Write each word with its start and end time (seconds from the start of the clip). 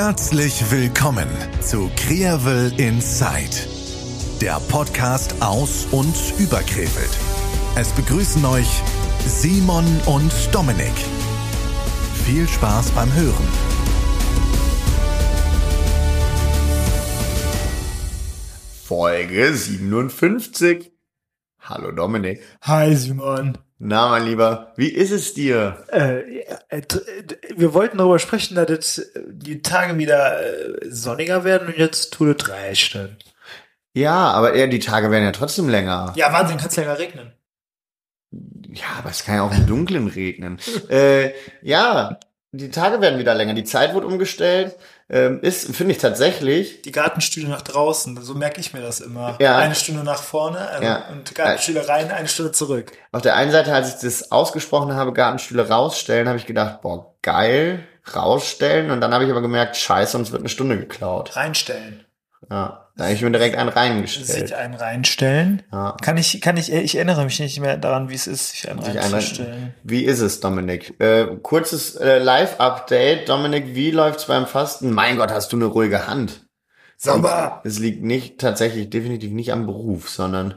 Herzlich 0.00 0.70
willkommen 0.70 1.26
zu 1.60 1.90
Krevel 1.96 2.72
Inside, 2.78 3.66
der 4.40 4.60
Podcast 4.68 5.34
aus 5.42 5.88
und 5.90 6.14
über 6.38 6.58
Krefeld. 6.58 7.10
Es 7.74 7.90
begrüßen 7.94 8.44
euch 8.44 8.80
Simon 9.26 9.84
und 10.06 10.32
Dominik. 10.54 10.94
Viel 12.24 12.46
Spaß 12.46 12.92
beim 12.92 13.12
Hören. 13.12 13.48
Folge 18.84 19.52
57. 19.52 20.92
Hallo 21.58 21.90
Dominik. 21.90 22.40
Hi 22.62 22.94
Simon. 22.94 23.58
Na, 23.80 24.08
mein 24.08 24.24
Lieber, 24.24 24.72
wie 24.76 24.88
ist 24.88 25.12
es 25.12 25.34
dir? 25.34 25.84
Äh, 25.92 26.40
äh, 26.68 26.82
wir 27.54 27.74
wollten 27.74 27.98
darüber 27.98 28.18
sprechen, 28.18 28.56
dass 28.56 28.68
jetzt 28.68 29.12
die 29.28 29.62
Tage 29.62 29.96
wieder 29.98 30.40
äh, 30.42 30.90
sonniger 30.90 31.44
werden 31.44 31.68
und 31.68 31.76
jetzt 31.76 32.12
tut 32.12 32.42
es 32.42 32.48
reichen. 32.48 33.16
Ja, 33.94 34.32
aber 34.32 34.54
eher 34.54 34.66
die 34.66 34.80
Tage 34.80 35.10
werden 35.12 35.24
ja 35.24 35.32
trotzdem 35.32 35.68
länger. 35.68 36.12
Ja, 36.16 36.32
Wahnsinn, 36.32 36.56
kann 36.56 36.68
es 36.68 36.76
länger 36.76 36.98
regnen. 36.98 37.32
Ja, 38.72 38.86
aber 38.98 39.10
es 39.10 39.24
kann 39.24 39.36
ja 39.36 39.42
auch 39.42 39.54
im 39.54 39.66
Dunkeln 39.66 40.08
regnen. 40.08 40.58
äh, 40.90 41.30
ja, 41.62 42.18
die 42.50 42.70
Tage 42.70 43.00
werden 43.00 43.18
wieder 43.18 43.34
länger. 43.34 43.54
Die 43.54 43.64
Zeit 43.64 43.94
wird 43.94 44.04
umgestellt. 44.04 44.76
Ähm, 45.10 45.40
ist, 45.40 45.74
finde 45.74 45.92
ich 45.92 45.98
tatsächlich. 45.98 46.82
Die 46.82 46.92
Gartenstühle 46.92 47.48
nach 47.48 47.62
draußen, 47.62 48.20
so 48.22 48.34
merke 48.34 48.60
ich 48.60 48.74
mir 48.74 48.82
das 48.82 49.00
immer. 49.00 49.36
Ja. 49.40 49.56
Eine 49.56 49.74
Stunde 49.74 50.04
nach 50.04 50.22
vorne 50.22 50.58
also 50.68 50.84
Ja. 50.84 51.08
und 51.10 51.34
Gartenstühle 51.34 51.88
rein, 51.88 52.10
eine 52.10 52.28
Stunde 52.28 52.52
zurück. 52.52 52.92
Auf 53.12 53.22
der 53.22 53.34
einen 53.36 53.50
Seite, 53.50 53.72
als 53.72 53.94
ich 53.94 54.00
das 54.02 54.30
ausgesprochen 54.30 54.94
habe, 54.94 55.14
Gartenstühle 55.14 55.66
rausstellen, 55.68 56.28
habe 56.28 56.36
ich 56.38 56.44
gedacht, 56.44 56.82
boah, 56.82 57.14
geil, 57.22 57.86
rausstellen. 58.14 58.90
Und 58.90 59.00
dann 59.00 59.14
habe 59.14 59.24
ich 59.24 59.30
aber 59.30 59.40
gemerkt, 59.40 59.76
scheiße, 59.78 60.16
uns 60.18 60.30
wird 60.30 60.42
eine 60.42 60.50
Stunde 60.50 60.76
geklaut. 60.78 61.36
Reinstellen. 61.36 62.04
Ja, 62.50 62.87
da 62.98 63.04
habe 63.04 63.14
ich 63.14 63.22
mir 63.22 63.30
direkt 63.30 63.56
einen 63.56 63.68
Sich 63.68 63.76
reingestellt. 63.76 64.52
einen 64.52 64.74
reinstellen. 64.74 65.62
Ja. 65.70 65.96
Kann 66.02 66.16
ich, 66.16 66.40
kann 66.40 66.56
ich, 66.56 66.72
ich 66.72 66.96
erinnere 66.96 67.24
mich 67.24 67.38
nicht 67.38 67.60
mehr 67.60 67.76
daran, 67.76 68.10
wie 68.10 68.14
es 68.16 68.26
ist, 68.26 68.50
sich 68.50 68.68
einen 68.68 68.82
Sich 68.82 68.98
einen 68.98 69.12
reinzustellen. 69.12 69.74
Wie 69.84 70.04
ist 70.04 70.18
es, 70.18 70.40
Dominik? 70.40 71.00
Äh, 71.00 71.28
kurzes 71.40 71.94
äh, 71.94 72.18
Live-Update. 72.18 73.28
Dominik, 73.28 73.76
wie 73.76 73.92
läuft's 73.92 74.26
beim 74.26 74.48
Fasten? 74.48 74.90
Mein 74.92 75.16
Gott, 75.16 75.30
hast 75.30 75.52
du 75.52 75.56
eine 75.56 75.66
ruhige 75.66 76.08
Hand. 76.08 76.44
Sauber. 76.96 77.62
Es 77.64 77.78
liegt 77.78 78.02
nicht 78.02 78.40
tatsächlich 78.40 78.90
definitiv 78.90 79.30
nicht 79.30 79.52
am 79.52 79.66
Beruf, 79.66 80.10
sondern 80.10 80.54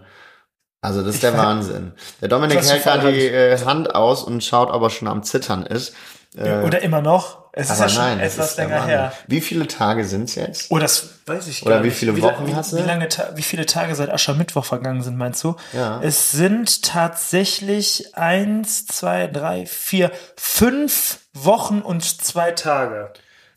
also 0.81 1.03
das 1.03 1.13
ist 1.13 1.23
der 1.23 1.37
Wahnsinn. 1.37 1.91
Der 2.21 2.27
Dominik 2.27 2.63
hält 2.67 2.83
gerade 2.83 3.11
die 3.11 3.27
äh, 3.27 3.55
Hand 3.63 3.93
aus 3.93 4.23
und 4.23 4.43
schaut, 4.43 4.71
ob 4.71 4.81
er 4.81 4.89
schon 4.89 5.07
am 5.07 5.21
Zittern 5.21 5.63
ist. 5.63 5.93
Äh, 6.35 6.63
Oder 6.63 6.81
immer 6.81 7.01
noch. 7.03 7.40
Es 7.53 7.69
ist 7.69 7.71
aber 7.73 7.81
ja 7.81 7.89
schon 7.89 8.03
nein, 8.03 8.19
etwas 8.21 8.55
länger 8.55 8.85
her. 8.85 9.13
Wie 9.27 9.41
viele 9.41 9.67
Tage 9.67 10.05
sind's 10.05 10.35
jetzt? 10.35 10.71
Oh, 10.71 10.79
das 10.79 11.09
weiß 11.25 11.47
ich 11.47 11.63
Oder 11.63 11.75
gar 11.75 11.83
wie 11.83 11.87
nicht. 11.87 11.97
viele 11.97 12.15
wie, 12.15 12.21
Wochen 12.21 12.47
wie, 12.47 12.55
hast 12.55 12.71
du? 12.71 12.77
Wie, 12.77 12.81
lange 12.81 13.09
wie 13.35 13.41
viele 13.41 13.65
Tage 13.65 13.93
seit 13.95 14.09
Aschermittwoch 14.09 14.63
vergangen 14.63 15.01
sind, 15.01 15.17
meinst 15.17 15.43
du? 15.43 15.57
Ja. 15.73 16.01
Es 16.01 16.31
sind 16.31 16.83
tatsächlich 16.83 18.15
eins, 18.15 18.85
zwei, 18.87 19.27
drei, 19.27 19.65
vier, 19.65 20.11
fünf 20.37 21.19
Wochen 21.33 21.81
und 21.81 22.03
zwei 22.03 22.51
Tage. 22.51 23.11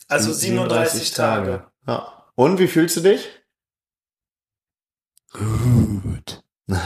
Also 0.09 0.33
37, 0.33 1.13
Tage. 1.13 1.65
Ja. 1.87 2.25
Und 2.35 2.59
wie 2.59 2.67
fühlst 2.67 2.97
du 2.97 3.01
dich? 3.01 3.29
Gut. 5.33 6.43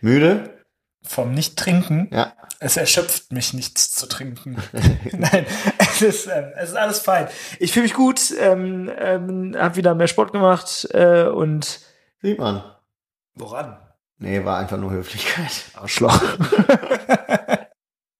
Müde? 0.00 0.58
Vom 1.02 1.34
Nicht-Trinken. 1.34 2.08
Ja. 2.12 2.32
Es 2.64 2.76
erschöpft 2.76 3.32
mich, 3.32 3.52
nichts 3.54 3.92
zu 3.94 4.06
trinken. 4.06 4.56
Nein, 5.12 5.46
es 5.78 6.00
ist, 6.00 6.26
ähm, 6.26 6.52
es 6.56 6.70
ist 6.70 6.76
alles 6.76 7.00
fein. 7.00 7.26
Ich 7.58 7.72
fühle 7.72 7.84
mich 7.84 7.94
gut, 7.94 8.32
ähm, 8.38 8.90
ähm, 8.96 9.56
habe 9.58 9.76
wieder 9.76 9.94
mehr 9.96 10.06
Sport 10.06 10.32
gemacht 10.32 10.86
äh, 10.92 11.24
und 11.24 11.80
Sieht 12.20 12.38
man. 12.38 12.62
woran? 13.34 13.78
Nee, 14.18 14.44
war 14.44 14.58
einfach 14.58 14.76
nur 14.78 14.92
Höflichkeit. 14.92 15.50
Arschloch. 15.74 16.22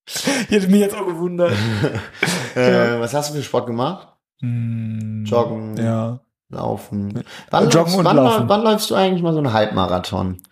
Ich 0.06 0.50
hätte 0.50 0.66
mich 0.66 0.80
jetzt 0.80 0.96
auch 0.96 1.06
gewundert. 1.06 1.52
äh, 2.56 2.98
was 2.98 3.14
hast 3.14 3.30
du 3.30 3.34
für 3.34 3.42
Sport 3.44 3.66
gemacht? 3.68 4.08
Hm, 4.40 5.24
Joggen. 5.24 5.76
Ja. 5.76 6.18
Laufen. 6.48 7.22
Wann, 7.50 7.70
Joggen 7.70 7.84
läufst, 7.84 7.98
und 7.98 8.04
wann, 8.04 8.16
Laufen. 8.16 8.48
wann 8.48 8.62
läufst 8.62 8.90
du 8.90 8.96
eigentlich 8.96 9.22
mal 9.22 9.32
so 9.32 9.38
einen 9.38 9.52
Halbmarathon? 9.52 10.42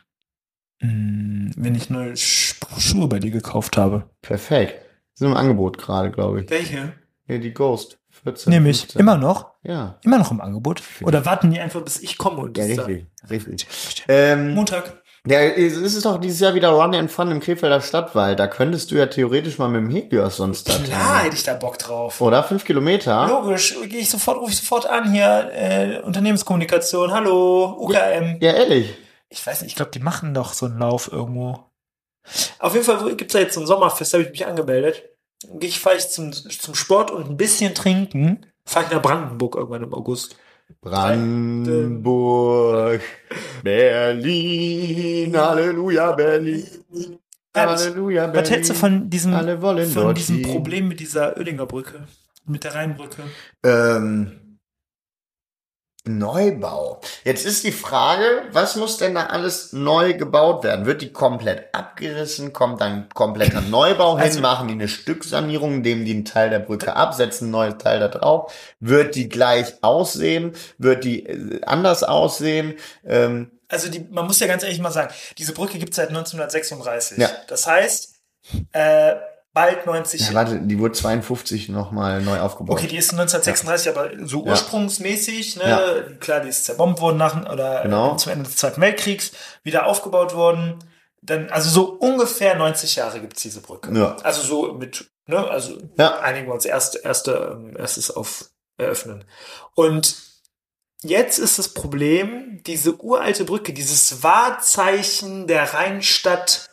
Hm, 0.80 1.52
Wenn 1.56 1.74
ich 1.74 1.90
neue 1.90 2.12
Sch- 2.12 2.54
Schuhe 2.78 3.06
bei 3.08 3.18
dir 3.18 3.30
gekauft 3.30 3.76
habe. 3.76 4.04
Perfekt. 4.22 4.80
Sind 5.14 5.28
im 5.28 5.36
Angebot 5.36 5.76
gerade, 5.78 6.10
glaube 6.10 6.42
ich. 6.42 6.50
Welche? 6.50 6.92
Ja, 7.26 7.38
die 7.38 7.52
Ghost. 7.52 7.98
14. 8.24 8.50
Nehme 8.50 8.70
ich. 8.70 8.80
15. 8.80 9.00
Immer 9.00 9.16
noch? 9.18 9.50
Ja. 9.62 9.98
Immer 10.04 10.18
noch 10.18 10.30
im 10.30 10.40
Angebot? 10.40 10.82
Oder 11.02 11.24
warten 11.26 11.50
die 11.50 11.60
einfach, 11.60 11.82
bis 11.82 12.00
ich 12.00 12.16
komme 12.18 12.38
und 12.38 12.56
Ja, 12.58 12.64
richtig. 12.64 13.06
Richtig. 13.28 13.66
sag? 13.70 14.04
Ähm, 14.08 14.54
Montag. 14.54 15.02
ja, 15.26 15.38
es 15.40 15.76
ist 15.76 16.04
doch 16.04 16.18
dieses 16.18 16.40
Jahr 16.40 16.54
wieder 16.54 16.70
Run 16.70 16.94
and 16.94 17.10
Fun 17.10 17.30
im 17.30 17.40
Krefelder 17.40 17.80
Stadtwald. 17.82 18.38
Da 18.38 18.46
könntest 18.46 18.90
du 18.90 18.96
ja 18.96 19.06
theoretisch 19.06 19.58
mal 19.58 19.68
mit 19.68 19.82
dem 19.82 19.90
Helios 19.90 20.38
sonst 20.38 20.68
da 20.68 20.78
Klar 20.78 21.24
hätte 21.24 21.36
ich 21.36 21.42
da 21.42 21.54
Bock 21.54 21.78
drauf. 21.78 22.20
Oder? 22.22 22.42
Fünf 22.42 22.64
Kilometer? 22.64 23.26
Logisch, 23.28 23.76
gehe 23.88 24.00
ich 24.00 24.10
sofort, 24.10 24.38
rufe 24.38 24.50
ich 24.52 24.56
sofort 24.58 24.86
an 24.86 25.12
hier, 25.12 25.50
äh, 25.54 26.00
Unternehmenskommunikation, 26.00 27.12
hallo, 27.12 27.76
UKM. 27.80 28.38
Ja, 28.40 28.52
ehrlich. 28.52 28.94
Ich 29.30 29.46
weiß 29.46 29.62
nicht, 29.62 29.70
ich 29.70 29.76
glaube, 29.76 29.92
die 29.92 30.00
machen 30.00 30.34
doch 30.34 30.52
so 30.52 30.66
einen 30.66 30.78
Lauf 30.78 31.10
irgendwo. 31.10 31.64
Auf 32.58 32.74
jeden 32.74 32.84
Fall 32.84 33.16
gibt's 33.16 33.32
da 33.32 33.38
jetzt 33.38 33.54
so 33.54 33.60
ein 33.60 33.66
Sommerfest, 33.66 34.12
da 34.12 34.18
habe 34.18 34.26
ich 34.26 34.32
mich 34.32 34.46
angemeldet. 34.46 35.04
Dann 35.42 35.58
gehe 35.58 35.70
ich, 35.70 35.80
fahre 35.80 35.96
ich 35.96 36.10
zum, 36.10 36.32
zum 36.32 36.74
Sport 36.74 37.10
und 37.10 37.30
ein 37.30 37.36
bisschen 37.36 37.74
trinken. 37.74 38.44
Fahre 38.64 38.86
ich 38.86 38.90
nach 38.90 39.00
Brandenburg 39.00 39.54
irgendwann 39.56 39.84
im 39.84 39.94
August. 39.94 40.36
Brandenburg, 40.80 43.00
Berlin, 43.62 45.36
Halleluja, 45.36 46.12
Berlin. 46.12 46.66
Halleluja, 47.54 48.26
Berlin. 48.26 48.42
Was 48.42 48.50
hältst 48.50 48.70
du 48.70 48.74
von 48.74 49.10
diesem, 49.10 49.32
von 49.90 50.14
diesem. 50.14 50.40
Problem 50.42 50.88
mit 50.88 51.00
dieser 51.00 51.36
Oedinger 51.36 51.66
Brücke? 51.66 52.06
Mit 52.46 52.64
der 52.64 52.74
Rheinbrücke? 52.74 53.22
Ähm, 53.64 54.49
Neubau. 56.06 57.00
Jetzt 57.24 57.44
ist 57.44 57.62
die 57.64 57.72
Frage, 57.72 58.24
was 58.52 58.76
muss 58.76 58.96
denn 58.96 59.14
da 59.14 59.26
alles 59.26 59.72
neu 59.72 60.14
gebaut 60.14 60.64
werden? 60.64 60.86
Wird 60.86 61.02
die 61.02 61.12
komplett 61.12 61.74
abgerissen? 61.74 62.52
Kommt 62.52 62.80
dann 62.80 63.08
kompletter 63.12 63.60
Neubau 63.60 64.16
hin? 64.16 64.24
Also- 64.24 64.40
machen 64.40 64.68
die 64.68 64.74
eine 64.74 64.88
Stücksanierung, 64.88 65.74
indem 65.74 66.04
die 66.04 66.12
einen 66.12 66.24
Teil 66.24 66.48
der 66.50 66.60
Brücke 66.60 66.96
absetzen, 66.96 67.48
ein 67.48 67.50
neues 67.50 67.78
Teil 67.78 68.00
da 68.00 68.08
drauf? 68.08 68.52
Wird 68.80 69.14
die 69.14 69.28
gleich 69.28 69.74
aussehen? 69.82 70.52
Wird 70.78 71.04
die 71.04 71.26
äh, 71.26 71.60
anders 71.66 72.02
aussehen? 72.02 72.74
Ähm, 73.04 73.50
Also 73.68 73.88
die, 73.90 74.00
man 74.10 74.26
muss 74.26 74.40
ja 74.40 74.46
ganz 74.46 74.62
ehrlich 74.62 74.80
mal 74.80 74.90
sagen, 74.90 75.12
diese 75.38 75.52
Brücke 75.52 75.78
gibt's 75.78 75.96
seit 75.96 76.08
1936. 76.08 77.18
Ja. 77.18 77.28
Das 77.48 77.66
heißt, 77.66 78.14
äh, 78.72 79.14
bald 79.52 79.86
90 79.86 80.20
ja, 80.28 80.34
warte, 80.34 80.60
die 80.60 80.78
wurde 80.78 80.94
52 80.94 81.68
nochmal 81.70 82.22
neu 82.22 82.38
aufgebaut. 82.40 82.78
Okay, 82.78 82.86
die 82.86 82.96
ist 82.96 83.12
1936, 83.12 83.88
aber 83.90 84.10
so 84.26 84.44
Ja. 84.44 84.52
ursprungsmäßig, 84.52 85.56
ne? 85.56 85.68
Ja. 85.68 86.16
Klar, 86.20 86.40
die 86.40 86.48
ist 86.48 86.64
zerbombt 86.64 87.00
worden 87.00 87.16
nach 87.18 87.50
oder 87.50 87.82
Genau. 87.82 88.16
zum 88.16 88.32
Ende 88.32 88.44
des 88.44 88.56
Zweiten 88.56 88.80
Weltkriegs, 88.80 89.32
wieder 89.62 89.86
aufgebaut 89.86 90.34
worden. 90.34 90.78
Dann, 91.22 91.50
also 91.50 91.68
so 91.68 91.90
ungefähr 91.98 92.54
90 92.56 92.96
Jahre 92.96 93.20
gibt's 93.20 93.42
diese 93.42 93.60
Brücke. 93.60 93.92
Ja. 93.92 94.16
Also 94.22 94.42
so 94.42 94.72
mit, 94.74 95.10
ne, 95.26 95.38
also 95.50 95.76
Ja. 95.98 96.20
einigen 96.20 96.46
wir 96.46 96.54
uns 96.54 96.64
erst, 96.64 97.04
erste, 97.04 97.52
ähm, 97.56 97.76
erstes 97.76 98.10
auf 98.10 98.46
Eröffnen. 98.78 99.24
Und 99.74 100.16
jetzt 101.02 101.38
ist 101.38 101.58
das 101.58 101.68
Problem, 101.74 102.62
diese 102.66 102.94
uralte 103.02 103.44
Brücke, 103.44 103.72
dieses 103.74 104.22
Wahrzeichen 104.22 105.46
der 105.46 105.74
Rheinstadt 105.74 106.70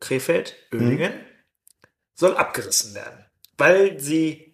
Krefeld, 0.00 0.54
Oehringen, 0.72 1.12
soll 2.18 2.36
abgerissen 2.36 2.94
werden, 2.94 3.24
weil 3.56 3.98
sie 4.00 4.44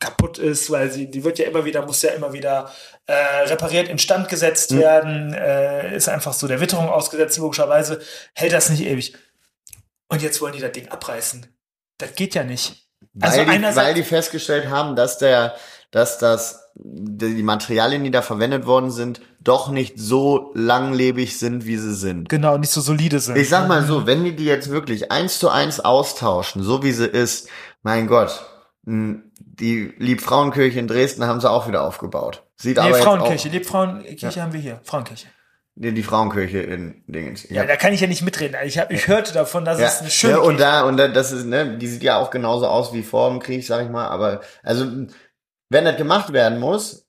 kaputt 0.00 0.38
ist, 0.38 0.70
weil 0.70 0.90
sie, 0.90 1.10
die 1.10 1.22
wird 1.24 1.38
ja 1.38 1.46
immer 1.46 1.64
wieder, 1.64 1.86
muss 1.86 2.02
ja 2.02 2.10
immer 2.10 2.32
wieder 2.32 2.72
äh, 3.06 3.14
repariert, 3.46 3.88
instand 3.88 4.28
gesetzt 4.28 4.72
Mhm. 4.72 4.78
werden, 4.80 5.34
äh, 5.34 5.96
ist 5.96 6.08
einfach 6.08 6.32
so 6.32 6.48
der 6.48 6.60
Witterung 6.60 6.88
ausgesetzt, 6.88 7.38
logischerweise, 7.38 8.02
hält 8.34 8.52
das 8.52 8.70
nicht 8.70 8.82
ewig. 8.82 9.14
Und 10.08 10.20
jetzt 10.20 10.40
wollen 10.40 10.52
die 10.52 10.60
das 10.60 10.72
Ding 10.72 10.88
abreißen. 10.88 11.46
Das 11.98 12.14
geht 12.14 12.34
ja 12.34 12.42
nicht. 12.44 12.88
Weil, 13.12 13.30
Also 13.30 13.44
die, 13.44 13.76
weil 13.76 13.94
die 13.94 14.02
festgestellt 14.02 14.66
haben, 14.66 14.96
dass 14.96 15.18
der, 15.18 15.54
dass 15.94 16.18
das, 16.18 16.72
die 16.74 17.44
Materialien, 17.44 18.02
die 18.02 18.10
da 18.10 18.20
verwendet 18.20 18.66
worden 18.66 18.90
sind, 18.90 19.20
doch 19.40 19.70
nicht 19.70 19.96
so 19.96 20.50
langlebig 20.54 21.38
sind, 21.38 21.66
wie 21.66 21.76
sie 21.76 21.94
sind. 21.94 22.28
Genau, 22.28 22.58
nicht 22.58 22.72
so 22.72 22.80
solide 22.80 23.20
sind. 23.20 23.36
Ich 23.36 23.48
sag 23.48 23.68
mal 23.68 23.84
so, 23.84 24.04
wenn 24.04 24.24
die 24.24 24.34
die 24.34 24.44
jetzt 24.44 24.70
wirklich 24.70 25.12
eins 25.12 25.38
zu 25.38 25.50
eins 25.50 25.78
austauschen, 25.78 26.64
so 26.64 26.82
wie 26.82 26.90
sie 26.90 27.06
ist, 27.06 27.48
mein 27.82 28.08
Gott, 28.08 28.44
die 28.86 29.94
Liebfrauenkirche 29.98 30.80
in 30.80 30.88
Dresden 30.88 31.24
haben 31.26 31.40
sie 31.40 31.48
auch 31.48 31.68
wieder 31.68 31.84
aufgebaut. 31.84 32.42
Sieht 32.56 32.76
Nee, 32.76 32.82
aber 32.82 32.94
Frauenkirche, 32.96 33.48
Liebfrauenkirche 33.50 34.42
haben 34.42 34.52
wir 34.52 34.60
hier. 34.60 34.80
Frauenkirche. 34.82 35.28
nee, 35.76 35.92
die 35.92 36.02
Frauenkirche 36.02 36.58
in 36.58 37.02
Dingens. 37.06 37.48
Ja, 37.50 37.64
da 37.66 37.76
kann 37.76 37.92
ich 37.92 38.00
ja 38.00 38.06
nicht 38.08 38.22
mitreden. 38.22 38.56
Ich, 38.64 38.78
hab, 38.78 38.90
ich 38.90 39.06
hörte 39.08 39.32
davon, 39.32 39.64
dass 39.64 39.78
Ja, 39.78 39.86
es 39.86 40.00
eine 40.00 40.10
schöne 40.10 40.32
ja, 40.34 40.38
und 40.40 40.56
Kirche 40.56 40.64
da, 40.64 40.82
und 40.84 40.96
da, 40.96 41.08
das 41.08 41.32
ist, 41.32 41.46
ne, 41.46 41.78
die 41.78 41.86
sieht 41.86 42.02
ja 42.02 42.16
auch 42.18 42.30
genauso 42.30 42.66
aus 42.66 42.92
wie 42.92 43.02
vor 43.02 43.30
dem 43.30 43.40
Krieg, 43.40 43.64
sag 43.66 43.84
ich 43.84 43.90
mal, 43.90 44.06
aber, 44.08 44.40
also, 44.62 44.86
wenn 45.74 45.84
das 45.84 45.96
gemacht 45.96 46.32
werden 46.32 46.58
muss, 46.58 47.06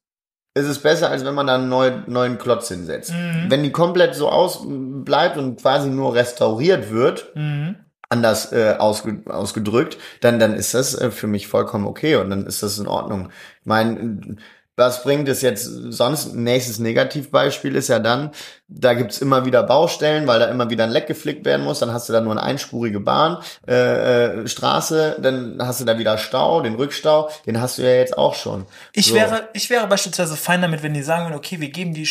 ist 0.58 0.66
es 0.68 0.80
besser, 0.80 1.10
als 1.10 1.24
wenn 1.26 1.36
man 1.36 1.48
da 1.48 1.56
einen 1.56 1.70
neuen, 1.70 2.04
neuen 2.08 2.38
Klotz 2.38 2.70
hinsetzt. 2.70 3.12
Mhm. 3.14 3.46
Wenn 3.50 3.64
die 3.64 3.72
komplett 3.72 4.16
so 4.16 4.30
aus 4.30 4.62
bleibt 4.66 5.38
und 5.38 5.62
quasi 5.62 5.90
nur 5.90 6.16
restauriert 6.16 6.90
wird, 6.92 7.32
Mhm. 7.36 7.76
anders 8.10 8.52
äh, 8.54 8.76
ausge, 8.80 9.22
ausgedrückt, 9.28 9.98
dann, 10.22 10.40
dann 10.40 10.54
ist 10.54 10.74
das 10.74 10.96
äh, 10.96 11.12
für 11.12 11.28
mich 11.28 11.48
vollkommen 11.48 11.86
okay 11.86 12.16
und 12.16 12.30
dann 12.30 12.46
ist 12.46 12.64
das 12.64 12.80
in 12.80 12.88
Ordnung. 12.88 13.30
Ich 13.62 13.66
meine, 13.66 14.38
was 14.77 15.04
bringt 15.04 15.30
es 15.30 15.42
jetzt 15.42 15.63
sonst? 15.63 16.33
Nächstes 16.36 16.80
Negativbeispiel 16.80 17.75
ist 17.75 17.88
ja 17.88 18.00
dann, 18.00 18.31
da 18.68 18.94
gibt's 18.94 19.19
immer 19.19 19.45
wieder 19.45 19.63
Baustellen, 19.63 20.27
weil 20.27 20.39
da 20.39 20.45
immer 20.48 20.69
wieder 20.69 20.83
ein 20.83 20.89
Leck 20.89 21.07
geflickt 21.07 21.45
werden 21.45 21.63
muss, 21.63 21.80
dann 21.80 21.94
hast 21.94 22.10
du 22.10 22.13
da 22.13 22.19
nur 22.19 22.33
eine 22.33 22.44
einspurige 22.44 23.00
Bahn, 23.00 23.38
äh, 23.68 24.42
äh, 24.42 24.48
Straße, 24.48 25.18
dann 25.22 25.57
hast 25.62 25.80
du 25.80 25.86
da 25.86 25.98
wieder 25.98 26.18
Stau, 26.18 26.62
den 26.62 26.75
Rückstau, 26.75 27.30
den 27.45 27.62
hast 27.62 27.77
du 27.77 27.83
ja 27.83 27.95
jetzt 27.95 28.18
auch 28.18 28.36
schon. 28.36 28.66
Ich 28.92 29.07
So. 29.07 29.16
wäre, 29.16 29.50
ich 29.54 29.69
wäre 29.69 29.88
beispielsweise 29.88 30.36
fein 30.36 30.62
damit, 30.62 30.83
wenn 30.83 30.94
die 30.94 31.04
sagen 31.04 31.25
würden, 31.25 31.38
okay, 31.38 31.62
wir 31.62 31.69
geben 31.69 31.94
die, 31.94 32.07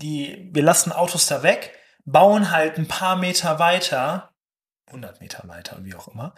die, 0.00 0.50
wir 0.52 0.62
lassen 0.62 0.90
Autos 0.90 1.26
da 1.26 1.42
weg, 1.42 1.72
bauen 2.04 2.50
halt 2.50 2.78
ein 2.78 2.88
paar 2.88 3.16
Meter 3.16 3.58
weiter, 3.58 4.30
100 4.88 5.20
Meter 5.20 5.46
weiter, 5.46 5.76
wie 5.82 5.94
auch 5.94 6.08
immer, 6.08 6.34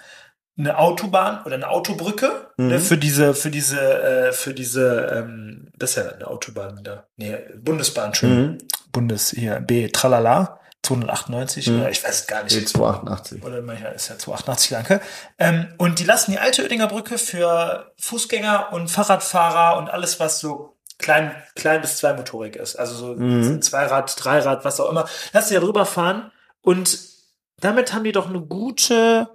eine 0.58 0.78
Autobahn 0.78 1.42
oder 1.44 1.54
eine 1.54 1.68
Autobrücke 1.68 2.50
Mhm. 2.56 2.66
ne, 2.68 2.80
für 2.80 2.98
diese, 2.98 3.34
für 3.34 3.50
diese, 3.50 3.80
äh, 3.80 4.32
für 4.32 4.52
diese, 4.54 5.06
ähm, 5.12 5.70
das 5.76 5.90
ist 5.90 5.96
ja 5.96 6.10
eine 6.12 6.26
Autobahn 6.26 6.80
da, 6.84 7.06
nee, 7.16 7.36
Bundesbahn 7.58 8.14
schon, 8.14 8.30
Mhm. 8.52 8.58
Bundes 8.92 9.30
hier 9.30 9.60
B, 9.60 9.88
tralala, 9.88 10.58
298 10.82 11.68
Mhm. 11.68 11.80
oder 11.80 11.90
ich 11.90 12.02
weiß 12.02 12.20
es 12.22 12.26
gar 12.26 12.42
nicht. 12.42 12.56
E288. 12.56 13.42
Oder 13.44 13.62
manchmal 13.62 13.92
ist 13.94 14.08
ja 14.08 14.18
288 14.18 14.70
danke. 14.70 15.00
Ähm, 15.38 15.68
und 15.78 15.98
die 15.98 16.04
lassen 16.04 16.32
die 16.32 16.38
alte 16.38 16.62
Oedinger 16.64 16.88
Brücke 16.88 17.18
für 17.18 17.92
Fußgänger 18.00 18.72
und 18.72 18.88
Fahrradfahrer 18.90 19.78
und 19.78 19.88
alles, 19.90 20.20
was 20.20 20.40
so 20.40 20.76
klein, 20.98 21.34
klein 21.54 21.80
bis 21.80 21.98
zweimotorig 21.98 22.56
ist. 22.56 22.76
Also 22.76 22.94
so 22.94 23.14
Mhm. 23.14 23.62
Zweirad, 23.62 24.14
Dreirad, 24.22 24.64
was 24.64 24.80
auch 24.80 24.90
immer. 24.90 25.06
Lass 25.32 25.48
die 25.48 25.54
da 25.54 25.60
drüber 25.60 25.86
fahren. 25.86 26.32
Und 26.62 26.98
damit 27.60 27.92
haben 27.92 28.04
die 28.04 28.12
doch 28.12 28.28
eine 28.28 28.40
gute, 28.40 29.28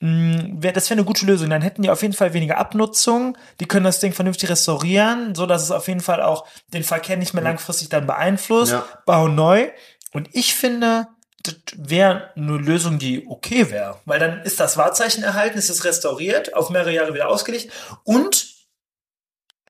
mh, 0.00 0.62
wär, 0.62 0.72
das 0.72 0.88
wäre 0.90 0.98
eine 0.98 1.06
gute 1.06 1.26
Lösung. 1.26 1.50
Dann 1.50 1.62
hätten 1.62 1.82
die 1.82 1.90
auf 1.90 2.02
jeden 2.02 2.14
Fall 2.14 2.34
weniger 2.34 2.58
Abnutzung. 2.58 3.36
Die 3.60 3.66
können 3.66 3.84
das 3.84 4.00
Ding 4.00 4.12
vernünftig 4.12 4.50
restaurieren, 4.50 5.34
so 5.34 5.46
dass 5.46 5.62
es 5.62 5.70
auf 5.70 5.88
jeden 5.88 6.00
Fall 6.00 6.22
auch 6.22 6.46
den 6.72 6.84
Verkehr 6.84 7.16
nicht 7.16 7.34
mehr 7.34 7.42
langfristig 7.42 7.88
dann 7.88 8.06
beeinflusst. 8.06 8.72
Ja. 8.72 8.86
Bau 9.06 9.28
neu. 9.28 9.70
Und 10.12 10.28
ich 10.32 10.54
finde, 10.54 11.08
das 11.42 11.56
wäre 11.76 12.30
eine 12.36 12.56
Lösung, 12.56 12.98
die 12.98 13.26
okay 13.26 13.70
wäre. 13.70 14.00
Weil 14.04 14.18
dann 14.18 14.42
ist 14.42 14.60
das 14.60 14.76
Wahrzeichen 14.76 15.22
erhalten, 15.22 15.58
ist 15.58 15.70
es 15.70 15.84
restauriert, 15.84 16.54
auf 16.54 16.70
mehrere 16.70 16.92
Jahre 16.92 17.14
wieder 17.14 17.28
ausgelegt 17.28 17.72
und 18.04 18.58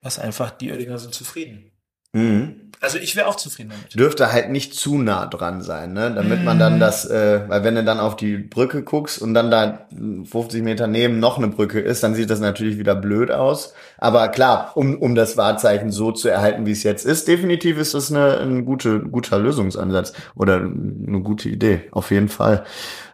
was 0.01 0.17
einfach, 0.17 0.51
die 0.51 0.71
Oedinger 0.71 0.97
sind 0.97 1.13
zufrieden. 1.13 1.71
Mhm. 2.13 2.68
Also 2.81 2.97
ich 2.97 3.17
wäre 3.17 3.27
auch 3.27 3.35
zufrieden 3.35 3.71
damit. 3.71 3.99
dürfte 3.99 4.31
halt 4.31 4.51
nicht 4.51 4.73
zu 4.73 4.97
nah 4.97 5.25
dran 5.25 5.61
sein, 5.61 5.91
ne? 5.91 6.13
Damit 6.15 6.45
man 6.45 6.59
dann 6.59 6.79
das, 6.79 7.05
äh, 7.05 7.41
weil 7.49 7.65
wenn 7.65 7.75
du 7.75 7.83
dann 7.83 7.99
auf 7.99 8.15
die 8.15 8.37
Brücke 8.37 8.83
guckst 8.83 9.21
und 9.21 9.33
dann 9.33 9.51
da 9.51 9.87
50 9.91 10.63
Meter 10.63 10.87
neben 10.87 11.19
noch 11.19 11.37
eine 11.37 11.49
Brücke 11.49 11.81
ist, 11.81 12.03
dann 12.03 12.15
sieht 12.15 12.29
das 12.29 12.39
natürlich 12.39 12.77
wieder 12.77 12.95
blöd 12.95 13.31
aus. 13.31 13.73
Aber 13.97 14.29
klar, 14.29 14.71
um, 14.75 14.97
um 14.97 15.13
das 15.13 15.35
Wahrzeichen 15.35 15.91
so 15.91 16.13
zu 16.13 16.29
erhalten, 16.29 16.65
wie 16.65 16.71
es 16.71 16.83
jetzt 16.83 17.05
ist, 17.05 17.27
definitiv 17.27 17.77
ist 17.77 17.93
das 17.93 18.11
eine, 18.11 18.37
ein 18.39 18.63
gute, 18.63 19.01
guter 19.01 19.39
Lösungsansatz 19.39 20.13
oder 20.35 20.55
eine 20.55 21.21
gute 21.21 21.49
Idee, 21.49 21.89
auf 21.91 22.11
jeden 22.11 22.29
Fall. 22.29 22.63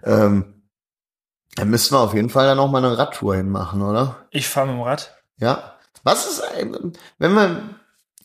Ähm, 0.03 0.45
da 1.55 1.65
müssten 1.65 1.95
wir 1.95 2.01
auf 2.01 2.13
jeden 2.13 2.29
Fall 2.29 2.45
dann 2.45 2.57
noch 2.57 2.69
mal 2.69 2.85
eine 2.85 2.97
Radtour 2.97 3.35
hinmachen, 3.35 3.81
oder? 3.81 4.27
Ich 4.29 4.47
fahre 4.47 4.67
mit 4.67 4.75
dem 4.75 4.81
Rad. 4.81 5.15
Ja. 5.37 5.73
Was 6.03 6.27
ist, 6.27 6.43
wenn 7.17 7.33
man, 7.33 7.75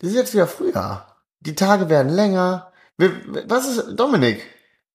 das 0.00 0.10
ist 0.10 0.16
jetzt 0.16 0.34
wieder 0.34 0.46
Frühjahr. 0.46 1.09
Die 1.40 1.54
Tage 1.54 1.88
werden 1.88 2.12
länger. 2.12 2.72
Was 2.98 3.66
ist, 3.66 3.94
Dominik? 3.98 4.42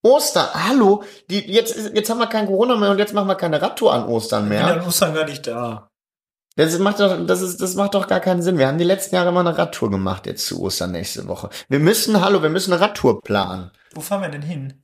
Ostern, 0.04 0.48
hallo, 0.54 1.04
die, 1.32 1.40
jetzt, 1.52 1.76
jetzt 1.96 2.10
haben 2.12 2.20
wir 2.20 2.28
kein 2.28 2.46
Corona 2.46 2.76
mehr 2.76 2.92
und 2.92 3.00
jetzt 3.00 3.14
machen 3.16 3.28
wir 3.28 3.34
keine 3.36 3.60
Radtour 3.60 3.92
an 3.92 4.06
Ostern 4.06 4.44
Ich 4.44 4.50
bin 4.50 4.60
mehr. 4.60 4.74
an 4.82 4.88
Ostern 4.88 5.16
gar 5.16 5.26
nicht 5.26 5.48
da. 5.48 5.90
Das 6.58 6.78
macht 6.78 7.00
doch, 7.00 7.26
das 7.26 7.42
ist, 7.42 7.60
das 7.60 7.74
macht 7.74 7.96
doch 7.96 8.08
gar 8.08 8.20
keinen 8.20 8.44
Sinn. 8.44 8.60
Wir 8.60 8.68
haben 8.68 8.78
die 8.78 8.84
letzten 8.84 9.16
Jahre 9.16 9.30
immer 9.30 9.40
eine 9.40 9.58
Radtour 9.58 9.90
gemacht, 9.90 10.28
jetzt 10.28 10.46
zu 10.46 10.62
Ostern 10.62 10.92
nächste 10.92 11.28
Woche. 11.28 11.50
Wir 11.70 11.80
müssen, 11.80 12.22
hallo, 12.24 12.44
wir 12.44 12.50
müssen 12.52 12.72
eine 12.72 12.82
Radtour 12.82 13.22
planen. 13.22 13.72
Wo 13.96 14.02
fahren 14.02 14.22
wir 14.22 14.30
denn 14.30 14.44
hin? 14.44 14.84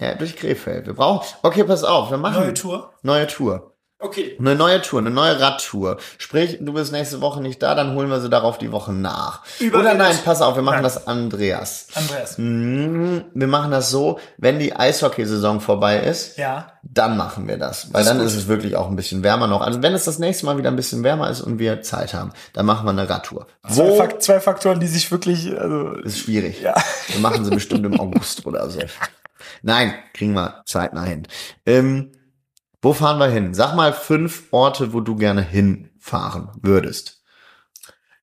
Ja, 0.00 0.14
durch 0.14 0.34
Krefeld. 0.34 0.86
Wir 0.86 0.94
brauchen, 0.94 1.26
okay, 1.42 1.64
pass 1.64 1.84
auf, 1.84 2.10
wir 2.10 2.16
machen 2.16 2.40
Neue 2.42 2.54
Tour? 2.54 2.92
Neue 3.02 3.26
Tour. 3.26 3.71
Okay. 4.02 4.36
Eine 4.38 4.56
neue 4.56 4.82
Tour, 4.82 4.98
eine 5.00 5.10
neue 5.10 5.38
Radtour. 5.40 5.96
Sprich, 6.18 6.58
du 6.60 6.72
bist 6.72 6.90
nächste 6.92 7.20
Woche 7.20 7.40
nicht 7.40 7.62
da, 7.62 7.74
dann 7.76 7.94
holen 7.94 8.10
wir 8.10 8.20
sie 8.20 8.28
darauf 8.28 8.58
die 8.58 8.72
Woche 8.72 8.92
nach. 8.92 9.42
Überredet. 9.60 9.80
Oder 9.80 9.94
nein, 9.94 10.18
pass 10.24 10.42
auf, 10.42 10.56
wir 10.56 10.62
machen 10.62 10.76
Nein. 10.76 10.82
das 10.82 11.06
Andreas. 11.06 11.86
Andreas. 11.94 12.36
Mhm, 12.38 13.24
Wir 13.32 13.46
machen 13.46 13.70
das 13.70 13.90
so, 13.90 14.18
wenn 14.38 14.58
die 14.58 14.74
Eishockeysaison 14.74 15.60
vorbei 15.60 15.98
ist, 16.00 16.36
Ja. 16.36 16.72
dann 16.82 17.16
machen 17.16 17.46
wir 17.46 17.58
das. 17.58 17.86
Weil 17.92 17.92
Das 17.92 18.02
ist 18.02 18.08
dann 18.08 18.18
gut. 18.18 18.26
ist 18.26 18.34
es 18.36 18.48
wirklich 18.48 18.74
auch 18.76 18.88
ein 18.88 18.96
bisschen 18.96 19.22
wärmer 19.22 19.46
noch. 19.46 19.60
Also 19.62 19.82
wenn 19.82 19.94
es 19.94 20.04
das 20.04 20.18
nächste 20.18 20.46
Mal 20.46 20.58
wieder 20.58 20.70
ein 20.70 20.76
bisschen 20.76 21.04
wärmer 21.04 21.30
ist 21.30 21.40
und 21.40 21.58
wir 21.60 21.82
Zeit 21.82 22.12
haben, 22.12 22.32
dann 22.54 22.66
machen 22.66 22.84
wir 22.84 22.90
eine 22.90 23.08
Radtour. 23.08 23.46
Zwei, 23.70 23.84
Wo 23.84 23.94
Fak 23.96 24.20
zwei 24.22 24.40
Faktoren, 24.40 24.80
die 24.80 24.88
sich 24.88 25.10
wirklich, 25.12 25.56
also, 25.58 25.90
ist 26.02 26.18
schwierig. 26.18 26.60
ja. 26.60 26.74
Wir 27.08 27.20
machen 27.20 27.44
sie 27.44 27.50
bestimmt 27.52 27.86
im 27.86 28.00
August 28.00 28.44
oder 28.46 28.68
so. 28.68 28.80
Nein, 29.62 29.94
kriegen 30.12 30.32
wir 30.34 30.62
zeitnah 30.66 31.04
hin. 31.04 31.26
Ähm, 31.66 32.10
wo 32.82 32.92
fahren 32.92 33.18
wir 33.18 33.28
hin? 33.28 33.54
Sag 33.54 33.74
mal 33.74 33.92
fünf 33.92 34.44
Orte, 34.50 34.92
wo 34.92 35.00
du 35.00 35.16
gerne 35.16 35.40
hinfahren 35.42 36.50
würdest. 36.60 37.22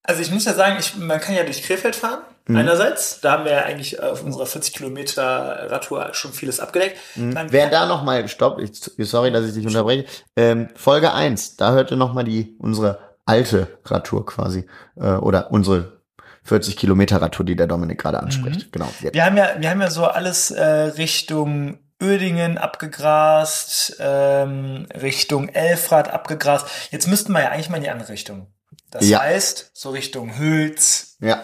Also 0.03 0.21
ich 0.21 0.31
muss 0.31 0.45
ja 0.45 0.53
sagen, 0.53 0.75
ich, 0.79 0.97
man 0.97 1.19
kann 1.19 1.35
ja 1.35 1.43
durch 1.43 1.63
Krefeld 1.63 1.95
fahren. 1.95 2.19
Mhm. 2.47 2.57
Einerseits, 2.57 3.21
da 3.21 3.33
haben 3.33 3.45
wir 3.45 3.51
ja 3.51 3.61
eigentlich 3.61 4.01
auf 4.01 4.23
unserer 4.23 4.45
40 4.45 4.73
Kilometer 4.73 5.69
Radtour 5.69 6.09
schon 6.13 6.33
vieles 6.33 6.59
abgedeckt. 6.59 6.97
Mhm. 7.15 7.37
Wer 7.49 7.69
da 7.69 7.85
noch 7.85 8.03
mal, 8.03 8.27
stopp, 8.27 8.59
ich, 8.59 8.71
sorry, 9.07 9.31
dass 9.31 9.45
ich 9.45 9.53
dich 9.53 9.65
unterbreche. 9.65 10.05
Ähm, 10.35 10.69
Folge 10.75 11.13
eins, 11.13 11.55
da 11.55 11.71
hörte 11.71 11.95
noch 11.95 12.13
mal 12.13 12.23
die 12.23 12.55
unsere 12.59 12.99
alte 13.25 13.79
Radtour 13.85 14.25
quasi 14.25 14.65
äh, 14.95 15.11
oder 15.11 15.51
unsere 15.51 15.99
40 16.43 16.75
Kilometer 16.75 17.21
Radtour, 17.21 17.45
die 17.45 17.55
der 17.55 17.67
Dominik 17.67 17.99
gerade 17.99 18.19
anspricht. 18.19 18.71
Genau. 18.71 18.89
Jetzt. 19.01 19.13
Wir 19.13 19.23
haben 19.23 19.37
ja, 19.37 19.49
wir 19.59 19.69
haben 19.69 19.81
ja 19.81 19.91
so 19.91 20.05
alles 20.05 20.49
äh, 20.49 20.63
Richtung 20.63 21.77
Ödingen 22.01 22.57
abgegrast, 22.57 23.97
ähm, 23.99 24.87
Richtung 24.93 25.49
Elfrad 25.49 26.09
abgegrast. 26.09 26.65
Jetzt 26.91 27.07
müssten 27.07 27.31
wir 27.33 27.41
ja 27.41 27.49
eigentlich 27.49 27.69
mal 27.69 27.77
in 27.77 27.83
die 27.83 27.89
andere 27.89 28.09
Richtung. 28.09 28.47
Das 28.91 29.07
Ja. 29.07 29.19
heißt, 29.19 29.71
so 29.73 29.89
Richtung 29.91 30.37
Hülz, 30.37 31.17
Ja, 31.19 31.43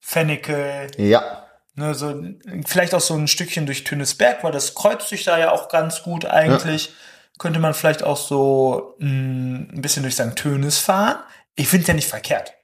Fennecke, 0.00 0.86
ja, 0.98 1.46
ne, 1.74 1.94
so 1.94 2.22
vielleicht 2.66 2.94
auch 2.94 3.00
so 3.00 3.14
ein 3.14 3.26
Stückchen 3.28 3.66
durch 3.66 3.84
Tünnesberg, 3.84 4.44
weil 4.44 4.52
das 4.52 4.74
kreuzt 4.74 5.08
sich 5.08 5.24
da 5.24 5.38
ja 5.38 5.50
auch 5.50 5.68
ganz 5.68 6.02
gut 6.02 6.24
eigentlich. 6.24 6.92
Könnte 7.38 7.58
man 7.60 7.74
vielleicht 7.74 8.02
auch 8.02 8.16
so 8.16 8.94
mh, 8.98 9.08
ein 9.74 9.82
bisschen 9.82 10.02
durch 10.04 10.14
St. 10.14 10.36
Tönis 10.36 10.78
fahren. 10.78 11.18
Ich 11.54 11.68
finde 11.68 11.86
ja 11.88 11.94
nicht 11.94 12.08
verkehrt. 12.08 12.54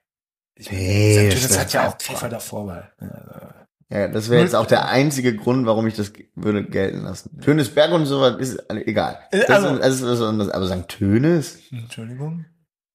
Ich, 0.54 0.70
Nee, 0.70 1.30
St. 1.30 1.36
Tönis 1.36 1.58
hat 1.58 1.72
ja 1.74 1.88
auch 1.88 1.98
Krefeld 1.98 2.32
davor. 2.32 2.66
Weil, 2.68 2.92
ja, 3.92 4.08
das 4.08 4.30
wäre 4.30 4.42
jetzt 4.42 4.54
auch 4.54 4.66
der 4.66 4.88
einzige 4.88 5.36
Grund, 5.36 5.66
warum 5.66 5.86
ich 5.86 5.94
das 5.94 6.12
würde 6.34 6.64
gelten 6.64 7.02
lassen. 7.02 7.40
Tönisberg 7.40 7.92
und 7.92 8.06
sowas 8.06 8.36
ist 8.38 8.58
egal. 8.70 9.18
Äh, 9.30 9.40
Das 9.40 9.50
also- 9.64 9.68
ist, 9.76 10.02
das 10.02 10.18
ist 10.20 10.52
aber 10.52 10.66
St. 10.66 10.88
Tönis? 10.88 11.58
Entschuldigung. 11.70 12.46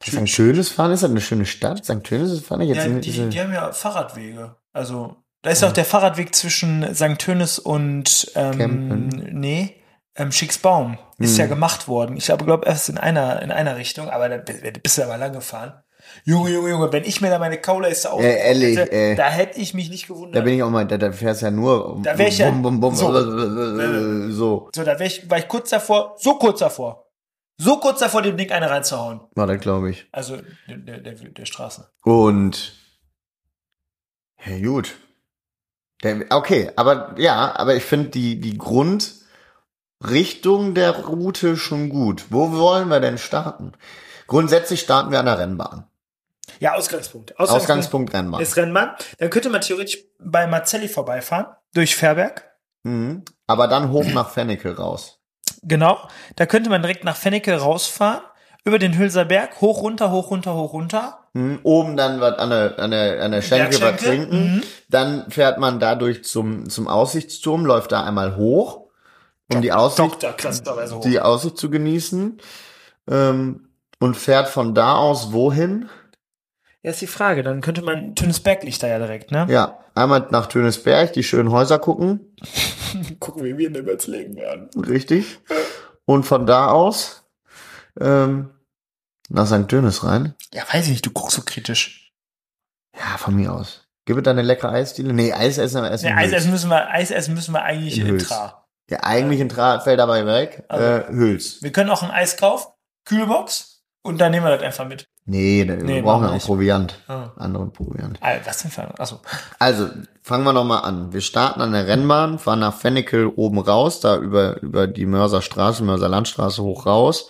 St. 0.04 0.25
Tönis 0.36 0.70
fahren 0.70 0.92
ist 0.92 1.04
das 1.04 1.10
eine 1.12 1.22
schöne 1.22 1.46
Stadt? 1.46 1.84
St. 1.86 2.04
Tönis 2.04 2.32
ist 2.32 2.46
fand 2.46 2.63
ich 2.63 2.70
jetzt 2.70 2.86
Ja, 2.86 3.00
die, 3.00 3.30
die 3.30 3.39
haben 3.42 3.54
ja 3.54 3.72
Fahrradwege. 3.72 4.56
Also, 4.74 5.16
da 5.42 5.50
ist 5.50 5.63
auch 5.63 5.72
der 5.72 5.86
Fahrradweg 5.86 6.36
zwischen 6.36 6.94
St. 6.94 7.18
Tönis 7.20 7.58
und 7.60 8.32
ähm, 8.36 9.08
nee, 9.32 9.75
ähm, 10.16 10.32
Schicksbaum. 10.32 10.98
Ist 11.20 11.34
Mhm. 11.34 11.39
ja 11.39 11.48
gemacht 11.48 11.88
worden. 11.88 12.16
Ich 12.18 12.25
glaube, 12.25 12.46
glaub, 12.46 12.66
erst 12.68 12.89
in 12.89 12.98
einer, 13.00 13.42
in 13.42 13.50
einer 13.51 13.75
Richtung, 13.77 14.10
aber 14.10 14.30
da 14.30 14.38
bist 14.84 14.98
du 15.00 15.04
aber 15.04 15.18
lang 15.18 15.34
gefahren. 15.34 15.74
Junge, 16.26 16.52
Junge, 16.52 16.70
Junge, 16.70 16.92
wenn 16.92 17.04
ich 17.06 17.22
mir 17.22 17.30
da 17.30 17.40
meine 17.40 17.58
Kaulaste 17.58 18.12
auf, 18.12 18.22
Äh, 18.22 18.48
ehrlich, 18.50 18.78
hätte, 18.78 18.92
ey. 18.92 19.16
da 19.16 19.30
hätte 19.30 19.60
ich 19.60 19.74
mich 19.74 19.90
nicht 19.90 20.10
Da 20.10 20.14
gewundert. 20.14 20.44
bin 20.44 20.54
ich 20.56 20.64
auch 20.64 20.70
mal, 20.70 20.86
da, 20.86 20.98
da 20.98 21.12
fährst 21.12 21.42
ja 21.42 21.52
nur 21.52 21.94
um- 21.94 22.04
Da 22.04 22.18
wär 22.18 22.28
ich 22.28 22.38
ja- 22.38 22.50
bum, 22.50 22.62
bum, 22.62 22.80
bum, 22.80 22.96
so. 22.96 23.16
äh, 23.16 24.32
so. 24.32 24.70
so, 24.74 24.84
da 24.84 25.00
wär 25.00 25.08
ich, 25.08 25.30
war 25.30 25.38
ich 25.38 25.48
kurz 25.48 25.70
davor, 25.70 26.16
so 26.20 26.38
kurz 26.38 26.60
davor, 26.60 27.08
so 27.58 27.78
kurz 27.80 28.00
davor, 28.00 28.22
dem 28.22 28.38
Ding 28.38 28.52
eine 28.52 28.70
reinzuhauen. 28.70 29.22
War 29.36 29.48
das, 29.48 29.60
glaube 29.62 29.90
ich. 29.92 30.08
Also, 30.12 30.38
der, 30.68 30.78
der, 30.78 30.98
der, 31.00 31.14
der 31.14 31.46
Straße. 31.46 31.90
Und 32.04 32.74
ja, 34.46 34.60
gut. 34.70 34.96
Der, 36.04 36.26
okay, 36.30 36.72
aber 36.76 37.16
ja, 37.18 37.56
aber 37.58 37.76
ich 37.76 37.84
finde 37.84 38.10
die, 38.10 38.40
die 38.40 38.58
Grundrichtung 38.58 40.76
der 40.76 40.92
Route 41.08 41.58
schon 41.58 41.90
gut. 41.90 42.26
Wo 42.30 42.52
wollen 42.52 42.88
wir 42.90 43.00
denn 43.00 43.18
starten? 43.18 43.72
Grundsätzlich 44.28 44.82
starten 44.82 45.12
wir 45.12 45.20
an 45.20 45.26
der 45.26 45.40
Rennbahn. 45.40 45.88
Ja, 46.60 46.74
Ausgangspunkt. 46.76 47.38
Ausgangspunkt 47.40 48.14
Rennbahn. 48.14 48.42
ist 48.42 48.58
Rennbahn. 48.58 48.92
Dann 49.20 49.30
könnte 49.30 49.50
man 49.50 49.62
theoretisch 49.62 50.00
bei 50.20 50.48
Marcelli 50.48 50.88
vorbeifahren, 50.88 51.48
durch 51.74 51.96
Fairberg. 51.96 52.44
Mhm. 52.84 53.24
Aber 53.48 53.68
dann 53.68 53.92
hoch 53.92 54.06
nach 54.06 54.30
Fennecke 54.30 54.76
raus. 54.76 55.20
Genau. 55.64 55.98
Da 56.36 56.46
könnte 56.46 56.70
man 56.70 56.82
direkt 56.82 57.04
nach 57.04 57.16
Fennecke 57.16 57.56
rausfahren, 57.58 58.22
über 58.64 58.80
den 58.80 58.98
Hülser 58.98 59.26
Berg, 59.26 59.62
hoch, 59.62 59.82
runter, 59.82 60.12
hoch, 60.12 60.30
runter, 60.30 60.54
hoch, 60.56 60.74
runter. 60.74 61.20
Hm, 61.34 61.60
Oben 61.64 61.96
dann 61.96 62.20
was 62.20 62.38
an 62.38 62.50
der, 62.50 62.80
an 62.80 62.92
der, 62.92 63.24
an 63.24 63.32
der 63.32 63.42
Schenke 63.42 63.80
was 63.80 64.02
trinken. 64.02 64.56
Mhm. 64.56 64.64
Dann 64.90 65.32
fährt 65.32 65.58
man 65.58 65.80
dadurch 65.80 66.26
zum, 66.26 66.70
zum 66.70 66.88
Aussichtsturm, 66.88 67.66
läuft 67.66 67.92
da 67.94 68.04
einmal 68.04 68.36
hoch, 68.36 68.88
um 69.54 69.62
die 69.62 69.72
Aussicht, 69.72 70.00
Doktor, 70.00 70.34
klassenweise 70.34 70.98
hoch. 70.98 71.02
die 71.02 71.20
Aussicht 71.20 71.58
zu 71.58 71.70
genießen. 71.70 72.42
Ähm, 73.10 73.70
und 74.00 74.16
fährt 74.16 74.50
von 74.50 74.76
da 74.76 74.96
aus 74.98 75.32
wohin? 75.32 75.90
Ja, 76.84 76.91
ist 76.91 77.01
die 77.01 77.07
Frage. 77.07 77.43
Dann 77.43 77.62
könnte 77.62 77.81
man, 77.81 78.15
Tönesberg 78.15 78.63
liegt 78.63 78.81
da 78.84 78.88
ja 78.88 79.00
direkt, 79.00 79.31
ne? 79.31 79.48
Ja, 79.50 79.79
einmal 79.96 80.27
nach 80.31 80.48
Tönesberg, 80.48 81.13
die 81.13 81.24
schönen 81.24 81.51
Häuser 81.51 81.79
gucken. 81.79 82.36
Gucken, 83.19 83.43
wie 83.43 83.57
wir 83.57 83.67
in 83.67 83.74
legen 83.74 84.36
werden. 84.38 84.69
Richtig. 84.75 85.39
Und 86.05 86.24
von 86.24 86.46
da 86.46 86.67
aus 86.67 87.25
ähm, 88.00 88.51
nach 89.29 89.48
St. 89.48 89.69
Dönes 89.72 90.03
rein. 90.03 90.36
Ja, 90.53 90.63
weiß 90.72 90.86
ich 90.86 90.91
nicht, 90.91 91.05
du 91.05 91.12
guckst 91.12 91.36
so 91.36 91.41
kritisch. 91.41 92.13
Ja, 92.96 93.17
von 93.17 93.36
mir 93.36 93.53
aus. 93.53 93.88
Gibt 94.05 94.19
es 94.19 94.24
da 94.24 94.31
eine 94.31 94.41
leckere 94.41 94.72
Eisdiele? 94.72 95.13
Nee, 95.13 95.34
Eis 95.34 95.57
essen 95.57 95.84
wir 95.84 95.91
essen. 95.91 96.07
In 96.07 96.17
Eis 96.17 96.31
essen 96.31 96.51
müssen 96.51 96.69
wir, 96.69 96.89
Eis 96.89 97.12
essen 97.12 97.34
müssen 97.34 97.53
wir 97.53 97.63
eigentlich 97.63 98.00
In 98.00 98.07
in. 98.07 98.19
Tra. 98.19 98.65
Ja, 98.89 99.00
eigentlich 99.03 99.41
in 99.41 99.50
Tra 99.50 99.81
fällt 99.81 100.00
dabei 100.00 100.25
weg. 100.25 100.63
Also. 100.69 100.86
Äh, 100.86 101.13
Hüls. 101.13 101.62
Wir 101.62 101.74
können 101.74 101.89
auch 101.89 102.03
ein 102.03 102.12
Eis 102.12 102.38
kaufen, 102.38 102.72
Kühlbox, 103.03 103.76
und 104.08 104.18
dann 104.20 104.32
nehmen 104.32 104.46
wir 104.46 104.56
das 104.56 104.64
einfach 104.64 104.86
mit. 104.88 105.08
Nee, 105.26 105.66
da- 105.66 105.76
wir 105.78 105.84
Nee, 105.84 106.02
brauchen 106.02 106.24
ja 106.24 106.32
auch. 106.32 106.46
Proviant. 106.46 106.96
Ah. 107.08 107.32
Anderen 107.38 107.72
Proviant. 107.74 108.18
Ah, 108.22 108.34
was 108.46 108.62
denn 108.64 108.72
für 108.72 108.84
Achso. 109.00 109.20
Also, 109.60 109.90
fangen 110.24 110.44
wir 110.44 110.54
nochmal 110.54 110.84
an. 110.84 111.14
Wir 111.14 111.22
starten 111.22 111.62
an 111.62 111.74
der 111.74 111.86
Rennbahn, 111.88 112.40
fahren 112.40 112.60
nach 112.60 112.74
Fennekel 112.76 113.28
oben 113.28 113.60
raus, 113.60 114.00
da 114.00 114.18
über, 114.18 114.62
über 114.62 114.88
die 114.88 115.06
Mörserstraße, 115.06 115.84
Mörserlandstraße 115.84 116.64
hoch 116.64 116.86
raus. 116.86 117.30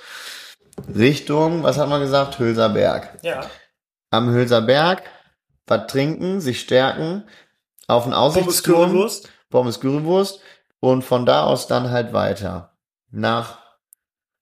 Richtung, 0.96 1.64
was 1.64 1.78
hat 1.78 1.90
man 1.90 2.02
gesagt? 2.02 2.40
Hülser 2.40 2.70
Berg. 2.70 3.18
Ja. 3.24 3.42
Am 4.12 4.30
Hülser 4.30 4.62
Berg 4.62 5.04
was 5.70 5.88
trinken, 5.88 6.40
sich 6.40 6.62
stärken, 6.62 7.26
auf 7.88 8.06
den 8.06 8.14
Aussichtsturm, 8.14 8.92
Currywurst. 8.92 9.30
Pommes 9.50 9.80
Currywurst 9.82 10.40
und 10.80 11.02
von 11.04 11.26
da 11.26 11.44
aus 11.44 11.68
dann 11.68 11.90
halt 11.92 12.14
weiter 12.14 12.72
nach 13.12 13.58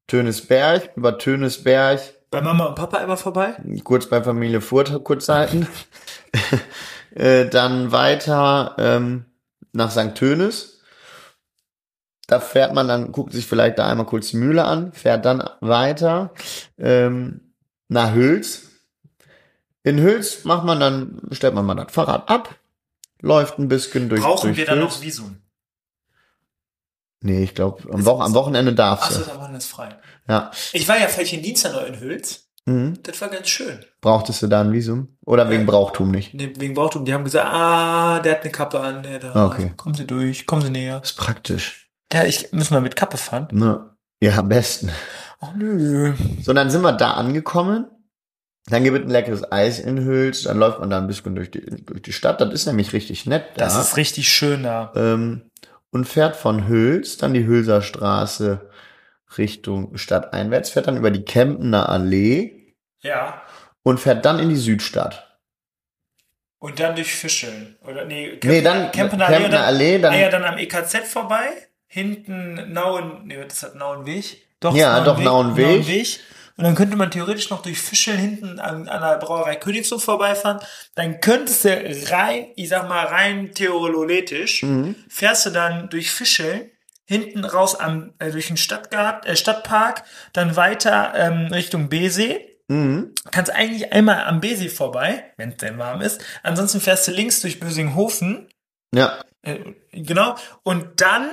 Tönesberg, 0.08 0.92
über 0.96 1.18
Tönesberg, 1.18 2.00
Bei 2.36 2.42
Mama 2.42 2.66
und 2.66 2.76
Papa 2.76 2.98
immer 2.98 3.16
vorbei? 3.16 3.56
kurz 3.86 4.08
bei 4.08 4.22
Familie 4.22 4.60
Furt 4.60 5.06
kurz 5.06 5.30
halten, 5.30 5.70
äh, 7.16 7.46
dann 7.46 7.94
weiter 7.94 8.76
ähm, 8.78 9.24
nach 9.72 9.90
St. 9.90 10.16
Tönis. 10.16 10.82
Da 12.28 12.42
fährt 12.42 12.74
man 12.74 12.90
dann, 12.90 13.14
guckt 13.14 13.32
sich 13.32 13.46
vielleicht 13.46 13.80
da 13.80 13.88
einmal 13.88 14.06
kurz 14.06 14.32
die 14.32 14.36
Mühle 14.36 14.66
an, 14.66 14.92
fährt 14.92 15.24
dann 15.24 15.50
weiter 15.62 16.34
ähm, 16.78 17.54
nach 17.88 18.14
Hüls. 18.14 18.64
In 19.84 20.02
Hüls 20.02 20.44
macht 20.44 20.66
man 20.66 20.82
dann, 20.82 21.22
stellt 21.32 21.54
man 21.54 21.66
mal 21.66 21.76
das 21.76 21.94
Fahrrad 21.94 22.28
ab, 22.28 22.54
läuft 23.22 23.60
ein 23.60 23.70
bisschen 23.70 24.10
durch 24.10 24.20
Brauchen 24.20 24.48
durch 24.48 24.58
wir 24.58 24.66
dann 24.66 24.80
Hüls. 24.80 24.96
noch 24.96 25.02
Visum? 25.02 25.38
Nee, 27.26 27.44
ich 27.44 27.56
glaube, 27.56 27.92
am, 27.92 28.06
Wo 28.06 28.20
am 28.20 28.34
Wochenende 28.36 28.74
darfst 28.74 29.06
Achso, 29.08 29.20
du. 29.22 29.26
da 29.32 29.40
war 29.40 29.52
das 29.52 29.66
frei. 29.66 29.90
Ja. 30.30 30.52
Ich 30.74 30.88
war 30.88 30.98
ja 31.00 31.08
in 31.08 31.42
Dienstag 31.42 31.74
noch 31.74 31.86
in 31.86 32.00
Hüls. 32.00 32.48
Mhm. 32.68 33.00
Das 33.02 33.20
war 33.20 33.30
ganz 33.30 33.48
schön. 33.48 33.80
Brauchtest 34.02 34.44
du 34.44 34.48
da 34.48 34.62
ein 34.62 34.72
Visum? 34.72 35.18
Oder 35.26 35.50
wegen 35.50 35.62
Ja. 35.64 35.72
Brauchtum 35.72 36.12
nicht? 36.12 36.34
Nee, 36.36 36.54
Wegen 36.58 36.76
Brauchtum, 36.76 37.04
die 37.04 37.14
haben 37.14 37.24
gesagt, 37.24 37.48
ah, 37.52 38.20
der 38.20 38.34
hat 38.34 38.42
eine 38.44 38.52
Kappe 38.52 38.80
an, 38.80 39.02
der 39.02 39.20
da. 39.20 39.46
Okay. 39.48 39.74
Kommen 39.76 39.96
Sie 39.96 40.06
durch, 40.06 40.46
kommen 40.46 40.62
Sie 40.62 40.70
näher. 40.70 41.02
ist 41.04 41.18
praktisch. 41.18 41.90
Ja, 42.14 42.24
ich, 42.26 42.52
müssen 42.52 42.74
wir 42.76 42.82
mit 42.82 42.96
Kappe 42.96 43.18
fahren? 43.18 43.48
Ne? 43.52 43.90
Ja, 44.22 44.38
am 44.38 44.50
besten. 44.50 44.92
Ach 45.42 45.54
nö. 45.56 46.14
So, 46.44 46.54
dann 46.54 46.70
sind 46.70 46.82
wir 46.84 46.92
da 46.94 47.14
angekommen. 47.16 47.88
Dann 48.68 48.84
gibt 48.84 48.98
es 48.98 49.04
ein 49.04 49.10
leckeres 49.12 49.52
Eis 49.52 49.80
in 49.80 50.04
Hüls. 50.04 50.44
Dann 50.44 50.58
läuft 50.58 50.80
man 50.80 50.90
da 50.90 50.98
ein 50.98 51.06
bisschen 51.08 51.36
durch 51.36 51.52
die, 51.52 51.62
durch 51.86 52.02
die 52.02 52.14
Stadt. 52.14 52.42
Das 52.42 52.52
ist 52.52 52.66
nämlich 52.66 52.94
richtig 52.94 53.26
nett 53.28 53.46
da. 53.56 53.66
Das 53.66 53.78
ist 53.80 53.98
richtig 53.98 54.28
schön 54.30 54.64
da. 54.64 54.92
ähm, 54.96 55.52
und 55.96 56.04
fährt 56.04 56.36
von 56.36 56.68
Hüls, 56.68 57.16
dann 57.16 57.34
die 57.34 57.46
Hülser 57.48 57.82
Straße 57.82 58.70
Richtung 59.38 59.96
Stadt 59.96 60.34
einwärts, 60.34 60.70
fährt 60.70 60.88
dann 60.88 60.98
über 60.98 61.10
die 61.10 61.24
Kempener 61.24 61.88
Allee 61.88 62.74
Ja. 63.02 63.42
und 63.82 64.02
fährt 64.02 64.26
dann 64.26 64.40
in 64.40 64.50
die 64.50 64.58
Südstadt. 64.58 65.40
Und 66.60 66.82
dann 66.82 66.96
durch 66.96 67.16
Fischeln. 67.16 67.78
Oder 67.88 68.04
nee, 68.04 68.38
Nee, 68.44 68.62
dann 68.62 68.92
Kempener 68.92 69.28
Allee, 69.28 69.48
dann, 69.48 69.64
Allee, 69.64 70.00
dann- 70.00 70.14
ah, 70.14 70.18
ja, 70.18 70.30
dann 70.30 70.44
am 70.44 70.58
EKZ 70.58 71.08
vorbei. 71.08 71.48
Hinten 71.88 72.74
Nauen, 72.74 73.22
nee, 73.28 73.38
das 73.48 73.64
hat 73.64 73.76
Nauenweg. 73.76 74.46
Doch, 74.60 74.76
Ja, 74.76 75.00
doch, 75.02 75.18
Nauenweg. 75.18 75.66
Nauenweg. 75.66 76.20
Und 76.58 76.64
dann 76.64 76.76
könnte 76.76 76.96
man 76.96 77.12
theoretisch 77.12 77.50
noch 77.50 77.62
durch 77.62 77.80
Fischeln 77.82 78.18
hinten 78.18 78.60
an, 78.60 78.88
an 78.88 79.02
der 79.02 79.18
Brauerei 79.18 79.56
Königshof 79.58 80.04
vorbeifahren. 80.04 80.60
Dann 80.96 81.20
könntest 81.20 81.66
du 81.66 81.70
rein, 82.12 82.48
ich 82.56 82.70
sag 82.70 82.88
mal 82.88 83.06
rein 83.06 83.54
theoretisch, 83.54 84.64
Mhm. 84.64 84.96
fährst 85.10 85.46
du 85.46 85.50
dann 85.50 85.90
durch 85.90 86.12
Fischeln, 86.12 86.72
hinten 87.08 87.44
raus 87.46 87.76
am, 87.76 88.14
äh, 88.20 88.32
durch 88.32 88.48
den 88.48 88.58
Stadtgart, 88.58 89.26
äh, 89.26 89.36
Stadtpark, 89.36 90.04
dann 90.34 90.56
weiter 90.56 91.14
ähm, 91.16 91.48
Richtung 91.52 91.90
Besee 91.90 92.52
Mhm. 92.68 93.14
kannst 93.32 93.52
eigentlich 93.52 93.94
einmal 93.94 94.24
am 94.24 94.42
Besi 94.42 94.70
vorbei, 94.70 95.24
wenn 95.38 95.50
es 95.50 95.58
denn 95.58 95.78
warm 95.78 96.02
ist. 96.02 96.20
Ansonsten 96.42 96.82
fährst 96.82 97.08
du 97.08 97.12
links 97.12 97.42
durch 97.42 97.60
Bösinghofen. 97.60 98.50
Ja, 98.94 99.20
Äh, 99.44 99.60
genau. 99.92 100.36
Und 100.64 101.00
dann 101.02 101.30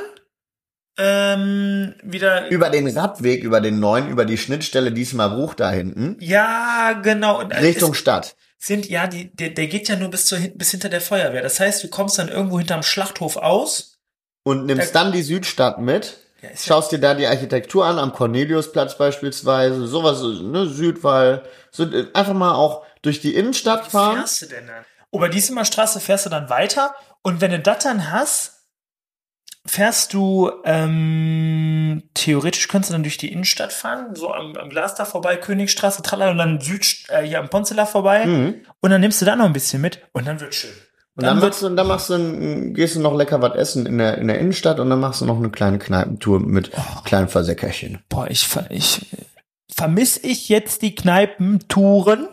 ähm, 0.98 1.94
wieder. 2.02 2.48
über 2.50 2.70
den 2.70 2.86
Radweg, 2.88 3.42
über 3.42 3.60
den 3.60 3.80
neuen, 3.80 4.08
über 4.08 4.24
die 4.24 4.38
Schnittstelle 4.38 4.92
diesmal 4.92 5.30
Bruch 5.30 5.54
da 5.54 5.70
hinten, 5.70 6.16
ja, 6.20 7.00
genau. 7.02 7.40
Und 7.40 7.52
Richtung 7.52 7.92
es 7.92 7.98
Stadt. 7.98 8.36
sind 8.58 8.88
ja 8.88 9.06
die, 9.06 9.34
der, 9.34 9.50
der 9.50 9.66
geht 9.66 9.88
ja 9.88 9.96
nur 9.96 10.10
bis 10.10 10.26
zur 10.26 10.38
bis 10.38 10.70
hinter 10.70 10.88
der 10.88 11.00
Feuerwehr. 11.00 11.42
Das 11.42 11.60
heißt, 11.60 11.82
du 11.82 11.88
kommst 11.88 12.18
dann 12.18 12.28
irgendwo 12.28 12.58
hinterm 12.58 12.82
Schlachthof 12.82 13.36
aus. 13.36 13.98
Und 14.44 14.66
nimmst 14.66 14.94
dann 14.94 15.12
die 15.12 15.22
Südstadt 15.22 15.78
mit. 15.78 16.18
Ja, 16.42 16.48
Schaust 16.56 16.90
dir 16.90 16.98
da 16.98 17.14
die 17.14 17.26
Architektur 17.26 17.86
an, 17.86 18.00
am 18.00 18.12
Corneliusplatz 18.12 18.98
beispielsweise, 18.98 19.86
sowas, 19.86 20.20
ne, 20.42 20.66
Südwall, 20.66 21.44
so, 21.70 21.84
äh, 21.84 22.08
einfach 22.14 22.34
mal 22.34 22.54
auch 22.54 22.84
durch 23.02 23.20
die 23.20 23.36
Innenstadt 23.36 23.86
fahren. 23.86 24.16
fährst 24.16 24.42
du 24.42 24.46
denn 24.46 24.66
dann? 24.66 24.84
Über 25.12 25.28
die 25.28 25.40
Straße 25.40 26.00
fährst 26.00 26.26
du 26.26 26.30
dann 26.30 26.48
weiter 26.48 26.94
und 27.22 27.40
wenn 27.40 27.52
du 27.52 27.60
das 27.60 27.84
dann 27.84 28.10
hast, 28.10 28.61
fährst 29.66 30.12
du 30.12 30.50
ähm, 30.64 32.02
theoretisch 32.14 32.68
könntest 32.68 32.90
du 32.90 32.94
dann 32.94 33.02
durch 33.04 33.16
die 33.16 33.32
Innenstadt 33.32 33.72
fahren, 33.72 34.14
so 34.14 34.32
am, 34.32 34.56
am 34.56 34.68
Glas 34.70 34.94
da 34.94 35.04
vorbei, 35.04 35.36
Königstraße, 35.36 36.02
tralala, 36.02 36.32
und 36.32 36.38
dann 36.38 36.60
Süd, 36.60 37.04
äh, 37.08 37.22
hier 37.22 37.38
am 37.38 37.48
Ponzeler 37.48 37.86
vorbei 37.86 38.26
Mhm. 38.26 38.54
und 38.80 38.90
dann 38.90 39.00
nimmst 39.00 39.20
du 39.20 39.24
da 39.24 39.36
noch 39.36 39.44
ein 39.46 39.52
bisschen 39.52 39.80
mit 39.80 40.00
und 40.12 40.26
dann 40.26 40.40
wird 40.40 40.54
schön. 40.54 40.70
Und 41.14 41.24
dann, 41.26 41.40
wird 41.42 41.50
machst 41.52 41.62
du, 41.62 41.68
dann 41.68 41.86
machst 41.86 42.08
du, 42.10 42.14
ein- 42.14 42.74
gehst 42.74 42.96
du 42.96 43.00
noch 43.00 43.14
lecker 43.14 43.40
was 43.42 43.54
essen 43.54 43.84
in 43.86 43.98
der, 43.98 44.16
in 44.18 44.28
der 44.28 44.38
Innenstadt 44.38 44.80
und 44.80 44.88
dann 44.90 44.98
machst 45.00 45.20
du 45.20 45.26
noch 45.26 45.36
eine 45.36 45.50
kleine 45.50 45.78
Kneipentour 45.78 46.40
mit 46.40 46.70
kleinen 47.04 47.28
Versäckerchen. 47.28 48.02
boah, 48.08 48.26
ich 48.30 48.48
ich 48.70 49.06
vermisse 49.70 50.20
ich 50.26 50.48
jetzt 50.48 50.82
die 50.82 50.94
Kneipentouren? 50.94 52.28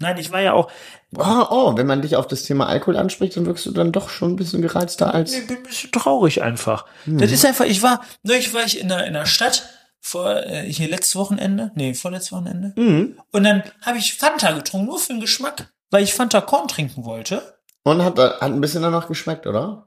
Nein, 0.00 0.18
ich 0.18 0.30
war 0.32 0.40
ja 0.40 0.52
auch 0.52 0.70
Oh, 1.16 1.46
oh, 1.50 1.76
wenn 1.76 1.88
man 1.88 2.02
dich 2.02 2.14
auf 2.14 2.28
das 2.28 2.44
Thema 2.44 2.66
Alkohol 2.68 2.96
anspricht, 2.96 3.36
dann 3.36 3.46
wirkst 3.46 3.66
du 3.66 3.72
dann 3.72 3.90
doch 3.90 4.10
schon 4.10 4.32
ein 4.32 4.36
bisschen 4.36 4.62
gereizter 4.62 5.12
als. 5.12 5.34
Ich 5.34 5.46
bin 5.46 5.56
ein 5.56 5.62
bisschen 5.64 5.90
traurig 5.90 6.42
einfach. 6.42 6.86
Das 7.04 7.32
ist 7.32 7.44
einfach, 7.44 7.64
ich 7.64 7.82
war, 7.82 8.02
neulich 8.22 8.54
war 8.54 8.64
ich 8.64 8.80
in 8.80 8.88
der, 8.88 9.06
in 9.06 9.14
der 9.14 9.26
Stadt, 9.26 9.68
vor, 10.00 10.36
äh, 10.46 10.70
hier 10.72 10.88
letztes 10.88 11.16
Wochenende, 11.16 11.72
nee, 11.74 11.94
vorletztes 11.94 12.32
Wochenende. 12.32 12.72
Mhm. 12.76 13.18
Und 13.32 13.44
dann 13.44 13.62
habe 13.82 13.98
ich 13.98 14.14
Fanta 14.14 14.52
getrunken, 14.52 14.86
nur 14.86 14.98
für 14.98 15.12
den 15.12 15.20
Geschmack, 15.20 15.72
weil 15.90 16.02
ich 16.02 16.14
Fanta 16.14 16.40
Korn 16.40 16.68
trinken 16.68 17.04
wollte. 17.04 17.58
Und 17.82 18.02
hat, 18.02 18.18
hat 18.18 18.42
ein 18.42 18.60
bisschen 18.60 18.82
danach 18.82 19.08
geschmeckt, 19.08 19.46
oder? 19.46 19.86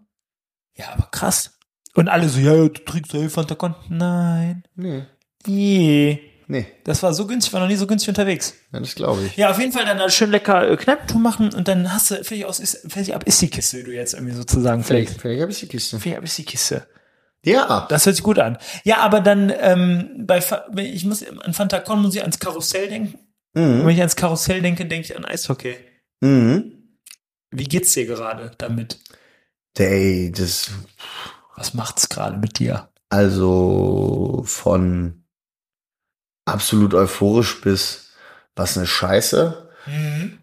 Ja, 0.76 0.94
aber 0.94 1.08
krass. 1.12 1.58
Und 1.96 2.10
alle 2.10 2.30
so, 2.30 2.40
ja, 2.40 2.54
du 2.54 2.70
trinkst 2.70 3.14
ja 3.14 3.28
Fanta 3.30 3.56
Korn. 3.56 3.76
Nein. 3.90 4.64
Nee. 4.76 5.06
Nee. 5.46 6.33
Nee, 6.54 6.68
Das 6.84 7.02
war 7.02 7.14
so 7.16 7.26
günstig, 7.26 7.52
war 7.54 7.62
noch 7.62 7.68
nie 7.68 7.76
so 7.76 7.88
günstig 7.88 8.10
unterwegs. 8.10 8.54
ja, 8.72 8.80
das 8.80 8.94
glaube 8.94 9.24
ich. 9.26 9.36
Ja, 9.38 9.50
auf 9.50 9.60
jeden 9.60 9.72
Fall 9.72 9.86
dann 9.86 10.08
schön 10.12 10.30
lecker 10.30 10.70
äh, 10.70 10.78
Kneipentour 10.78 11.20
machen 11.20 11.52
und 11.54 11.68
dann 11.68 11.92
hast 11.92 12.12
du, 12.12 12.16
fertig 12.16 12.46
aus, 12.46 12.60
ist, 12.60 12.92
fertig 12.92 13.16
ab 13.16 13.24
ist 13.26 13.42
die 13.42 13.50
Kiste, 13.50 13.80
wie 13.80 13.84
du 13.84 13.92
jetzt 13.94 14.14
irgendwie 14.14 14.36
sozusagen 14.36 14.84
Vielleicht, 14.84 15.08
pflegst. 15.10 15.22
vielleicht 15.22 15.42
habe 15.42 15.52
ich 15.52 15.60
die 15.60 15.68
Kiste. 15.68 16.00
Fertig 16.00 16.18
ab 16.18 16.24
ist 16.24 16.38
die 16.38 16.46
Kiste. 16.46 16.88
Ja. 17.44 17.88
Das 17.90 18.06
hört 18.06 18.16
sich 18.16 18.24
gut 18.24 18.38
an. 18.40 18.58
Ja, 18.84 18.98
aber 19.00 19.20
dann 19.20 19.52
ähm, 19.60 20.26
bei 20.28 20.42
ich 20.78 21.06
muss 21.06 21.26
an 21.28 21.54
Fanta 21.54 21.80
Con 21.80 22.02
muss 22.04 22.14
ich 22.16 22.22
ans 22.22 22.38
Karussell 22.40 22.88
denken. 22.88 23.18
Mhm. 23.56 23.82
wenn 23.86 23.90
ich 23.90 24.00
ans 24.00 24.16
Karussell 24.16 24.62
denke, 24.62 24.86
denke 24.86 25.06
ich 25.08 25.18
an 25.18 25.26
Eishockey. 25.26 25.76
Mhm. 26.22 26.72
Wie 27.52 27.66
geht's 27.66 27.94
dir 27.94 28.06
gerade 28.06 28.52
damit? 28.58 29.00
Ey, 29.78 30.32
das, 30.32 30.70
Was 31.56 31.74
macht's 31.74 32.10
gerade 32.10 32.38
mit 32.38 32.60
dir? 32.60 32.90
also 33.10 34.44
von 34.46 35.23
absolut 36.46 36.94
euphorisch 36.94 37.62
bis 37.62 38.12
was 38.56 38.78
eine 38.78 38.88
Scheiße. 38.88 39.70
Mhm. 39.86 40.40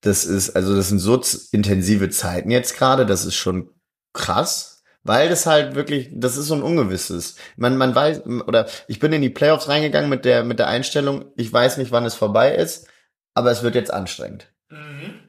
Das 0.00 0.24
ist, 0.24 0.50
also 0.56 0.76
das 0.76 0.88
sind 0.88 0.98
so 0.98 1.20
intensive 1.52 2.10
Zeiten 2.10 2.50
jetzt 2.50 2.76
gerade, 2.76 3.06
das 3.06 3.24
ist 3.24 3.34
schon 3.36 3.70
krass, 4.12 4.82
Weil 5.02 5.28
das 5.28 5.46
halt 5.46 5.76
wirklich, 5.76 6.08
das 6.12 6.36
ist 6.36 6.46
so 6.46 6.54
ein 6.54 6.62
Ungewisses. 6.62 7.36
Man, 7.56 7.76
man 7.76 7.94
weiß, 7.94 8.22
oder 8.26 8.66
ich 8.88 8.98
bin 8.98 9.12
in 9.12 9.22
die 9.22 9.30
Playoffs 9.30 9.68
reingegangen 9.68 10.10
mit 10.10 10.24
der, 10.24 10.42
mit 10.42 10.58
der 10.58 10.66
Einstellung, 10.66 11.26
ich 11.36 11.52
weiß 11.52 11.76
nicht, 11.76 11.92
wann 11.92 12.04
es 12.04 12.14
vorbei 12.16 12.54
ist, 12.56 12.88
aber 13.34 13.52
es 13.52 13.62
wird 13.62 13.76
jetzt 13.76 13.92
anstrengend. 13.92 14.52
Mhm. 14.68 15.20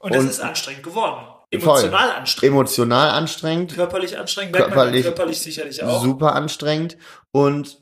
Und 0.00 0.14
es 0.14 0.24
ist 0.24 0.40
anstrengend 0.40 0.82
geworden. 0.82 1.24
Voll. 1.60 1.78
Emotional 1.78 2.10
anstrengend. 2.10 2.52
Emotional 2.54 3.10
anstrengend, 3.10 3.74
körperlich 3.74 4.18
anstrengend, 4.18 4.56
Körperlich- 4.56 5.02
körperlich 5.04 5.40
sicherlich 5.40 5.82
auch. 5.84 6.02
super 6.02 6.34
anstrengend 6.34 6.96
und 7.30 7.78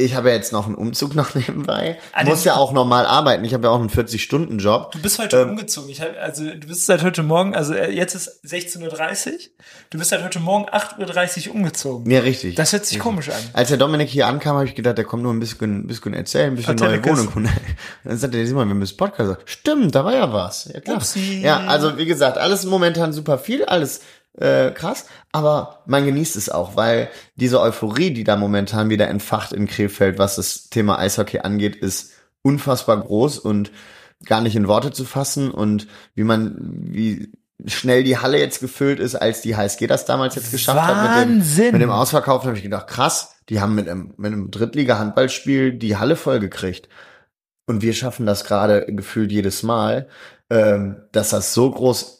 ich 0.00 0.14
habe 0.14 0.30
ja 0.30 0.34
jetzt 0.34 0.52
noch 0.52 0.66
einen 0.66 0.74
Umzug 0.74 1.14
noch 1.14 1.34
nebenbei. 1.34 1.98
Ah, 2.12 2.24
Muss 2.24 2.44
ja 2.44 2.56
auch 2.56 2.72
normal 2.72 3.06
arbeiten. 3.06 3.44
Ich 3.44 3.54
habe 3.54 3.64
ja 3.66 3.70
auch 3.70 3.78
einen 3.80 3.90
40-Stunden-Job. 3.90 4.92
Du 4.92 5.00
bist 5.02 5.18
heute 5.18 5.40
Ähm, 5.42 5.50
umgezogen. 5.50 5.90
Ich 5.90 6.00
hab, 6.00 6.08
also 6.20 6.44
du 6.44 6.66
bist 6.66 6.86
seit 6.86 7.02
heute 7.02 7.22
Morgen, 7.22 7.54
also 7.54 7.74
äh, 7.74 7.90
jetzt 7.90 8.14
ist 8.14 8.42
16.30 8.44 9.32
Uhr. 9.32 9.38
Du 9.90 9.98
bist 9.98 10.10
seit 10.10 10.22
heute 10.24 10.40
Morgen 10.40 10.68
8.30 10.70 11.48
Uhr 11.48 11.54
umgezogen. 11.54 12.10
Ja, 12.10 12.20
richtig. 12.20 12.54
Das 12.54 12.72
hört 12.72 12.86
sich 12.86 12.98
komisch 12.98 13.28
an. 13.28 13.36
Als 13.52 13.68
der 13.68 13.76
Dominik 13.76 14.08
hier 14.08 14.26
ankam, 14.26 14.56
habe 14.56 14.66
ich 14.66 14.74
gedacht, 14.74 14.98
der 14.98 15.04
kommt 15.04 15.22
nur 15.22 15.32
ein 15.32 15.40
bisschen, 15.40 15.80
ein 15.80 15.86
bisschen 15.86 16.14
erzählen, 16.14 16.52
ein 16.52 16.56
bisschen 16.56 16.78
Erzähl 16.78 17.00
neue 17.00 17.04
Wohnung. 17.04 17.28
Und 17.34 17.48
dann 18.04 18.18
sagte 18.18 18.36
der 18.38 18.46
Simon, 18.46 18.68
wir 18.68 18.74
müssen 18.74 18.96
Podcast. 18.96 19.36
Stimmt, 19.44 19.94
da 19.94 20.04
war 20.04 20.14
ja 20.14 20.32
was. 20.32 20.70
Ja, 20.72 20.80
klar. 20.80 20.96
Upsi. 20.96 21.40
Ja, 21.42 21.58
also 21.66 21.98
wie 21.98 22.06
gesagt, 22.06 22.38
alles 22.38 22.64
momentan 22.64 23.12
super 23.12 23.38
viel, 23.38 23.64
alles 23.64 24.00
äh, 24.38 24.70
krass, 24.70 25.06
aber 25.32 25.82
man 25.86 26.04
genießt 26.04 26.36
es 26.36 26.48
auch, 26.48 26.76
weil 26.76 27.10
diese 27.34 27.60
Euphorie, 27.60 28.12
die 28.12 28.24
da 28.24 28.36
momentan 28.36 28.88
wieder 28.88 29.08
entfacht 29.08 29.52
in 29.52 29.66
Krefeld, 29.66 30.18
was 30.18 30.36
das 30.36 30.70
Thema 30.70 30.98
Eishockey 30.98 31.40
angeht, 31.40 31.76
ist 31.76 32.12
unfassbar 32.42 33.00
groß 33.00 33.38
und 33.38 33.70
gar 34.24 34.40
nicht 34.40 34.56
in 34.56 34.68
Worte 34.68 34.92
zu 34.92 35.04
fassen 35.04 35.50
und 35.50 35.88
wie 36.14 36.24
man, 36.24 36.56
wie 36.60 37.32
schnell 37.66 38.04
die 38.04 38.18
Halle 38.18 38.38
jetzt 38.38 38.60
gefüllt 38.60 39.00
ist, 39.00 39.14
als 39.14 39.40
die 39.42 39.56
HSG 39.56 39.86
das 39.86 40.06
damals 40.06 40.34
jetzt 40.34 40.50
geschafft 40.50 40.80
hat 40.80 41.02
mit 41.02 41.10
Wahnsinn. 41.10 41.64
dem, 41.64 41.72
mit 41.72 41.82
dem 41.82 41.90
Ausverkauf, 41.90 42.44
habe 42.44 42.56
ich 42.56 42.62
gedacht, 42.62 42.86
krass, 42.86 43.36
die 43.48 43.60
haben 43.60 43.74
mit 43.74 43.88
einem, 43.88 44.14
mit 44.16 44.32
einem 44.32 44.50
Drittliga-Handballspiel 44.50 45.74
die 45.74 45.96
Halle 45.96 46.16
voll 46.16 46.40
gekriegt. 46.40 46.88
Und 47.66 47.82
wir 47.82 47.92
schaffen 47.92 48.26
das 48.26 48.44
gerade 48.44 48.86
gefühlt 48.86 49.32
jedes 49.32 49.62
Mal. 49.62 50.08
Ähm, 50.52 51.02
dass 51.12 51.30
das 51.30 51.54
so 51.54 51.70
groß 51.70 52.19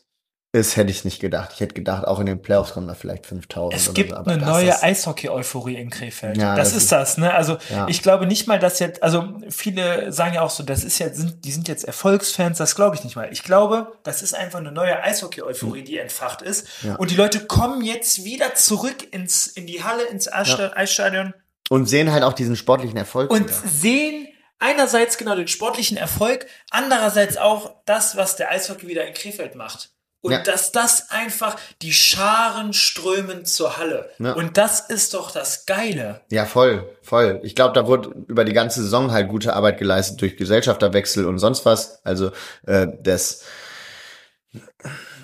ist, 0.52 0.76
hätte 0.76 0.90
ich 0.90 1.04
nicht 1.04 1.20
gedacht. 1.20 1.50
Ich 1.54 1.60
hätte 1.60 1.74
gedacht, 1.74 2.04
auch 2.06 2.18
in 2.18 2.26
den 2.26 2.42
Playoffs 2.42 2.72
kommen 2.72 2.88
da 2.88 2.94
vielleicht 2.94 3.24
5000 3.26 3.80
Es 3.80 3.94
gibt 3.94 4.10
so. 4.10 4.16
aber 4.16 4.32
eine 4.32 4.40
das 4.40 4.48
neue 4.50 4.82
Eishockey-Euphorie 4.82 5.76
in 5.76 5.90
Krefeld. 5.90 6.36
Ja, 6.38 6.56
das, 6.56 6.68
das 6.70 6.76
ist 6.76 6.82
ist- 6.84 6.92
das, 6.92 7.18
ne? 7.18 7.32
Also 7.32 7.58
Ja. 7.68 7.86
ich 7.88 8.02
glaube 8.02 8.26
nicht 8.26 8.48
mal, 8.48 8.58
dass 8.58 8.80
jetzt, 8.80 9.00
also 9.02 9.28
viele 9.48 10.12
sagen 10.12 10.34
ja 10.34 10.42
auch 10.42 10.50
so, 10.50 10.62
das 10.64 10.82
ist 10.82 10.98
ja, 10.98 11.08
sind, 11.14 11.44
die 11.44 11.52
sind 11.52 11.68
jetzt 11.68 11.84
Erfolgsfans, 11.84 12.58
das 12.58 12.74
glaube 12.74 12.96
ich 12.96 13.04
nicht 13.04 13.14
mal. 13.14 13.28
Ich 13.30 13.44
glaube, 13.44 13.92
das 14.02 14.22
ist 14.22 14.34
einfach 14.34 14.58
eine 14.58 14.72
neue 14.72 15.00
Eishockey-Euphorie, 15.02 15.82
die 15.84 15.98
entfacht 15.98 16.42
ist. 16.42 16.66
Ja. 16.82 16.96
Und 16.96 17.12
die 17.12 17.16
Leute 17.16 17.46
kommen 17.46 17.82
jetzt 17.82 18.24
wieder 18.24 18.54
zurück 18.54 19.06
ins, 19.12 19.46
in 19.46 19.66
die 19.68 19.84
Halle, 19.84 20.02
ins 20.04 20.28
Eissta- 20.32 20.72
Eisstadion 20.74 21.32
Und 21.68 21.86
sehen 21.86 22.10
halt 22.10 22.24
auch 22.24 22.32
diesen 22.32 22.56
sportlichen 22.56 22.96
Erfolg. 22.96 23.30
und 23.30 23.44
wieder. 23.48 23.68
sehen 23.68 24.26
einerseits 24.58 25.16
genau 25.16 25.36
den 25.36 25.46
sportlichen 25.48 25.96
Erfolg, 25.96 26.46
andererseits 26.70 27.36
auch 27.36 27.76
das, 27.86 28.16
was 28.16 28.34
der 28.34 28.50
Eishockey 28.50 28.88
wieder 28.88 29.06
in 29.06 29.14
Krefeld 29.14 29.54
macht. 29.54 29.90
Und 30.22 30.32
Ja. 30.32 30.42
dass 30.42 30.70
das 30.70 31.10
einfach 31.10 31.56
die 31.80 31.94
Scharen 31.94 32.74
strömen 32.74 33.46
zur 33.46 33.78
Halle. 33.78 34.10
Ja. 34.18 34.32
Und 34.34 34.58
das 34.58 34.80
ist 34.80 35.14
doch 35.14 35.30
das 35.30 35.64
Geile. 35.64 36.20
Ja, 36.30 36.44
voll, 36.44 36.86
voll. 37.02 37.40
Ich 37.42 37.54
glaube, 37.54 37.72
da 37.74 37.86
wurde 37.86 38.10
über 38.28 38.44
die 38.44 38.52
ganze 38.52 38.82
Saison 38.82 39.12
halt 39.12 39.28
gute 39.28 39.54
Arbeit 39.54 39.78
geleistet 39.78 40.20
durch 40.20 40.36
Gesellschafterwechsel 40.36 41.24
und 41.24 41.38
sonst 41.38 41.64
was. 41.64 42.04
Also 42.04 42.32
äh, 42.66 42.86
das, 43.02 43.44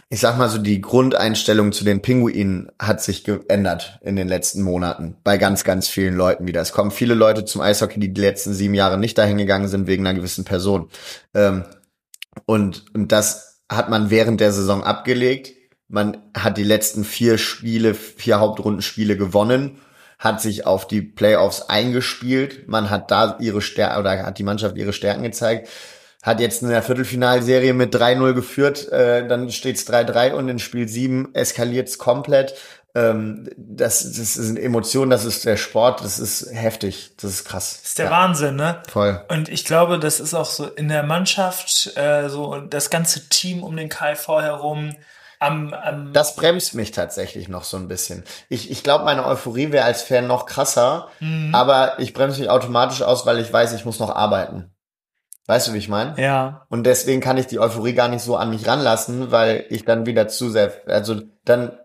ich 0.08 0.20
sag 0.20 0.38
mal 0.38 0.48
so, 0.48 0.58
die 0.58 0.80
Grundeinstellung 0.80 1.72
zu 1.72 1.84
den 1.84 2.00
Pinguinen 2.00 2.70
hat 2.78 3.02
sich 3.02 3.24
geändert 3.24 3.98
in 4.02 4.16
den 4.16 4.28
letzten 4.28 4.62
Monaten 4.62 5.16
bei 5.24 5.36
ganz, 5.36 5.64
ganz 5.64 5.88
vielen 5.88 6.14
Leuten 6.16 6.46
wieder. 6.46 6.60
Es 6.62 6.72
kommen 6.72 6.90
viele 6.90 7.14
Leute 7.14 7.44
zum 7.44 7.60
Eishockey, 7.60 8.00
die 8.00 8.14
die 8.14 8.20
letzten 8.20 8.54
sieben 8.54 8.74
Jahre 8.74 8.98
nicht 8.98 9.18
dahin 9.18 9.36
gegangen 9.36 9.68
sind 9.68 9.86
wegen 9.88 10.06
einer 10.06 10.16
gewissen 10.16 10.44
Person. 10.44 10.88
Ähm, 11.34 11.64
und, 12.46 12.84
und 12.94 13.12
das 13.12 13.55
hat 13.68 13.88
man 13.88 14.10
während 14.10 14.40
der 14.40 14.52
Saison 14.52 14.84
abgelegt. 14.84 15.52
Man 15.88 16.18
hat 16.36 16.58
die 16.58 16.64
letzten 16.64 17.04
vier 17.04 17.38
Spiele, 17.38 17.94
vier 17.94 18.40
Hauptrundenspiele 18.40 19.16
gewonnen, 19.16 19.80
hat 20.18 20.40
sich 20.40 20.66
auf 20.66 20.88
die 20.88 21.02
Playoffs 21.02 21.62
eingespielt. 21.62 22.68
Man 22.68 22.90
hat 22.90 23.10
da 23.10 23.36
ihre 23.40 23.60
Stärken 23.60 24.00
oder 24.00 24.26
hat 24.26 24.38
die 24.38 24.44
Mannschaft 24.44 24.76
ihre 24.76 24.92
Stärken 24.92 25.22
gezeigt. 25.22 25.68
Hat 26.22 26.40
jetzt 26.40 26.62
in 26.62 26.70
der 26.70 26.82
Viertelfinalserie 26.82 27.72
mit 27.72 27.94
3-0 27.94 28.32
geführt, 28.32 28.90
äh, 28.90 29.28
dann 29.28 29.50
steht's 29.50 29.88
3-3 29.88 30.32
und 30.32 30.48
in 30.48 30.58
Spiel 30.58 30.88
7 30.88 31.34
eskaliert's 31.34 31.98
komplett. 31.98 32.54
Ähm, 32.96 33.46
das, 33.58 34.04
das 34.04 34.34
sind 34.34 34.58
Emotionen, 34.58 35.10
das 35.10 35.26
ist 35.26 35.44
der 35.44 35.58
Sport, 35.58 36.02
das 36.02 36.18
ist 36.18 36.50
heftig, 36.50 37.12
das 37.20 37.30
ist 37.30 37.44
krass. 37.44 37.80
Das 37.82 37.88
ist 37.90 37.98
der 37.98 38.10
Wahnsinn, 38.10 38.56
ne? 38.56 38.82
Voll. 38.88 39.22
Und 39.28 39.50
ich 39.50 39.66
glaube, 39.66 39.98
das 39.98 40.18
ist 40.18 40.32
auch 40.32 40.46
so 40.46 40.64
in 40.64 40.88
der 40.88 41.02
Mannschaft, 41.02 41.94
äh, 41.98 42.30
so 42.30 42.58
das 42.58 42.88
ganze 42.88 43.28
Team 43.28 43.62
um 43.62 43.76
den 43.76 43.90
KV 43.90 44.40
herum, 44.40 44.96
am, 45.38 45.74
am 45.74 46.14
Das 46.14 46.36
bremst 46.36 46.74
mich 46.74 46.92
tatsächlich 46.92 47.48
noch 47.48 47.64
so 47.64 47.76
ein 47.76 47.86
bisschen. 47.86 48.24
Ich, 48.48 48.70
ich 48.70 48.82
glaube, 48.82 49.04
meine 49.04 49.26
Euphorie 49.26 49.72
wäre 49.72 49.84
als 49.84 50.00
Fan 50.00 50.26
noch 50.26 50.46
krasser, 50.46 51.08
aber 51.52 51.98
ich 51.98 52.14
bremse 52.14 52.40
mich 52.40 52.48
automatisch 52.48 53.02
aus, 53.02 53.26
weil 53.26 53.40
ich 53.40 53.52
weiß, 53.52 53.74
ich 53.74 53.84
muss 53.84 53.98
noch 53.98 54.08
arbeiten. 54.08 54.74
Weißt 55.46 55.68
du, 55.68 55.74
wie 55.74 55.78
ich 55.78 55.90
meine? 55.90 56.20
ja. 56.20 56.66
Und 56.70 56.84
deswegen 56.84 57.20
kann 57.20 57.36
ich 57.36 57.46
die 57.46 57.60
Euphorie 57.60 57.92
gar 57.92 58.08
nicht 58.08 58.22
so 58.22 58.36
an 58.36 58.48
mich 58.48 58.66
ranlassen, 58.66 59.30
weil 59.30 59.66
ich 59.68 59.84
dann 59.84 60.06
wieder 60.06 60.26
zu 60.28 60.48
sehr, 60.50 60.72
also 60.86 61.20
dann, 61.44 61.78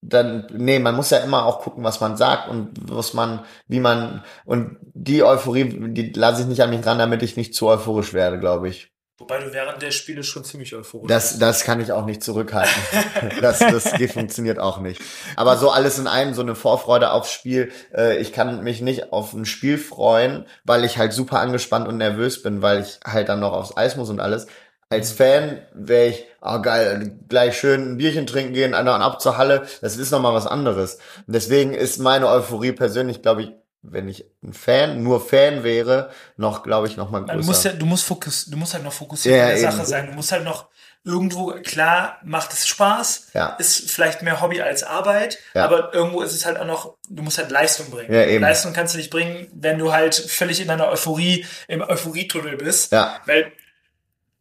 dann, 0.00 0.46
nee, 0.52 0.78
man 0.78 0.94
muss 0.94 1.10
ja 1.10 1.18
immer 1.18 1.44
auch 1.44 1.60
gucken, 1.60 1.82
was 1.82 2.00
man 2.00 2.16
sagt 2.16 2.48
und 2.48 2.70
was 2.82 3.14
man, 3.14 3.44
wie 3.66 3.80
man, 3.80 4.22
und 4.44 4.76
die 4.94 5.22
Euphorie, 5.22 5.92
die 5.92 6.12
lasse 6.12 6.42
ich 6.42 6.48
nicht 6.48 6.62
an 6.62 6.70
mich 6.70 6.86
ran, 6.86 6.98
damit 6.98 7.22
ich 7.22 7.36
nicht 7.36 7.54
zu 7.54 7.68
euphorisch 7.68 8.12
werde, 8.12 8.38
glaube 8.38 8.68
ich. 8.68 8.92
Wobei 9.20 9.40
du 9.40 9.52
während 9.52 9.82
der 9.82 9.90
Spiele 9.90 10.22
schon 10.22 10.44
ziemlich 10.44 10.76
euphorisch 10.76 11.08
Das, 11.08 11.40
das 11.40 11.64
kann 11.64 11.80
ich 11.80 11.90
auch 11.90 12.06
nicht 12.06 12.22
zurückhalten. 12.22 12.82
Das, 13.40 13.58
das 13.58 13.90
funktioniert 14.12 14.60
auch 14.60 14.78
nicht. 14.78 15.02
Aber 15.34 15.56
so 15.56 15.70
alles 15.70 15.98
in 15.98 16.06
einem, 16.06 16.34
so 16.34 16.42
eine 16.42 16.54
Vorfreude 16.54 17.10
aufs 17.10 17.32
Spiel. 17.32 17.72
Äh, 17.92 18.18
ich 18.18 18.32
kann 18.32 18.62
mich 18.62 18.80
nicht 18.80 19.12
auf 19.12 19.32
ein 19.32 19.44
Spiel 19.44 19.76
freuen, 19.76 20.46
weil 20.64 20.84
ich 20.84 20.98
halt 20.98 21.12
super 21.12 21.40
angespannt 21.40 21.88
und 21.88 21.96
nervös 21.96 22.42
bin, 22.42 22.62
weil 22.62 22.82
ich 22.82 23.00
halt 23.04 23.28
dann 23.28 23.40
noch 23.40 23.52
aufs 23.52 23.76
Eis 23.76 23.96
muss 23.96 24.08
und 24.08 24.20
alles. 24.20 24.46
Als 24.90 25.12
Fan 25.12 25.60
wäre 25.74 26.06
ich, 26.08 26.24
ah 26.40 26.58
geil, 26.58 27.12
gleich 27.28 27.58
schön 27.58 27.92
ein 27.92 27.96
Bierchen 27.98 28.26
trinken 28.26 28.54
gehen, 28.54 28.72
an 28.72 28.88
und 28.88 29.02
ab 29.02 29.20
zur 29.20 29.36
Halle. 29.36 29.66
Das 29.82 29.98
ist 29.98 30.10
nochmal 30.10 30.32
was 30.32 30.46
anderes. 30.46 30.94
Und 31.26 31.34
deswegen 31.34 31.74
ist 31.74 31.98
meine 31.98 32.26
Euphorie 32.28 32.72
persönlich, 32.72 33.20
glaube 33.20 33.42
ich, 33.42 33.52
wenn 33.82 34.08
ich 34.08 34.24
ein 34.42 34.54
Fan, 34.54 35.02
nur 35.02 35.20
Fan 35.24 35.62
wäre, 35.62 36.10
noch, 36.38 36.62
glaube 36.62 36.86
ich, 36.86 36.96
noch 36.96 37.10
mal 37.10 37.20
Du 37.20 37.26
größer. 37.26 37.46
musst, 37.46 37.64
ja, 37.66 37.72
du, 37.74 37.84
musst 37.84 38.04
fokus, 38.04 38.46
du 38.46 38.56
musst 38.56 38.72
halt 38.72 38.82
noch 38.82 38.92
fokussiert 38.94 39.36
Ja, 39.36 39.42
an 39.42 39.48
der 39.50 39.58
eben. 39.58 39.70
Sache 39.70 39.84
sein. 39.86 40.06
Du 40.06 40.12
musst 40.12 40.32
halt 40.32 40.44
noch 40.44 40.68
irgendwo, 41.04 41.52
klar, 41.62 42.18
macht 42.24 42.52
es 42.54 42.66
Spaß, 42.66 43.28
Ja. 43.34 43.56
ist 43.58 43.90
vielleicht 43.90 44.22
mehr 44.22 44.40
Hobby 44.40 44.62
als 44.62 44.82
Arbeit, 44.84 45.38
Ja. 45.54 45.64
aber 45.66 45.92
irgendwo 45.94 46.22
ist 46.22 46.32
es 46.34 46.44
halt 46.46 46.58
auch 46.58 46.66
noch, 46.66 46.94
du 47.08 47.22
musst 47.22 47.36
halt 47.38 47.50
Leistung 47.50 47.90
bringen. 47.90 48.12
Ja, 48.12 48.24
eben. 48.24 48.42
Leistung 48.42 48.72
kannst 48.72 48.94
du 48.94 48.98
nicht 48.98 49.10
bringen, 49.10 49.48
wenn 49.54 49.78
du 49.78 49.92
halt 49.92 50.14
völlig 50.14 50.60
in 50.60 50.68
deiner 50.68 50.88
Euphorie, 50.88 51.44
im 51.68 51.82
Euphorietunnel 51.82 52.56
bist. 52.56 52.90
Ja. 52.92 53.20
Weil 53.26 53.52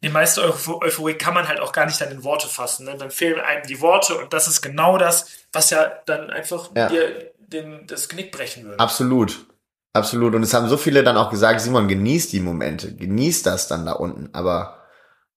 die 0.04 0.10
meiste 0.10 0.42
Euph- 0.42 0.82
Euphorie 0.84 1.16
kann 1.16 1.34
man 1.34 1.48
halt 1.48 1.60
auch 1.60 1.72
gar 1.72 1.86
nicht 1.86 2.00
dann 2.00 2.12
in 2.12 2.24
Worte 2.24 2.48
fassen. 2.48 2.86
Ne? 2.86 2.96
Dann 2.98 3.10
fehlen 3.12 3.40
einem 3.40 3.66
die 3.66 3.82
Worte 3.82 4.16
und 4.16 4.32
das 4.34 4.48
ist 4.48 4.62
genau 4.62 4.98
das, 4.98 5.28
was 5.52 5.70
ja 5.72 5.92
dann 6.06 6.30
einfach 6.30 6.70
Ja. 6.76 6.88
dir 6.88 7.32
den, 7.40 7.88
das 7.88 8.08
Knick 8.10 8.32
brechen 8.32 8.66
würde. 8.66 8.80
Absolut. 8.80 9.46
Absolut. 9.94 10.36
Und 10.36 10.44
es 10.44 10.54
haben 10.54 10.70
so 10.70 10.78
viele 10.78 11.04
dann 11.04 11.18
auch 11.18 11.32
gesagt, 11.32 11.62
Simon, 11.62 11.88
genieß 11.88 12.30
die 12.30 12.42
Momente, 12.42 12.94
genieß 12.96 13.42
das 13.44 13.68
dann 13.68 13.86
da 13.86 13.94
unten. 13.94 14.30
Aber 14.34 14.84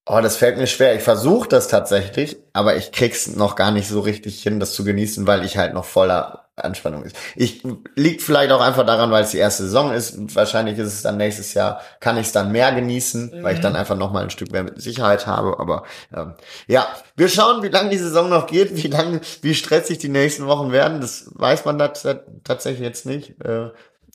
oh, 0.05 0.21
das 0.21 0.37
fällt 0.37 0.59
mir 0.59 0.67
schwer. 0.67 0.95
Ich 0.95 1.03
versuche 1.03 1.49
das 1.49 1.69
tatsächlich, 1.69 2.37
aber 2.53 2.77
ich 2.77 2.93
krieg's 2.93 3.29
noch 3.29 3.57
gar 3.57 3.71
nicht 3.71 3.89
so 3.89 4.01
richtig 4.01 4.43
hin, 4.43 4.61
das 4.61 4.75
zu 4.75 4.85
genießen, 4.85 5.27
weil 5.27 5.45
ich 5.45 5.57
halt 5.57 5.73
noch 5.73 5.87
voller 5.87 6.50
Anspannung 6.65 7.05
ist. 7.05 7.17
Ich 7.37 7.63
liegt 7.95 8.23
vielleicht 8.23 8.53
auch 8.53 8.61
einfach 8.61 8.87
daran, 8.87 9.11
weil 9.11 9.25
es 9.25 9.31
die 9.31 9.39
erste 9.39 9.65
Saison 9.65 9.93
ist. 9.93 10.35
Wahrscheinlich 10.35 10.79
ist 10.79 10.89
es 10.89 11.03
dann 11.03 11.17
nächstes 11.17 11.55
Jahr, 11.55 11.81
kann 12.01 12.17
ich 12.17 12.27
es 12.27 12.33
dann 12.33 12.53
mehr 12.53 12.73
genießen, 12.73 13.43
weil 13.43 13.55
ich 13.55 13.61
dann 13.61 13.77
einfach 13.77 13.97
noch 13.97 14.13
mal 14.13 14.23
ein 14.23 14.31
Stück 14.31 14.53
mehr 14.53 14.63
mit 14.63 14.81
Sicherheit 14.81 15.27
habe. 15.27 15.59
Aber 15.59 15.85
ähm, 16.15 16.35
ja, 16.67 16.87
wir 17.17 17.29
schauen, 17.29 17.63
wie 17.63 17.69
lange 17.69 17.91
die 17.91 17.99
Saison 17.99 18.29
noch 18.29 18.47
geht, 18.47 18.83
wie 18.83 18.89
lange, 18.89 19.21
wie 19.43 19.55
stressig 19.55 19.99
die 19.99 20.09
nächsten 20.09 20.47
Wochen 20.47 20.73
werden. 20.73 21.01
Das 21.01 21.31
weiß 21.35 21.65
man 21.65 21.79
tats 21.79 22.07
tatsächlich 22.45 22.87
jetzt 22.87 23.07
nicht. 23.07 23.41
Äh, 23.45 23.71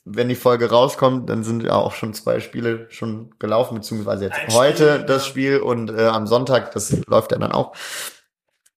wenn 0.05 0.29
die 0.29 0.35
Folge 0.35 0.69
rauskommt, 0.69 1.29
dann 1.29 1.43
sind 1.43 1.63
ja 1.63 1.73
auch 1.73 1.93
schon 1.93 2.13
zwei 2.13 2.39
Spiele 2.39 2.85
schon 2.89 3.33
gelaufen, 3.39 3.75
beziehungsweise 3.75 4.25
jetzt 4.25 4.37
Ein 4.37 4.53
heute 4.53 4.93
Spiel, 4.93 5.05
das. 5.05 5.25
Spiel 5.25 5.57
und 5.59 5.89
äh, 5.89 6.05
am 6.05 6.27
Sonntag, 6.27 6.71
das 6.73 6.95
läuft 7.07 7.31
ja 7.31 7.39
dann 7.39 7.51
auch. 7.51 7.73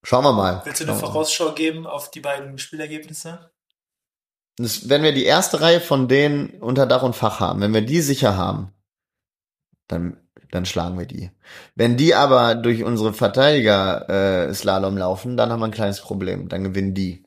Schauen 0.03 0.25
wir 0.25 0.33
mal. 0.33 0.63
Willst 0.65 0.81
du 0.81 0.85
eine. 0.85 0.95
Vorausschau 0.95 1.53
geben 1.53 1.87
auf 1.87 2.11
die 2.11 2.21
beiden 2.21 2.57
Spielergebnisse? 2.57 3.51
Wenn 4.59 5.03
wir 5.03 5.12
die 5.12 5.25
erste 5.25 5.61
Reihe 5.61 5.81
von 5.81 6.09
denen 6.09 6.51
unter 6.61 6.87
Dach 6.87 7.03
und 7.03 7.14
Fach 7.14 7.38
haben, 7.38 7.61
wenn 7.61 7.75
wir 7.75 7.83
die 7.83 8.01
sicher 8.01 8.37
haben, 8.37 8.73
dann, 9.87 10.16
dann 10.51 10.66
schlagen 10.66 10.99
wir 10.99 11.07
die. 11.07 11.31
Wenn 11.77 11.97
die 11.97 12.14
aber 12.14 12.57
durch 12.57 12.83
unsere 12.83 13.12
Verteidiger 13.12 14.49
äh, 14.49 14.55
Slalom 14.55 14.97
laufen, 14.97 15.37
dann 15.37 15.51
haben 15.51 15.61
wir 15.61 15.66
ein 15.66 15.73
kleines 15.73 16.01
Problem. 16.01 16.49
Dann 16.49 16.64
gewinnen 16.64 16.94
die. 16.94 17.25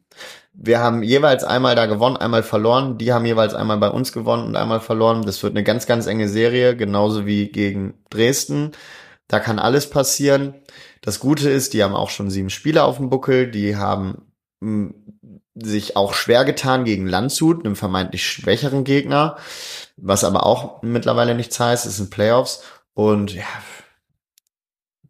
Wir 0.54 0.80
haben 0.80 1.02
jeweils 1.02 1.46
einmal 1.46 1.76
da 1.76 1.86
gewonnen, 1.86 2.18
einmal 2.18 2.44
verloren. 2.44 2.98
Die 2.98 3.14
haben 3.14 3.26
jeweils 3.26 3.54
einmal 3.54 3.78
bei 3.78 3.90
uns 3.90 4.12
gewonnen 4.12 4.46
und 4.46 4.58
einmal 4.58 4.82
verloren. 4.82 5.24
Das 5.24 5.42
wird 5.42 5.54
eine 5.54 5.64
ganz, 5.64 5.88
ganz 5.88 6.08
enge 6.08 6.28
Serie, 6.28 6.76
genauso 6.76 7.26
wie 7.26 7.48
gegen 7.48 7.94
Dresden. 8.10 8.72
Da 9.28 9.40
kann 9.40 9.60
alles 9.60 9.90
passieren. 9.90 10.56
Das 11.02 11.20
Gute 11.20 11.50
ist, 11.50 11.74
die 11.74 11.84
haben 11.84 11.96
auch 11.96 12.10
schon 12.10 12.30
sieben 12.30 12.50
Spiele 12.50 12.84
auf 12.84 12.98
dem 12.98 13.10
Buckel. 13.10 13.50
Die 13.50 13.78
haben 13.78 14.34
sich 15.56 15.96
auch 15.98 16.14
schwer 16.14 16.46
getan 16.46 16.86
gegen 16.86 17.08
Landshut, 17.08 17.66
einem 17.66 17.76
vermeintlich 17.76 18.26
schwächeren 18.26 18.84
Gegner, 18.84 19.38
was 19.98 20.24
aber 20.24 20.46
auch 20.46 20.82
mittlerweile 20.82 21.36
nichts 21.36 21.60
heißt, 21.60 21.86
es 21.86 21.98
sind 21.98 22.10
Playoffs 22.10 22.64
und 22.94 23.34
ja, 23.34 23.44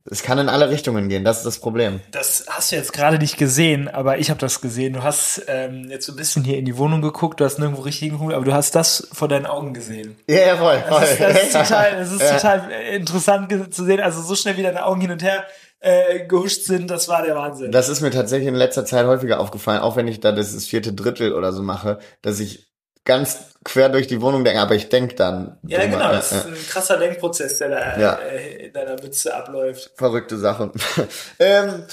es 0.10 0.23
kann 0.23 0.39
in 0.39 0.49
alle 0.49 0.69
Richtungen 0.69 1.10
gehen, 1.10 1.23
das 1.23 1.38
ist 1.38 1.45
das 1.45 1.60
Problem. 1.60 1.99
Das 2.10 2.45
hast 2.49 2.71
du 2.71 2.75
jetzt 2.75 2.91
gerade 2.91 3.19
nicht 3.19 3.38
gesehen, 3.38 3.88
aber 3.88 4.17
ich 4.17 4.32
habe 4.32 4.39
das 4.39 4.60
gesehen. 4.60 4.93
Du 4.93 5.04
hast 5.04 5.43
ähm, 5.47 5.89
jetzt 5.91 6.08
so 6.08 6.13
ein 6.13 6.15
bisschen 6.15 6.43
hier 6.43 6.58
in 6.58 6.65
die 6.65 6.75
Wohnung 6.77 7.01
geguckt, 7.01 7.39
du 7.39 7.45
hast 7.45 7.60
nirgendwo 7.60 7.84
richtig 7.84 8.10
geguckt, 8.10 8.34
aber 8.34 8.43
du 8.43 8.54
hast 8.54 8.73
das 8.73 9.08
vor 9.12 9.27
deinen 9.27 9.45
Augen 9.45 9.75
gesehen. 9.75 10.17
Ja, 10.27 10.39
ja 10.39 10.58
voll, 10.58 10.84
voll. 10.89 11.01
Das 11.01 11.12
ist, 11.12 11.21
das 11.21 11.43
ist 11.43 11.51
total, 11.54 11.97
das 11.97 12.12
ist 12.12 12.30
total 12.30 12.71
interessant 12.93 13.73
zu 13.73 13.86
sehen. 13.86 13.99
Also 13.99 14.21
so 14.23 14.36
schnell 14.36 14.58
wie 14.58 14.63
deine 14.63 14.86
Augen 14.86 15.01
hin 15.01 15.12
und 15.12 15.21
her 15.21 15.45
äh, 15.82 16.26
gehuscht 16.26 16.63
sind, 16.63 16.89
das 16.89 17.10
war 17.10 17.24
der 17.24 17.36
Wahnsinn. 17.36 17.72
Das 17.72 17.89
ist 17.89 18.02
mir 18.02 18.12
tatsächlich 18.12 18.48
in 18.48 18.56
letzter 18.56 18.86
Zeit 18.86 19.06
häufiger 19.06 19.39
aufgefallen, 19.39 19.82
auch 19.82 19.96
wenn 19.96 20.08
ich 20.08 20.20
da 20.20 20.32
das, 20.32 20.54
vierte 20.65 20.94
Drittel 20.94 21.34
oder 21.34 21.52
so 21.52 21.62
mache, 21.63 22.00
dass 22.22 22.39
ich 22.39 22.72
ganz 23.04 23.56
quer 23.63 23.89
durch 23.89 24.06
die 24.08 24.22
Wohnung 24.22 24.44
denke, 24.44 24.60
aber 24.62 24.76
ich 24.76 24.89
denke 24.89 25.15
dann. 25.15 25.58
Ja, 25.67 25.84
genau, 25.86 25.98
äh, 26.10 26.13
das 26.13 26.32
ist 26.32 26.46
äh, 26.46 26.50
ein 26.50 26.67
krasser 26.70 26.98
Denkprozess, 26.98 27.58
der 27.58 27.70
da 27.70 28.00
Ja. 28.00 28.13
äh, 28.13 28.67
in 28.67 28.74
deiner 28.74 29.02
Mütze 29.02 29.36
abläuft. 29.36 29.91
verrückte 29.96 30.38
Sache. 30.38 30.72
ähm, 31.39 31.84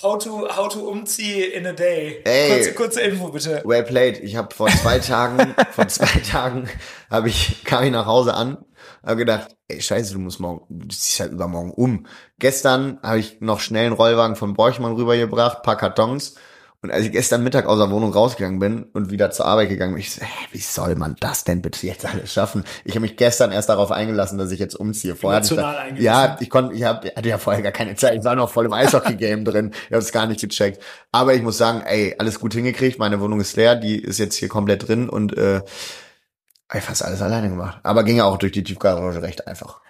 How 0.00 0.16
to, 0.16 0.46
how 0.48 0.68
to 0.68 0.88
umzieh 0.88 1.42
in 1.42 1.66
a 1.66 1.72
day. 1.72 2.20
Ey. 2.24 2.50
Kurze, 2.54 2.72
kurze 2.74 3.00
Info 3.00 3.28
bitte. 3.32 3.62
well 3.64 3.82
played. 3.82 4.22
Ich 4.22 4.36
habe 4.36 4.54
vor 4.54 4.68
zwei 4.68 5.00
Tagen, 5.00 5.56
vor 5.72 5.88
zwei 5.88 6.20
Tagen 6.20 6.68
habe 7.10 7.28
ich 7.28 7.64
kam 7.64 7.82
ich 7.82 7.90
nach 7.90 8.06
Hause 8.06 8.34
an, 8.34 8.58
habe 9.02 9.16
gedacht, 9.16 9.56
ey 9.68 9.80
Scheiße, 9.80 10.14
du 10.14 10.18
musst 10.18 10.40
morgen, 10.40 10.64
du 10.68 10.88
ziehst 10.88 11.20
halt 11.20 11.32
übermorgen 11.32 11.72
um. 11.72 12.06
Gestern 12.38 12.98
habe 13.02 13.18
ich 13.18 13.40
noch 13.40 13.60
schnell 13.60 13.86
einen 13.86 13.94
Rollwagen 13.94 14.36
von 14.36 14.54
Borchmann 14.54 14.94
rübergebracht, 14.94 15.62
paar 15.62 15.76
Kartons. 15.76 16.34
Und 16.80 16.92
als 16.92 17.04
ich 17.04 17.10
gestern 17.10 17.42
Mittag 17.42 17.66
aus 17.66 17.78
der 17.80 17.90
Wohnung 17.90 18.12
rausgegangen 18.12 18.60
bin 18.60 18.84
und 18.84 19.10
wieder 19.10 19.32
zur 19.32 19.46
Arbeit 19.46 19.68
gegangen 19.68 19.94
bin, 19.94 20.00
ich 20.00 20.12
so, 20.12 20.22
hä, 20.22 20.28
wie 20.52 20.60
soll 20.60 20.94
man 20.94 21.16
das 21.18 21.42
denn 21.42 21.60
bitte 21.60 21.84
jetzt 21.84 22.06
alles 22.06 22.32
schaffen? 22.32 22.62
Ich 22.84 22.92
habe 22.92 23.00
mich 23.00 23.16
gestern 23.16 23.50
erst 23.50 23.68
darauf 23.68 23.90
eingelassen, 23.90 24.38
dass 24.38 24.52
ich 24.52 24.60
jetzt 24.60 24.76
umziehe. 24.76 25.16
Vorher 25.16 25.40
hatte 25.40 25.54
ich 25.54 25.60
da, 25.60 25.86
ja, 25.96 26.36
ich 26.38 26.48
konnte, 26.48 26.76
ich 26.76 26.84
hab, 26.84 27.04
hatte 27.04 27.28
ja 27.28 27.38
vorher 27.38 27.62
gar 27.62 27.72
keine 27.72 27.96
Zeit. 27.96 28.14
Ich 28.14 28.24
war 28.24 28.36
noch 28.36 28.48
voll 28.48 28.66
im 28.66 28.72
Eishockey-Game 28.72 29.44
drin. 29.44 29.72
Ich 29.86 29.92
habe 29.92 29.98
es 29.98 30.12
gar 30.12 30.28
nicht 30.28 30.40
gecheckt. 30.40 30.80
Aber 31.10 31.34
ich 31.34 31.42
muss 31.42 31.58
sagen, 31.58 31.82
ey, 31.84 32.14
alles 32.16 32.38
gut 32.38 32.54
hingekriegt. 32.54 33.00
Meine 33.00 33.20
Wohnung 33.20 33.40
ist 33.40 33.56
leer. 33.56 33.74
Die 33.74 33.98
ist 33.98 34.18
jetzt 34.18 34.36
hier 34.36 34.48
komplett 34.48 34.86
drin 34.86 35.08
und 35.08 35.36
äh, 35.36 35.62
ey, 36.70 36.80
fast 36.80 37.04
alles 37.04 37.22
alleine 37.22 37.48
gemacht. 37.48 37.78
Aber 37.82 38.04
ging 38.04 38.16
ja 38.16 38.24
auch 38.24 38.36
durch 38.38 38.52
die 38.52 38.62
Tiefgarage 38.64 39.22
recht 39.22 39.46
einfach. 39.46 39.80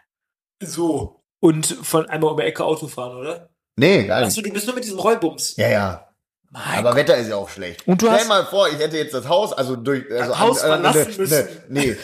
So. 0.63 1.23
Und 1.41 1.67
von 1.67 2.07
einmal 2.09 2.31
um 2.33 2.37
die 2.37 2.43
Ecke 2.45 2.65
Auto 2.65 2.89
fahren, 2.89 3.17
oder? 3.17 3.51
Nee, 3.77 4.05
gar 4.07 4.21
nicht. 4.21 4.29
Achso, 4.29 4.43
du 4.43 4.51
bist 4.53 4.67
nur 4.67 4.75
mit 4.75 4.85
diesem 4.85 4.99
Rollbums. 4.99 5.57
Ja, 5.57 5.69
ja. 5.69 6.05
Mein 6.51 6.79
Aber 6.79 6.97
Wetter 6.97 7.17
ist 7.19 7.29
ja 7.29 7.37
auch 7.37 7.49
schlecht. 7.51 7.87
Und 7.87 8.01
du 8.01 8.07
Stell 8.07 8.21
hast- 8.21 8.29
mal 8.29 8.45
vor, 8.47 8.69
ich 8.69 8.79
hätte 8.79 8.97
jetzt 8.97 9.13
das 9.13 9.29
Haus, 9.29 9.53
also 9.53 9.77
durch, 9.77 10.11
also 10.11 10.31
Das 10.31 10.39
Haus 10.41 10.61
verlassen 10.63 11.11
ne, 11.11 11.17
müssen. 11.19 11.31
Ne, 11.37 11.49
nee, 11.69 11.97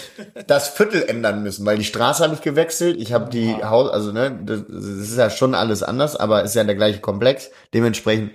das 0.47 0.69
Viertel 0.69 1.03
ändern 1.03 1.43
müssen, 1.43 1.65
weil 1.65 1.79
die 1.79 1.85
Straße 1.85 2.23
habe 2.23 2.35
ich 2.35 2.43
gewechselt. 2.43 2.99
Ich 3.01 3.15
habe 3.15 3.31
die 3.31 3.55
Haus, 3.65 3.91
also 3.91 4.13
ne, 4.13 4.39
das, 4.45 4.61
das 4.69 4.85
ist 4.85 5.17
ja 5.17 5.31
schon 5.31 5.55
alles 5.55 5.83
anders, 5.83 6.15
aber 6.15 6.43
ist 6.43 6.55
ja 6.55 6.63
der 6.63 6.75
gleiche 6.75 7.01
Komplex. 7.01 7.51
Dementsprechend 7.73 8.33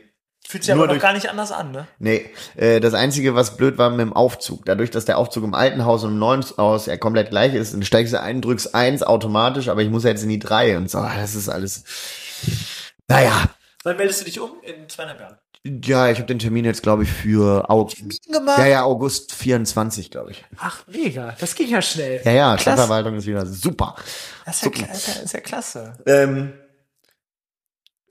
Fühlt 0.51 0.63
sich 0.63 0.73
Nur 0.73 0.85
aber 0.85 0.87
noch 0.87 0.93
durch- 0.99 1.03
gar 1.03 1.13
nicht 1.13 1.29
anders 1.29 1.51
an, 1.51 1.71
ne? 1.71 1.87
Nee, 1.99 2.25
äh, 2.55 2.79
das 2.79 2.95
Einzige, 2.95 3.35
was 3.35 3.55
blöd 3.55 3.77
war 3.77 3.91
mit 3.91 3.99
dem 3.99 4.13
Aufzug, 4.13 4.65
dadurch, 4.65 4.89
dass 4.89 5.05
der 5.05 5.19
Aufzug 5.19 5.43
im 5.43 5.53
alten 5.53 5.85
Haus 5.85 6.03
und 6.03 6.13
im 6.13 6.17
neuen 6.17 6.43
Haus 6.57 6.87
ja 6.87 6.97
komplett 6.97 7.29
gleich 7.29 7.53
ist, 7.53 7.75
dann 7.75 7.83
steigst 7.83 8.13
du 8.13 8.19
ein, 8.19 8.41
drückst 8.41 8.73
eins 8.73 9.03
automatisch, 9.03 9.67
aber 9.69 9.83
ich 9.83 9.91
muss 9.91 10.05
ja 10.05 10.09
jetzt 10.09 10.23
in 10.23 10.29
die 10.29 10.39
drei 10.39 10.75
und 10.75 10.89
so, 10.89 10.97
ah, 10.97 11.11
das 11.19 11.35
ist 11.35 11.49
alles, 11.49 11.83
naja. 13.07 13.43
Wann 13.83 13.97
meldest 13.97 14.21
du 14.21 14.25
dich 14.25 14.39
um? 14.39 14.51
In 14.63 14.89
zweieinhalb 14.89 15.19
Jahren. 15.19 15.37
Ja, 15.83 16.09
ich 16.09 16.17
habe 16.17 16.25
den 16.27 16.39
Termin 16.39 16.65
jetzt, 16.65 16.81
glaube 16.81 17.03
ich, 17.03 17.11
für 17.11 17.69
August. 17.69 18.25
Gemacht? 18.31 18.57
Ja, 18.57 18.65
ja, 18.65 18.83
August 18.83 19.33
24, 19.35 20.09
glaube 20.09 20.31
ich. 20.31 20.45
Ach, 20.57 20.83
mega. 20.87 21.35
Das 21.39 21.53
ging 21.53 21.69
ja 21.69 21.81
schnell. 21.81 22.21
Ja, 22.23 22.31
ja, 22.31 22.47
Klasse. 22.55 22.61
Stadtverwaltung 22.63 23.15
ist 23.17 23.27
wieder 23.27 23.45
super. 23.45 23.95
Das 24.45 24.55
ist 24.55 24.63
ja, 24.63 24.71
kla- 24.71 24.91
ist 24.91 25.07
ja, 25.07 25.13
ist 25.21 25.33
ja 25.33 25.39
klasse. 25.41 25.93
Ähm, 26.05 26.53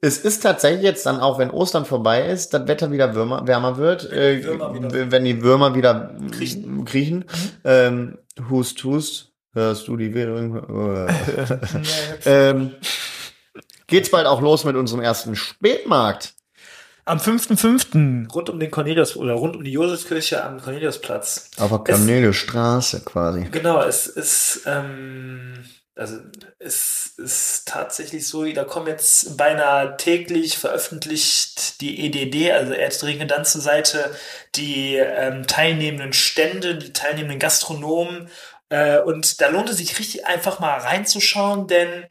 es 0.01 0.19
ist 0.19 0.43
tatsächlich 0.43 0.83
jetzt 0.83 1.05
dann 1.07 1.21
auch, 1.21 1.39
wenn 1.39 1.51
Ostern 1.51 1.85
vorbei 1.85 2.29
ist, 2.29 2.55
das 2.55 2.67
Wetter 2.69 2.91
wieder 2.93 3.15
wärmer, 3.15 3.47
wärmer 3.47 3.77
wird, 3.79 4.11
Wenn 4.11 4.19
äh, 4.19 4.37
die 4.37 4.45
Würmer 4.45 4.75
wieder- 4.75 5.11
wenn 5.11 5.25
die 5.25 5.43
Würmer 5.43 5.75
wieder 5.75 6.15
Kriechen. 6.31 6.85
kriechen. 6.85 7.25
Ähm, 7.65 8.19
hust, 8.49 8.83
hust, 8.85 9.33
hörst 9.55 9.89
du 9.89 9.97
die 9.97 10.15
Währung? 10.15 11.07
ähm, 12.25 12.75
geht's 13.87 14.11
bald 14.11 14.27
auch 14.27 14.41
los 14.41 14.65
mit 14.65 14.77
unserem 14.77 15.01
ersten 15.03 15.37
Spätmarkt. 15.37 16.35
Am 17.05 17.19
5.5. 17.19 18.31
rund 18.35 18.51
um 18.51 18.61
den 18.61 18.71
Cornelius 18.71 19.17
oder 19.17 19.33
rund 19.33 19.57
um 19.57 19.65
die 19.65 19.73
Josefskirche 19.73 20.45
am 20.45 20.61
Corneliusplatz. 20.61 21.51
Auf 21.59 21.71
der 21.71 21.95
Corneliusstraße 21.95 23.01
quasi. 23.01 23.45
Genau, 23.51 23.81
es 23.83 24.07
ist, 24.07 24.63
ähm, 24.67 25.55
also 25.99 26.19
es 26.59 27.15
ist 27.19 27.67
tatsächlich 27.67 28.27
so, 28.29 28.45
da 28.53 28.65
kommen 28.65 28.87
jetzt 28.87 29.37
beinahe 29.37 29.97
täglich 29.97 30.57
veröffentlicht 30.57 31.81
die 31.81 32.07
EDD, 32.07 32.53
also 32.53 32.73
Ärzte 32.73 33.27
dann 33.27 33.45
zur 33.45 33.61
Seite, 33.61 34.15
die 34.55 34.95
ähm, 34.95 35.47
teilnehmenden 35.47 36.13
Stände, 36.13 36.77
die 36.77 36.93
teilnehmenden 36.93 37.41
Gastronomen. 37.41 38.31
Äh, 38.69 39.01
und 39.01 39.41
da 39.41 39.49
lohnt 39.49 39.71
es 39.71 39.79
sich 39.79 39.99
richtig 39.99 40.27
einfach 40.27 40.61
mal 40.61 40.79
reinzuschauen, 40.79 41.67
denn 41.67 42.07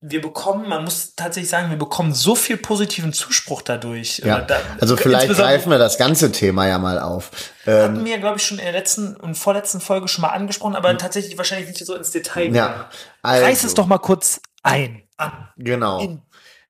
wir 0.00 0.20
bekommen, 0.20 0.68
man 0.68 0.84
muss 0.84 1.14
tatsächlich 1.16 1.50
sagen, 1.50 1.70
wir 1.70 1.76
bekommen 1.76 2.14
so 2.14 2.36
viel 2.36 2.56
positiven 2.56 3.12
Zuspruch 3.12 3.62
dadurch. 3.62 4.18
Ja, 4.24 4.38
Äh, 4.38 4.46
da- 4.46 4.60
also 4.80 4.96
vielleicht 4.96 5.28
greifen 5.30 5.70
wir 5.70 5.78
das 5.78 5.98
ganze 5.98 6.30
Thema 6.30 6.68
ja 6.68 6.78
mal 6.78 7.00
auf. 7.00 7.30
hatten 7.66 7.96
Ähm, 7.98 8.04
wir, 8.04 8.18
glaube 8.18 8.36
ich, 8.38 8.44
schon 8.44 8.58
in 8.58 8.64
der 8.64 8.72
letzten 8.72 9.16
und 9.16 9.34
vorletzten 9.34 9.80
Folge 9.80 10.06
schon 10.06 10.22
mal 10.22 10.28
angesprochen, 10.28 10.76
aber 10.76 10.96
tatsächlich 10.98 11.36
wahrscheinlich 11.36 11.68
nicht 11.68 11.84
so 11.84 11.94
ins 11.96 12.12
Detail. 12.12 12.46
Hm. 12.48 12.54
ja, 12.54 12.88
also, 13.22 13.44
Reiß 13.44 13.64
es 13.64 13.74
doch 13.74 13.86
mal 13.86 13.98
kurz 13.98 14.40
ein. 14.62 15.02
An. 15.16 15.48
Genau. 15.56 16.00
In. 16.00 16.22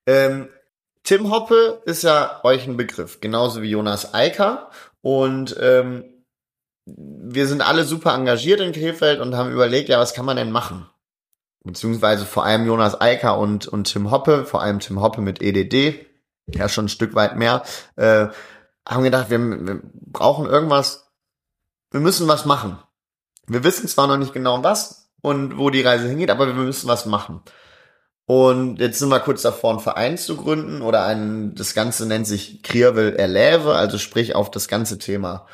Ähm, 0.07 0.49
Tim 1.03 1.31
Hoppe 1.31 1.81
ist 1.85 2.01
ja 2.03 2.39
euch 2.43 2.65
ein 2.67 2.77
Begriff, 2.77 3.21
genauso 3.21 3.61
wie 3.61 3.69
Jonas 3.69 4.13
Eicker. 4.15 4.71
Und 5.01 5.55
ähm, 5.61 6.03
wir 6.85 7.47
sind 7.47 7.61
alle 7.61 7.83
super 7.83 8.13
engagiert 8.15 8.59
in 8.59 8.71
Krefeld 8.71 9.19
und 9.19 9.35
haben 9.35 9.51
überlegt, 9.51 9.89
ja, 9.89 9.99
was 9.99 10.15
kann 10.15 10.25
man 10.25 10.35
denn 10.37 10.51
machen? 10.51 10.89
Beziehungsweise 11.69 12.25
vor 12.25 12.45
allem 12.45 12.65
Jonas 12.65 12.99
Eicker 12.99 13.37
und, 13.37 13.67
und 13.67 13.83
Tim 13.85 14.09
Hoppe, 14.09 14.43
vor 14.45 14.63
allem 14.63 14.79
Tim 14.79 15.01
Hoppe 15.01 15.21
mit 15.21 15.39
EDD, 15.39 16.07
ja 16.47 16.67
schon 16.67 16.85
ein 16.85 16.89
Stück 16.89 17.13
weit 17.13 17.35
mehr, 17.37 17.63
äh, 17.95 18.27
haben 18.87 19.03
gedacht, 19.03 19.29
wir, 19.29 19.39
wir 19.39 19.81
brauchen 19.93 20.47
irgendwas, 20.47 21.11
wir 21.91 21.99
müssen 21.99 22.27
was 22.27 22.45
machen. 22.45 22.79
Wir 23.45 23.63
wissen 23.63 23.87
zwar 23.87 24.07
noch 24.07 24.17
nicht 24.17 24.33
genau 24.33 24.63
was 24.63 25.11
und 25.21 25.59
wo 25.59 25.69
die 25.69 25.83
Reise 25.83 26.07
hingeht, 26.07 26.31
aber 26.31 26.47
wir 26.47 26.53
müssen 26.55 26.87
was 26.87 27.05
machen. 27.05 27.43
Und 28.25 28.79
jetzt 28.79 28.97
sind 28.97 29.09
wir 29.09 29.19
kurz 29.19 29.43
davor, 29.43 29.71
einen 29.71 29.79
Verein 29.79 30.17
zu 30.17 30.37
gründen 30.37 30.81
oder 30.81 31.05
ein, 31.05 31.53
das 31.55 31.75
Ganze 31.75 32.07
nennt 32.07 32.25
sich 32.25 32.63
Krierwil 32.63 33.15
Erläve, 33.15 33.75
also 33.75 33.97
sprich 33.97 34.35
auf 34.35 34.49
das 34.49 34.67
ganze 34.67 34.97
Thema 34.97 35.45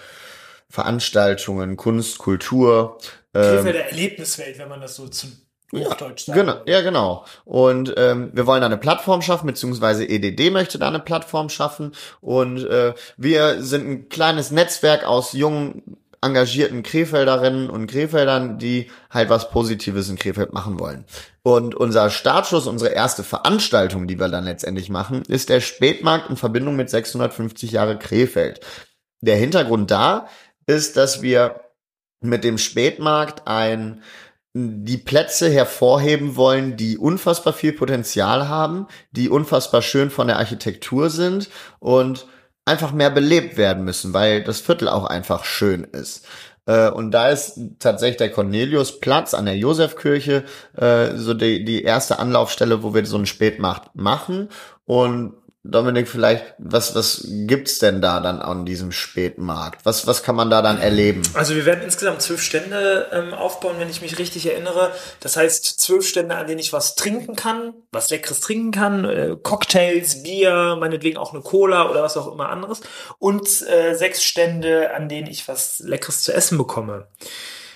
Veranstaltungen, 0.69 1.77
Kunst, 1.77 2.17
Kultur. 2.17 2.99
Ähm, 3.33 3.57
Krefelder 3.57 3.85
Erlebniswelt, 3.85 4.57
wenn 4.59 4.69
man 4.69 4.81
das 4.81 4.95
so 4.95 5.07
zum 5.83 5.91
Hochdeutsch 5.91 6.25
sagt. 6.25 6.37
Genau, 6.37 6.55
ja, 6.65 6.81
genau. 6.81 7.25
Und 7.43 7.93
ähm, 7.97 8.31
wir 8.33 8.47
wollen 8.47 8.61
da 8.61 8.67
eine 8.67 8.77
Plattform 8.77 9.21
schaffen, 9.21 9.47
beziehungsweise 9.47 10.07
EDD 10.07 10.51
möchte 10.51 10.79
da 10.79 10.87
eine 10.87 10.99
Plattform 10.99 11.49
schaffen. 11.49 11.91
Und 12.21 12.65
äh, 12.65 12.93
wir 13.17 13.61
sind 13.61 13.87
ein 13.87 14.09
kleines 14.09 14.51
Netzwerk 14.51 15.05
aus 15.05 15.33
jungen, 15.33 15.97
engagierten 16.21 16.83
Krefelderinnen 16.83 17.69
und 17.69 17.87
Krefeldern, 17.87 18.57
die 18.57 18.89
halt 19.11 19.29
was 19.29 19.51
Positives 19.51 20.09
in 20.09 20.17
Krefeld 20.17 20.53
machen 20.53 20.79
wollen. 20.79 21.05
Und 21.43 21.75
unser 21.75 22.09
Startschuss, 22.09 22.65
unsere 22.65 22.91
erste 22.91 23.23
Veranstaltung, 23.23 24.07
die 24.07 24.19
wir 24.19 24.29
dann 24.29 24.45
letztendlich 24.45 24.89
machen, 24.89 25.21
ist 25.27 25.49
der 25.49 25.61
Spätmarkt 25.61 26.29
in 26.29 26.37
Verbindung 26.37 26.75
mit 26.75 26.89
650 26.89 27.71
Jahre 27.71 27.99
Krefeld. 27.99 28.61
Der 29.21 29.37
Hintergrund 29.37 29.91
da 29.91 30.27
ist, 30.65 30.97
dass 30.97 31.21
wir 31.21 31.61
mit 32.21 32.43
dem 32.43 32.57
Spätmarkt 32.57 33.47
ein 33.47 34.01
die 34.57 34.97
Plätze 34.97 35.49
hervorheben 35.49 36.37
wollen, 36.37 36.77
die 36.77 36.97
unfassbar 36.97 37.51
viel 37.51 37.73
Potenzial 37.73 38.47
haben, 38.47 38.87
die 39.11 39.27
unfassbar 39.27 39.81
schön 39.81 40.09
von 40.09 40.27
der 40.27 40.39
Architektur 40.39 41.09
sind 41.09 41.49
und 41.79 42.25
einfach 42.63 42.93
mehr 42.93 43.09
belebt 43.09 43.57
werden 43.57 43.83
müssen, 43.83 44.13
weil 44.13 44.45
das 44.45 44.61
Viertel 44.61 44.87
auch 44.87 45.03
einfach 45.03 45.43
schön 45.43 45.83
ist. 45.83 46.25
Äh, 46.67 46.89
und 46.89 47.11
da 47.11 47.29
ist 47.29 47.59
tatsächlich 47.79 48.15
der 48.15 48.31
Corneliusplatz 48.31 49.33
an 49.33 49.45
der 49.45 49.57
Josefkirche 49.57 50.45
äh, 50.77 51.17
so 51.17 51.33
die, 51.33 51.65
die 51.65 51.83
erste 51.83 52.17
Anlaufstelle, 52.17 52.81
wo 52.81 52.93
wir 52.93 53.05
so 53.05 53.17
einen 53.17 53.25
Spätmacht 53.25 53.93
machen. 53.93 54.47
Und 54.85 55.33
Dominik, 55.67 56.07
vielleicht, 56.07 56.53
was, 56.59 56.93
was 56.93 57.25
gibt's 57.27 57.79
denn 57.79 57.99
da 57.99 58.19
dann 58.19 58.39
an 58.39 58.65
diesem 58.65 58.91
Spätmarkt? 58.91 59.83
Was, 59.83 60.05
was 60.05 60.21
kann 60.21 60.35
man 60.35 60.51
da 60.51 60.61
dann 60.61 60.79
erleben? 60.79 61.23
Also 61.33 61.55
wir 61.55 61.65
werden 61.65 61.83
insgesamt 61.83 62.21
zwölf 62.21 62.41
Stände 62.43 63.07
ähm, 63.11 63.33
aufbauen, 63.33 63.77
wenn 63.79 63.89
ich 63.89 64.01
mich 64.01 64.19
richtig 64.19 64.45
erinnere. 64.45 64.91
Das 65.21 65.37
heißt, 65.37 65.65
zwölf 65.65 66.07
Stände, 66.07 66.35
an 66.35 66.45
denen 66.45 66.59
ich 66.59 66.71
was 66.71 66.93
trinken 66.93 67.35
kann, 67.35 67.73
was 67.91 68.11
Leckeres 68.11 68.41
trinken 68.41 68.71
kann, 68.71 69.05
äh, 69.05 69.35
Cocktails, 69.41 70.21
Bier, 70.21 70.77
meinetwegen 70.79 71.17
auch 71.17 71.33
eine 71.33 71.41
Cola 71.41 71.89
oder 71.89 72.03
was 72.03 72.15
auch 72.15 72.31
immer 72.31 72.49
anderes. 72.49 72.81
Und 73.17 73.47
äh, 73.67 73.95
sechs 73.95 74.23
Stände, 74.23 74.93
an 74.93 75.09
denen 75.09 75.27
ich 75.27 75.47
was 75.47 75.79
Leckeres 75.79 76.21
zu 76.21 76.31
essen 76.31 76.59
bekomme. 76.59 77.07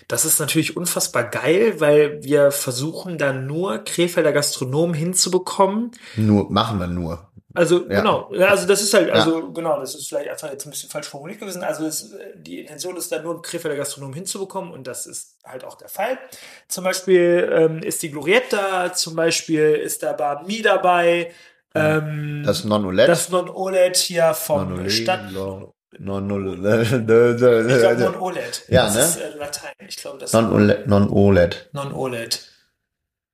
Das 0.09 0.25
ist 0.25 0.39
natürlich 0.39 0.75
unfassbar 0.75 1.23
geil, 1.23 1.79
weil 1.79 2.23
wir 2.23 2.51
versuchen 2.51 3.19
dann 3.19 3.45
nur 3.45 3.77
Krefelder 3.77 4.31
Gastronomen 4.31 4.95
hinzubekommen. 4.95 5.91
Nur, 6.15 6.51
machen 6.51 6.79
wir 6.79 6.87
nur. 6.87 7.28
Also 7.55 7.87
Ja. 7.89 8.01
genau, 8.01 8.29
Ja, 8.33 8.47
also 8.49 8.67
das 8.67 8.81
ist 8.81 8.93
halt, 8.93 9.09
also 9.09 9.51
genau, 9.51 9.79
das 9.79 9.95
ist 9.95 10.07
vielleicht 10.07 10.29
einfach 10.29 10.51
jetzt 10.51 10.67
ein 10.67 10.69
bisschen 10.69 10.89
falsch 10.89 11.07
formuliert 11.07 11.39
gewesen. 11.39 11.63
Also 11.63 11.85
es, 11.87 12.13
die 12.35 12.59
Intention 12.59 12.95
ist 12.95 13.11
da 13.11 13.19
nur 13.21 13.41
Krefelder 13.41 13.75
Gastronom 13.75 14.13
hinzubekommen 14.13 14.71
und 14.71 14.85
das 14.85 15.07
ist 15.07 15.37
halt 15.43 15.63
auch 15.63 15.75
der 15.75 15.89
Fall. 15.89 16.19
Zum 16.67 16.83
Beispiel 16.83 17.49
ähm, 17.51 17.79
ist 17.81 18.03
die 18.03 18.11
Gloriette 18.11 18.55
da, 18.55 18.93
zum 18.93 19.15
Beispiel 19.15 19.61
ist 19.73 20.03
da 20.03 20.13
Bar 20.13 20.43
Mi 20.45 20.61
dabei, 20.61 21.31
ähm, 21.73 22.43
Das 22.45 22.63
Non-Olet. 22.65 23.09
das 23.09 23.29
Non-OLED 23.29 23.97
hier 23.97 24.33
vom 24.35 24.69
Non-Olet, 24.69 24.91
Stadt. 24.91 25.31
lo- 25.31 25.73
Ich 25.91 25.97
glaube 25.99 26.21
Non-OLED. 26.31 28.65
Ja, 28.69 28.85
das 28.85 28.95
ne? 28.95 29.01
ist 29.01 29.17
äh, 29.17 29.29
Latein. 29.37 29.73
Ich 29.87 29.95
glaube, 29.97 30.19
das 30.19 30.29
ist 30.29 30.33
Non-Olet. 30.33 30.87
Non-Olet. 30.87 31.69
Non-OLED. 31.73 32.47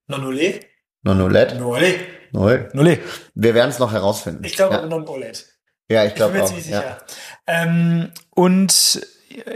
Non-OLED? 0.08 0.66
Non-Olet. 1.04 1.54
Non-OLED. 1.56 2.00
Non-OLED. 2.36 3.00
Wir 3.34 3.54
werden 3.56 3.70
es 3.70 3.80
noch 3.80 3.92
herausfinden. 3.92 4.44
Ich 4.44 4.56
glaube 4.56 4.76
ja. 4.76 4.86
Non-OLED. 4.86 5.46
ja, 5.90 6.04
ich 6.04 6.08
Ich 6.10 6.14
bin 6.14 6.18
glaube 6.18 6.34
mir 6.34 6.44
auch. 6.44 6.48
ziemlich 6.48 6.68
Ja. 6.68 6.80
sicher. 6.82 6.98
Ähm, 7.48 8.12
und 8.32 9.02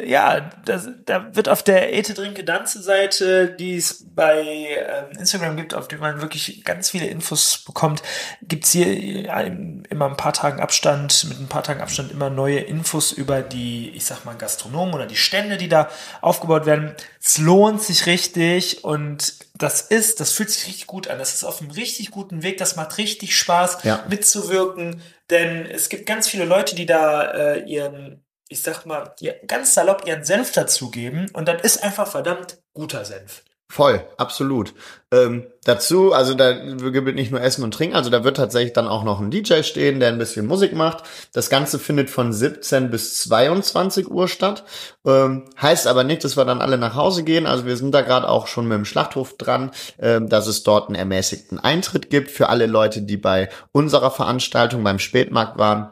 ja, 0.06 0.50
das, 0.66 0.88
da 1.06 1.36
wird 1.36 1.50
auf 1.50 1.64
der 1.64 1.94
Ete 1.94 2.14
Trinke 2.14 2.44
Danze 2.44 2.82
Seite, 2.82 3.50
die 3.50 3.76
es 3.78 4.06
bei 4.16 4.42
ähm, 4.42 5.18
Instagram 5.18 5.56
gibt, 5.58 5.74
auf 5.74 5.88
der 5.88 6.00
man 6.00 6.22
wirklich 6.22 6.64
ganz 6.64 6.90
viele 6.90 7.08
Infos 7.08 7.64
bekommt, 7.66 8.02
gibt's 8.42 8.72
hier 8.72 8.88
äh, 8.88 9.52
immer 9.90 10.06
ein 10.08 10.18
paar 10.18 10.34
Tagen 10.34 10.60
Abstand, 10.60 11.26
mit 11.30 11.40
ein 11.40 11.48
paar 11.48 11.64
Tagen 11.64 11.82
Abstand 11.82 12.12
immer 12.12 12.30
neue 12.30 12.60
Infos 12.60 13.12
über 13.12 13.42
die, 13.42 13.90
ich 13.96 14.06
sag 14.06 14.26
mal, 14.26 14.36
Gastronomen 14.36 14.94
oder 14.94 15.06
die 15.06 15.16
Stände, 15.16 15.58
die 15.58 15.70
da 15.70 15.90
aufgebaut 16.22 16.66
werden. 16.66 16.96
Es 17.22 17.38
lohnt 17.38 17.82
sich 17.82 18.06
richtig 18.06 18.84
und 18.84 19.34
das 19.56 19.82
ist, 19.82 20.20
das 20.20 20.32
fühlt 20.32 20.50
sich 20.50 20.68
richtig 20.68 20.88
gut 20.88 21.08
an. 21.10 21.20
Das 21.20 21.34
ist 21.34 21.44
auf 21.44 21.62
einem 21.62 21.72
richtig 21.72 22.12
guten 22.12 22.44
Weg. 22.44 22.58
Das 22.58 22.76
macht 22.76 22.98
richtig 22.98 23.36
Spaß, 23.38 23.84
Ja. 23.84 24.04
mitzuwirken, 24.10 25.02
denn 25.30 25.66
es 25.66 25.90
gibt 25.90 26.06
ganz 26.06 26.28
viele 26.28 26.46
Leute, 26.46 26.76
die 26.76 26.86
da 26.86 27.24
äh, 27.32 27.64
ihren, 27.66 28.24
ich 28.50 28.62
sag 28.62 28.86
mal, 28.86 29.14
ganz 29.48 29.74
salopp 29.74 30.06
ihren 30.06 30.26
Senf 30.26 30.52
dazugeben 30.52 31.30
und 31.34 31.48
das 31.48 31.62
ist 31.62 31.84
einfach 31.84 32.08
verdammt 32.08 32.58
guter 32.74 33.06
Senf. 33.06 33.44
Voll, 33.72 34.04
absolut. 34.18 34.74
Ähm, 35.12 35.46
dazu, 35.64 36.12
also 36.12 36.34
da 36.34 36.54
gibt 36.54 37.14
nicht 37.14 37.30
nur 37.30 37.40
Essen 37.40 37.64
und 37.64 37.72
Trinken, 37.72 37.96
also 37.96 38.10
da 38.10 38.24
wird 38.24 38.38
tatsächlich 38.38 38.74
dann 38.74 38.88
auch 38.88 39.04
noch 39.04 39.20
ein 39.20 39.30
DJ 39.30 39.62
stehen, 39.62 40.00
der 40.00 40.10
ein 40.10 40.18
bisschen 40.18 40.48
Musik 40.48 40.74
macht. 40.74 41.04
Das 41.34 41.52
Ganze 41.52 41.78
findet 41.78 42.10
von 42.10 42.34
17 42.34 42.90
bis 42.90 43.20
22 43.20 44.10
Uhr 44.10 44.28
statt. 44.28 44.64
Ähm, 45.06 45.46
heißt 45.62 45.86
aber 45.86 46.04
nicht, 46.04 46.24
dass 46.24 46.36
wir 46.36 46.46
dann 46.46 46.62
alle 46.62 46.80
nach 46.80 46.96
Hause 46.96 47.24
gehen. 47.24 47.46
Also 47.46 47.68
wir 47.68 47.78
sind 47.78 47.92
da 47.94 48.02
gerade 48.02 48.28
auch 48.28 48.48
schon 48.48 48.68
mit 48.68 48.76
dem 48.76 48.86
Schlachthof 48.86 49.38
dran, 49.38 49.70
ähm, 50.00 50.30
dass 50.30 50.48
es 50.48 50.64
dort 50.64 50.88
einen 50.88 50.96
ermäßigten 50.96 51.60
Eintritt 51.60 52.10
gibt 52.10 52.32
für 52.32 52.50
alle 52.50 52.66
Leute, 52.66 53.04
die 53.04 53.18
bei 53.18 53.50
unserer 53.72 54.10
Veranstaltung 54.10 54.84
beim 54.84 54.98
Spätmarkt 54.98 55.60
waren 55.60 55.92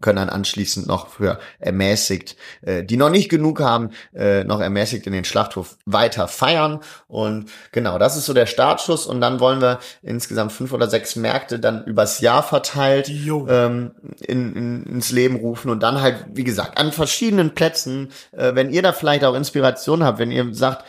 können 0.00 0.16
dann 0.16 0.28
anschließend 0.28 0.86
noch 0.86 1.08
für 1.08 1.38
ermäßigt, 1.58 2.36
äh, 2.62 2.84
die 2.84 2.96
noch 2.96 3.10
nicht 3.10 3.28
genug 3.28 3.60
haben, 3.60 3.90
äh, 4.14 4.44
noch 4.44 4.60
ermäßigt 4.60 5.06
in 5.06 5.12
den 5.12 5.24
Schlachthof 5.24 5.76
weiter 5.86 6.28
feiern. 6.28 6.80
Und 7.06 7.50
genau, 7.72 7.98
das 7.98 8.16
ist 8.16 8.26
so 8.26 8.34
der 8.34 8.46
Startschuss. 8.46 9.06
Und 9.06 9.20
dann 9.20 9.40
wollen 9.40 9.60
wir 9.60 9.78
insgesamt 10.02 10.52
fünf 10.52 10.72
oder 10.72 10.88
sechs 10.88 11.16
Märkte 11.16 11.58
dann 11.58 11.84
übers 11.84 12.20
Jahr 12.20 12.42
verteilt 12.42 13.08
ähm, 13.08 13.92
in, 14.20 14.56
in, 14.56 14.82
ins 14.84 15.10
Leben 15.10 15.36
rufen 15.36 15.70
und 15.70 15.82
dann 15.82 16.00
halt, 16.00 16.24
wie 16.32 16.44
gesagt, 16.44 16.78
an 16.78 16.92
verschiedenen 16.92 17.54
Plätzen, 17.54 18.10
äh, 18.32 18.54
wenn 18.54 18.70
ihr 18.70 18.82
da 18.82 18.92
vielleicht 18.92 19.24
auch 19.24 19.34
Inspiration 19.34 20.04
habt, 20.04 20.18
wenn 20.18 20.30
ihr 20.30 20.54
sagt, 20.54 20.84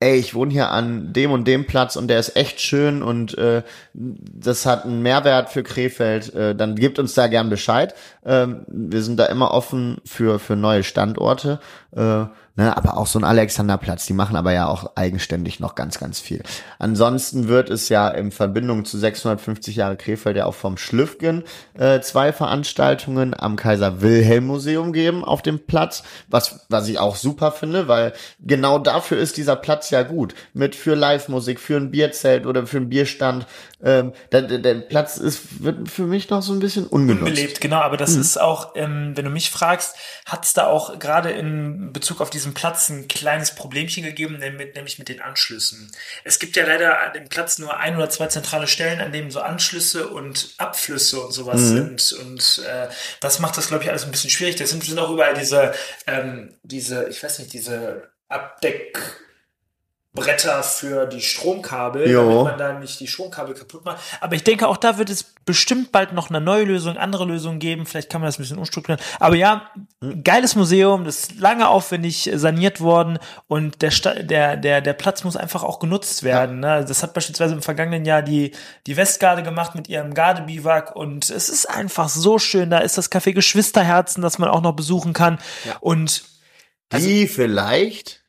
ey, 0.00 0.16
ich 0.16 0.34
wohne 0.34 0.50
hier 0.50 0.70
an 0.70 1.12
dem 1.12 1.30
und 1.30 1.46
dem 1.46 1.66
Platz 1.66 1.96
und 1.96 2.08
der 2.08 2.18
ist 2.18 2.34
echt 2.34 2.60
schön 2.60 3.02
und 3.02 3.36
äh, 3.36 3.62
das 3.92 4.64
hat 4.64 4.86
einen 4.86 5.02
Mehrwert 5.02 5.50
für 5.50 5.62
Krefeld, 5.62 6.34
äh, 6.34 6.54
dann 6.54 6.74
gebt 6.74 6.98
uns 6.98 7.12
da 7.14 7.26
gern 7.26 7.50
Bescheid. 7.50 7.94
Ähm, 8.24 8.64
wir 8.66 9.02
sind 9.02 9.18
da 9.18 9.26
immer 9.26 9.52
offen 9.52 9.98
für, 10.06 10.38
für 10.38 10.56
neue 10.56 10.84
Standorte. 10.84 11.60
Äh, 11.94 12.24
ne, 12.60 12.76
aber 12.76 12.98
auch 12.98 13.06
so 13.06 13.18
ein 13.18 13.24
Alexanderplatz, 13.24 14.04
die 14.04 14.12
machen 14.12 14.36
aber 14.36 14.52
ja 14.52 14.66
auch 14.66 14.94
eigenständig 14.94 15.60
noch 15.60 15.74
ganz, 15.74 15.98
ganz 15.98 16.20
viel. 16.20 16.42
Ansonsten 16.78 17.48
wird 17.48 17.70
es 17.70 17.88
ja 17.88 18.08
in 18.08 18.30
Verbindung 18.30 18.84
zu 18.84 18.98
650 18.98 19.76
Jahre 19.76 19.96
Krefeld 19.96 20.36
ja 20.36 20.44
auch 20.44 20.54
vom 20.54 20.76
Schlüffgen 20.76 21.44
äh, 21.78 22.00
zwei 22.00 22.32
Veranstaltungen 22.32 23.34
am 23.38 23.56
Kaiser 23.56 24.02
Wilhelm 24.02 24.46
Museum 24.46 24.92
geben 24.92 25.24
auf 25.24 25.40
dem 25.40 25.66
Platz, 25.66 26.02
was, 26.28 26.66
was 26.68 26.86
ich 26.88 26.98
auch 26.98 27.16
super 27.16 27.50
finde, 27.50 27.88
weil 27.88 28.12
genau 28.40 28.78
dafür 28.78 29.18
ist 29.18 29.38
dieser 29.38 29.56
Platz 29.56 29.88
ja 29.88 30.02
gut. 30.02 30.34
Mit 30.52 30.76
für 30.76 30.94
Live-Musik, 30.94 31.58
für 31.58 31.78
ein 31.78 31.90
Bierzelt 31.90 32.44
oder 32.44 32.66
für 32.66 32.76
einen 32.76 32.90
Bierstand. 32.90 33.46
Ähm, 33.82 34.12
der, 34.30 34.42
der, 34.42 34.74
Platz 34.74 35.16
ist, 35.16 35.62
wird 35.64 35.88
für 35.88 36.02
mich 36.02 36.28
noch 36.28 36.42
so 36.42 36.52
ein 36.52 36.58
bisschen 36.58 36.86
ungenutzt. 36.86 37.24
Belebt, 37.24 37.60
genau, 37.60 37.78
aber 37.78 37.94
Mhm. 37.94 37.98
das 37.98 38.14
ist 38.14 38.38
auch, 38.38 38.72
ähm, 38.76 39.12
wenn 39.16 39.24
du 39.24 39.30
mich 39.30 39.50
fragst, 39.50 39.94
hat 40.26 40.44
es 40.44 40.52
da 40.52 40.66
auch 40.66 40.98
gerade 40.98 41.30
in 41.30 41.92
Bezug 41.92 42.20
auf 42.20 42.28
diesen 42.30 42.52
Platz 42.52 42.88
ein 42.90 43.08
kleines 43.08 43.54
Problemchen 43.54 44.04
gegeben, 44.04 44.38
nämlich, 44.38 44.98
mit 44.98 45.08
den 45.08 45.20
Anschlüssen. 45.22 45.90
Es 46.24 46.38
gibt 46.38 46.56
ja 46.56 46.66
leider 46.66 47.00
an 47.00 47.12
dem 47.14 47.28
Platz 47.28 47.58
nur 47.58 47.76
ein 47.78 47.96
oder 47.96 48.10
zwei 48.10 48.26
zentrale 48.26 48.66
Stellen, 48.66 49.00
an 49.00 49.12
denen 49.12 49.30
so 49.30 49.40
Anschlüsse 49.40 50.08
und 50.08 50.54
Abflüsse 50.58 51.20
und 51.20 51.32
sowas 51.32 51.60
Mhm. 51.60 51.98
sind. 51.98 52.12
Und 52.20 52.62
äh, 52.66 52.88
das 53.20 53.38
macht 53.38 53.56
das, 53.56 53.68
glaube 53.68 53.84
ich, 53.84 53.90
alles 53.90 54.04
ein 54.04 54.10
bisschen 54.10 54.30
schwierig. 54.30 54.56
Da 54.56 54.66
sind, 54.66 54.84
sind 54.84 54.98
auch 54.98 55.10
überall 55.10 55.34
diese, 55.34 55.72
ähm, 56.06 56.54
diese, 56.62 57.08
ich 57.08 57.22
weiß 57.22 57.38
nicht, 57.38 57.52
diese 57.52 58.10
Abdeck. 58.28 58.98
Bretter 60.12 60.64
für 60.64 61.06
die 61.06 61.20
Stromkabel, 61.20 62.10
Jo. 62.10 62.24
damit 62.24 62.44
man 62.44 62.58
da 62.58 62.78
nicht 62.80 62.98
die 62.98 63.06
Stromkabel 63.06 63.54
kaputt 63.54 63.84
macht. 63.84 64.00
Aber 64.20 64.34
ich 64.34 64.42
denke, 64.42 64.66
auch 64.66 64.76
da 64.76 64.98
wird 64.98 65.08
es 65.08 65.22
bestimmt 65.22 65.92
bald 65.92 66.12
noch 66.12 66.30
eine 66.30 66.40
neue 66.40 66.64
Lösung, 66.64 66.96
andere 66.96 67.24
Lösungen 67.24 67.60
geben. 67.60 67.86
Vielleicht 67.86 68.10
kann 68.10 68.20
man 68.20 68.26
das 68.26 68.38
ein 68.38 68.42
bisschen 68.42 68.58
umstrukturieren. 68.58 69.04
Aber 69.20 69.36
ja, 69.36 69.70
geiles 70.24 70.56
Museum, 70.56 71.04
das 71.04 71.20
ist 71.20 71.38
lange 71.38 71.68
aufwendig 71.68 72.28
saniert 72.34 72.80
worden 72.80 73.20
und 73.46 73.82
der, 73.82 73.92
Sta 73.92 74.14
der, 74.14 74.56
der, 74.56 74.80
der 74.80 74.92
Platz 74.94 75.22
muss 75.22 75.36
einfach 75.36 75.62
auch 75.62 75.78
genutzt 75.78 76.24
werden. 76.24 76.58
Ne? 76.58 76.84
Das 76.86 77.04
hat 77.04 77.14
beispielsweise 77.14 77.54
im 77.54 77.62
vergangenen 77.62 78.04
Jahr 78.04 78.22
die, 78.22 78.50
die 78.88 78.96
Westgarde 78.96 79.44
gemacht 79.44 79.76
mit 79.76 79.88
ihrem 79.88 80.14
Gardebiwak 80.14 80.96
und 80.96 81.30
es 81.30 81.48
ist 81.48 81.66
einfach 81.66 82.08
so 82.08 82.40
schön. 82.40 82.70
Da 82.70 82.78
ist 82.78 82.98
das 82.98 83.12
Café 83.12 83.32
Geschwisterherzen, 83.32 84.22
das 84.22 84.38
man 84.38 84.48
auch 84.48 84.60
noch 84.60 84.74
besuchen 84.74 85.12
kann. 85.12 85.38
Und 85.78 86.24
die 86.92 87.28
vielleicht 87.28 88.19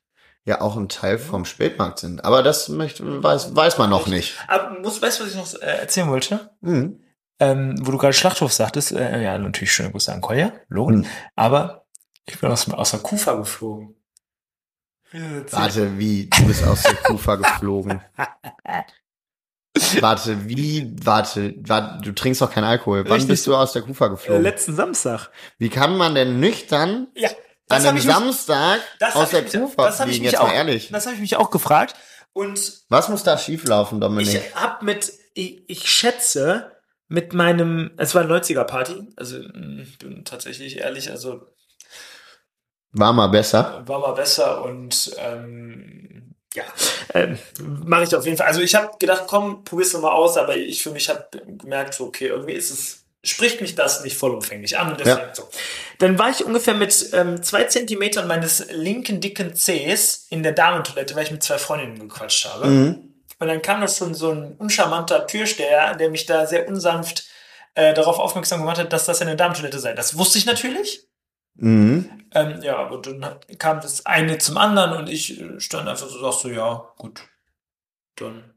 ja 0.45 0.61
auch 0.61 0.75
ein 0.77 0.89
Teil 0.89 1.17
vom 1.19 1.45
Spätmarkt 1.45 1.99
sind. 1.99 2.25
Aber 2.25 2.41
das 2.43 2.67
möchte, 2.69 3.23
weiß, 3.23 3.55
weiß 3.55 3.77
man 3.77 3.89
noch 3.89 4.07
nicht. 4.07 4.37
aber 4.47 4.79
muss, 4.79 5.01
weißt 5.01 5.19
du, 5.19 5.23
was 5.25 5.31
ich 5.31 5.37
noch 5.37 5.53
äh, 5.61 5.77
erzählen 5.79 6.09
wollte? 6.09 6.51
Mhm. 6.61 6.99
ähm, 7.39 7.75
wo 7.81 7.91
du 7.91 7.97
gerade 7.97 8.13
Schlachthof 8.13 8.51
sagtest, 8.53 8.91
äh, 8.91 9.21
ja, 9.23 9.37
natürlich 9.37 9.71
schöne 9.71 9.91
Grüße 9.91 10.11
an 10.13 10.21
Kolja, 10.21 10.51
Lohn, 10.69 11.03
Hm. 11.03 11.05
aber 11.35 11.85
ich 12.25 12.39
bin 12.39 12.51
aus, 12.51 12.69
aus 12.71 12.91
der 12.91 12.99
Kufa 13.01 13.33
geflogen. 13.33 13.95
Warte, 15.49 15.97
wie? 15.99 16.27
Du 16.29 16.45
bist 16.47 16.65
aus 16.65 16.83
der 16.83 16.95
Kufa 16.95 17.35
geflogen. 17.35 18.01
Warte, 20.01 20.47
wie? 20.49 20.93
Warte, 21.03 21.53
warte, 21.59 22.01
du 22.01 22.11
trinkst 22.13 22.41
doch 22.41 22.51
keinen 22.51 22.65
Alkohol. 22.65 23.03
Wann 23.05 23.13
Richtig. 23.13 23.29
bist 23.29 23.47
du 23.47 23.55
aus 23.55 23.73
der 23.73 23.81
Kufa 23.81 24.07
geflogen? 24.07 24.43
letzten 24.43 24.75
Samstag. 24.75 25.29
Wie 25.57 25.69
kann 25.69 25.97
man 25.97 26.13
denn 26.15 26.39
nüchtern 26.39 27.07
Ja, 27.15 27.29
an 27.71 27.85
einem 27.85 27.97
ich 27.97 28.05
mich, 28.05 28.13
Samstag 28.13 28.79
das 28.99 29.15
aus 29.15 29.29
der 29.31 29.45
ich 29.45 29.53
mich, 29.53 29.53
ich 30.11 30.19
fliegen? 30.19 30.23
mich 30.23 30.31
Jetzt 30.31 30.39
auch, 30.39 30.47
mal 30.47 30.53
ehrlich. 30.53 30.89
das 30.91 31.05
habe 31.05 31.15
ich 31.15 31.21
mich 31.21 31.35
auch 31.37 31.51
gefragt 31.51 31.95
und 32.33 32.59
Was 32.89 33.09
muss 33.09 33.23
da 33.23 33.37
schieflaufen, 33.37 33.99
Dominik? 33.99 34.27
ich 34.35 34.55
hab 34.55 34.81
mit, 34.83 35.11
ich, 35.33 35.63
ich 35.67 35.89
schätze, 35.91 36.71
mit 37.07 37.33
meinem, 37.33 37.91
es 37.97 38.15
war 38.15 38.21
eine 38.23 38.33
90er 38.39 38.63
Party, 38.63 39.07
also 39.17 39.37
mh, 39.39 39.83
bin 39.99 40.23
tatsächlich 40.25 40.77
ehrlich, 40.77 41.09
also 41.11 41.41
War 42.93 43.13
mal 43.13 43.27
besser. 43.27 43.83
war 43.85 43.99
mal 43.99 44.13
besser 44.13 44.63
und 44.63 45.11
ähm, 45.17 46.35
ja, 46.53 46.63
ähm, 47.13 47.37
mache 47.59 48.03
ich 48.03 48.15
auf 48.15 48.25
jeden 48.25 48.37
Fall. 48.37 48.47
Also 48.47 48.59
ich 48.61 48.75
habe 48.75 48.91
gedacht, 48.99 49.23
komm, 49.27 49.63
probier's 49.63 49.93
noch 49.93 50.01
mal 50.01 50.11
aus, 50.11 50.37
aber 50.37 50.55
ich 50.57 50.83
für 50.83 50.91
mich 50.91 51.07
habe 51.09 51.25
gemerkt, 51.45 51.93
so, 51.93 52.05
okay, 52.07 52.27
irgendwie 52.27 52.53
ist 52.53 52.71
es 52.71 53.00
spricht 53.23 53.61
mich 53.61 53.75
das 53.75 54.03
nicht 54.03 54.17
vollumfänglich 54.17 54.77
an. 54.77 54.91
Und 54.91 54.99
deswegen 54.99 55.27
Ja. 55.27 55.35
so. 55.35 55.49
Dann 55.99 56.17
war 56.17 56.29
ich 56.29 56.43
ungefähr 56.43 56.73
mit 56.73 57.09
ähm, 57.13 57.43
zwei 57.43 57.65
Zentimetern 57.65 58.27
meines 58.27 58.65
linken 58.71 59.21
dicken 59.21 59.55
Zehs 59.55 60.25
in 60.29 60.41
der 60.43 60.53
Damentoilette, 60.53 61.15
weil 61.15 61.25
ich 61.25 61.31
mit 61.31 61.43
zwei 61.43 61.57
Freundinnen 61.59 61.99
gequatscht 61.99 62.45
habe. 62.45 62.67
Mhm. 62.67 63.13
Und 63.39 63.47
dann 63.47 63.61
kam 63.61 63.81
da 63.81 63.87
schon 63.87 64.13
so 64.13 64.31
ein 64.31 64.55
uncharmanter 64.57 65.25
Türsteher, 65.27 65.95
der 65.95 66.09
mich 66.09 66.25
da 66.25 66.45
sehr 66.45 66.67
unsanft 66.67 67.25
äh, 67.75 67.93
darauf 67.93 68.19
aufmerksam 68.19 68.59
gemacht 68.59 68.77
hat, 68.77 68.91
dass 68.93 69.05
das 69.05 69.21
eine 69.21 69.35
Damentoilette 69.35 69.79
sei. 69.79 69.93
Das 69.93 70.17
wusste 70.17 70.37
ich 70.37 70.45
natürlich. 70.45 71.07
Mhm. 71.55 72.09
Ähm, 72.33 72.61
ja, 72.63 72.87
und 72.87 73.05
dann 73.05 73.35
kam 73.57 73.81
das 73.81 74.05
eine 74.05 74.37
zum 74.37 74.57
anderen 74.57 74.93
und 74.93 75.09
ich 75.09 75.39
äh, 75.41 75.59
stand 75.59 75.87
einfach 75.87 76.07
so, 76.07 76.19
sagst 76.19 76.41
so, 76.41 76.49
ja, 76.49 76.87
gut. 76.97 77.21
Dann. 78.15 78.53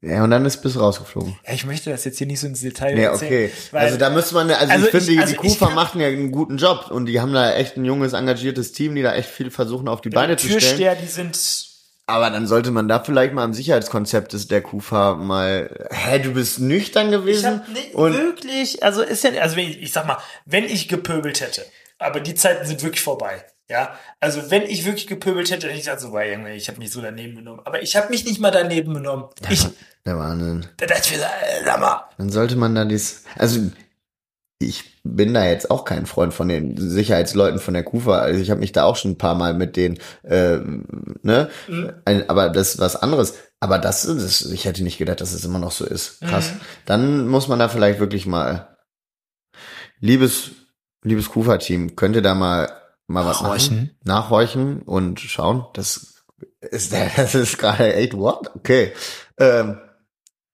Ja, 0.00 0.22
und 0.24 0.30
dann 0.30 0.44
ist 0.46 0.58
bis 0.62 0.78
rausgeflogen. 0.78 1.36
Ja, 1.46 1.52
ich 1.54 1.66
möchte 1.66 1.90
das 1.90 2.04
jetzt 2.04 2.18
hier 2.18 2.26
nicht 2.26 2.40
so 2.40 2.46
ins 2.46 2.60
Detail 2.60 2.96
Ja, 2.98 3.10
erzählen, 3.12 3.50
okay. 3.50 3.52
also 3.72 3.96
da 3.96 4.10
müsste 4.10 4.34
man, 4.34 4.50
also, 4.50 4.72
Also 4.72 4.84
ich 4.86 4.90
finde, 4.92 5.06
ich- 5.06 5.12
die, 5.16 5.18
also 5.20 5.32
die 5.42 5.46
ich 5.48 5.58
Kufa 5.58 5.70
machen 5.70 6.00
ja 6.00 6.06
einen 6.06 6.30
guten 6.30 6.56
Job 6.56 6.90
und 6.90 7.06
die 7.06 7.20
haben 7.20 7.32
da 7.32 7.52
echt 7.54 7.76
ein 7.76 7.84
junges, 7.84 8.12
engagiertes 8.12 8.72
Team, 8.72 8.94
die 8.94 9.02
da 9.02 9.14
echt 9.14 9.28
viel 9.28 9.50
versuchen 9.50 9.88
auf 9.88 10.00
die 10.00 10.10
Beine 10.10 10.36
die 10.36 10.42
zu 10.42 10.46
stellen. 10.48 10.60
Türsteher, 10.60 10.94
die 10.94 11.06
sind 11.06 11.38
Aber 12.06 12.30
dann 12.30 12.46
sollte 12.46 12.70
man 12.70 12.88
da 12.88 13.00
vielleicht 13.00 13.34
mal 13.34 13.44
am 13.44 13.52
Sicherheitskonzept 13.54 14.32
des 14.32 14.48
der 14.48 14.62
Kufa 14.62 15.14
mal, 15.16 15.88
hä, 15.90 16.18
du 16.20 16.32
bist 16.32 16.58
nüchtern 16.60 17.06
Ich 17.08 17.12
gewesen? 17.12 17.46
hab 17.46 17.68
nicht 17.68 17.94
und 17.94 18.14
wirklich, 18.14 18.82
also 18.82 19.02
ist 19.02 19.24
ja, 19.24 19.30
also 19.42 19.56
wenn 19.56 19.68
ich, 19.68 19.82
ich 19.82 19.92
sag 19.92 20.06
mal, 20.06 20.16
wenn 20.46 20.64
ich 20.64 20.88
gepöbelt 20.88 21.40
hätte, 21.40 21.66
aber 21.98 22.20
die 22.20 22.34
Zeiten 22.34 22.66
sind 22.66 22.82
wirklich 22.82 23.02
vorbei. 23.02 23.44
Ja, 23.70 23.94
also 24.18 24.50
wenn 24.50 24.62
ich 24.62 24.86
wirklich 24.86 25.06
gepöbelt 25.06 25.50
hätte, 25.50 25.66
hätte 25.66 25.76
ich 25.76 25.84
gesagt, 25.84 26.00
so 26.00 26.12
war 26.12 26.24
irgendwie, 26.24 26.52
ich 26.52 26.68
habe 26.68 26.78
mich 26.78 26.90
so 26.90 27.02
daneben 27.02 27.36
genommen. 27.36 27.60
Aber 27.64 27.82
ich 27.82 27.96
habe 27.96 28.08
mich 28.08 28.24
nicht 28.24 28.40
mal 28.40 28.50
daneben 28.50 28.94
genommen. 28.94 29.28
Ich, 29.50 29.66
der 30.06 30.18
Wahnsinn. 30.18 30.66
ich 30.80 30.88
mir, 30.88 31.18
so, 31.18 31.24
äh, 31.24 31.64
sag 31.66 31.78
mal, 31.78 32.08
Dann 32.16 32.30
sollte 32.30 32.56
man 32.56 32.74
da 32.74 32.86
dies, 32.86 33.24
also 33.36 33.60
ich 34.58 35.02
bin 35.04 35.34
da 35.34 35.44
jetzt 35.44 35.70
auch 35.70 35.84
kein 35.84 36.06
Freund 36.06 36.32
von 36.32 36.48
den 36.48 36.76
Sicherheitsleuten 36.76 37.60
von 37.60 37.74
der 37.74 37.84
Kufa. 37.84 38.18
Also 38.18 38.40
ich 38.40 38.50
habe 38.50 38.60
mich 38.60 38.72
da 38.72 38.84
auch 38.84 38.96
schon 38.96 39.12
ein 39.12 39.18
paar 39.18 39.34
Mal 39.34 39.54
mit 39.54 39.76
denen, 39.76 39.98
äh, 40.22 40.58
ne? 41.22 41.50
Ein, 42.04 42.28
aber 42.28 42.48
das 42.48 42.74
ist 42.74 42.80
was 42.80 42.96
anderes. 42.96 43.34
Aber 43.60 43.78
das, 43.78 44.02
das, 44.02 44.46
ich 44.46 44.64
hätte 44.64 44.82
nicht 44.82 44.98
gedacht, 44.98 45.20
dass 45.20 45.32
es 45.32 45.44
immer 45.44 45.58
noch 45.58 45.72
so 45.72 45.84
ist. 45.84 46.20
Krass. 46.20 46.52
Dann 46.86 47.28
muss 47.28 47.48
man 47.48 47.58
da 47.58 47.68
vielleicht 47.68 48.00
wirklich 48.00 48.26
mal, 48.26 48.76
liebes, 50.00 50.52
liebes 51.02 51.30
Kufa-Team, 51.30 51.96
könnt 51.96 52.16
ihr 52.16 52.22
da 52.22 52.34
mal, 52.34 52.70
mal 53.06 53.26
was 53.26 53.40
Nachhorchen. 53.42 53.76
machen? 53.76 53.96
Nachhorchen 54.04 54.82
und 54.82 55.20
schauen. 55.20 55.66
Das 55.74 56.24
ist, 56.60 56.92
das 57.16 57.34
ist 57.34 57.58
gerade 57.58 57.94
echt 57.94 58.14
what? 58.14 58.54
Okay. 58.54 58.92
Ähm, 59.38 59.78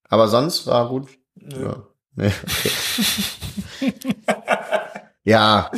aber 0.04 0.28
sonst 0.28 0.66
war 0.66 0.88
gut. 0.88 1.08
Nö. 1.34 1.64
Ja. 1.66 1.86
Nee, 2.16 2.32
okay. 3.80 3.94
ja, 5.24 5.70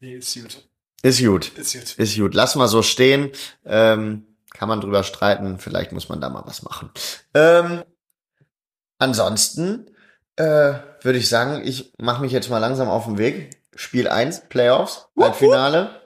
nee, 0.00 0.14
ist 0.16 0.34
gut. 0.34 0.66
ist 1.02 1.22
gut. 1.22 1.48
Ist 1.58 1.74
gut. 1.74 1.98
Ist 1.98 2.16
gut. 2.16 2.34
Lass 2.34 2.56
mal 2.56 2.68
so 2.68 2.82
stehen. 2.82 3.30
Ähm, 3.66 4.26
kann 4.50 4.68
man 4.70 4.80
drüber 4.80 5.02
streiten. 5.02 5.58
Vielleicht 5.58 5.92
muss 5.92 6.08
man 6.08 6.22
da 6.22 6.30
mal 6.30 6.46
was 6.46 6.62
machen. 6.62 6.90
Ähm, 7.34 7.84
ansonsten 8.98 9.90
äh, 10.36 10.74
würde 11.02 11.18
ich 11.18 11.28
sagen, 11.28 11.62
ich 11.64 11.92
mache 11.98 12.22
mich 12.22 12.32
jetzt 12.32 12.50
mal 12.50 12.58
langsam 12.58 12.88
auf 12.88 13.04
den 13.04 13.18
Weg. 13.18 13.50
Spiel 13.74 14.08
1, 14.08 14.48
Playoffs, 14.48 15.08
Halbfinale. 15.18 16.00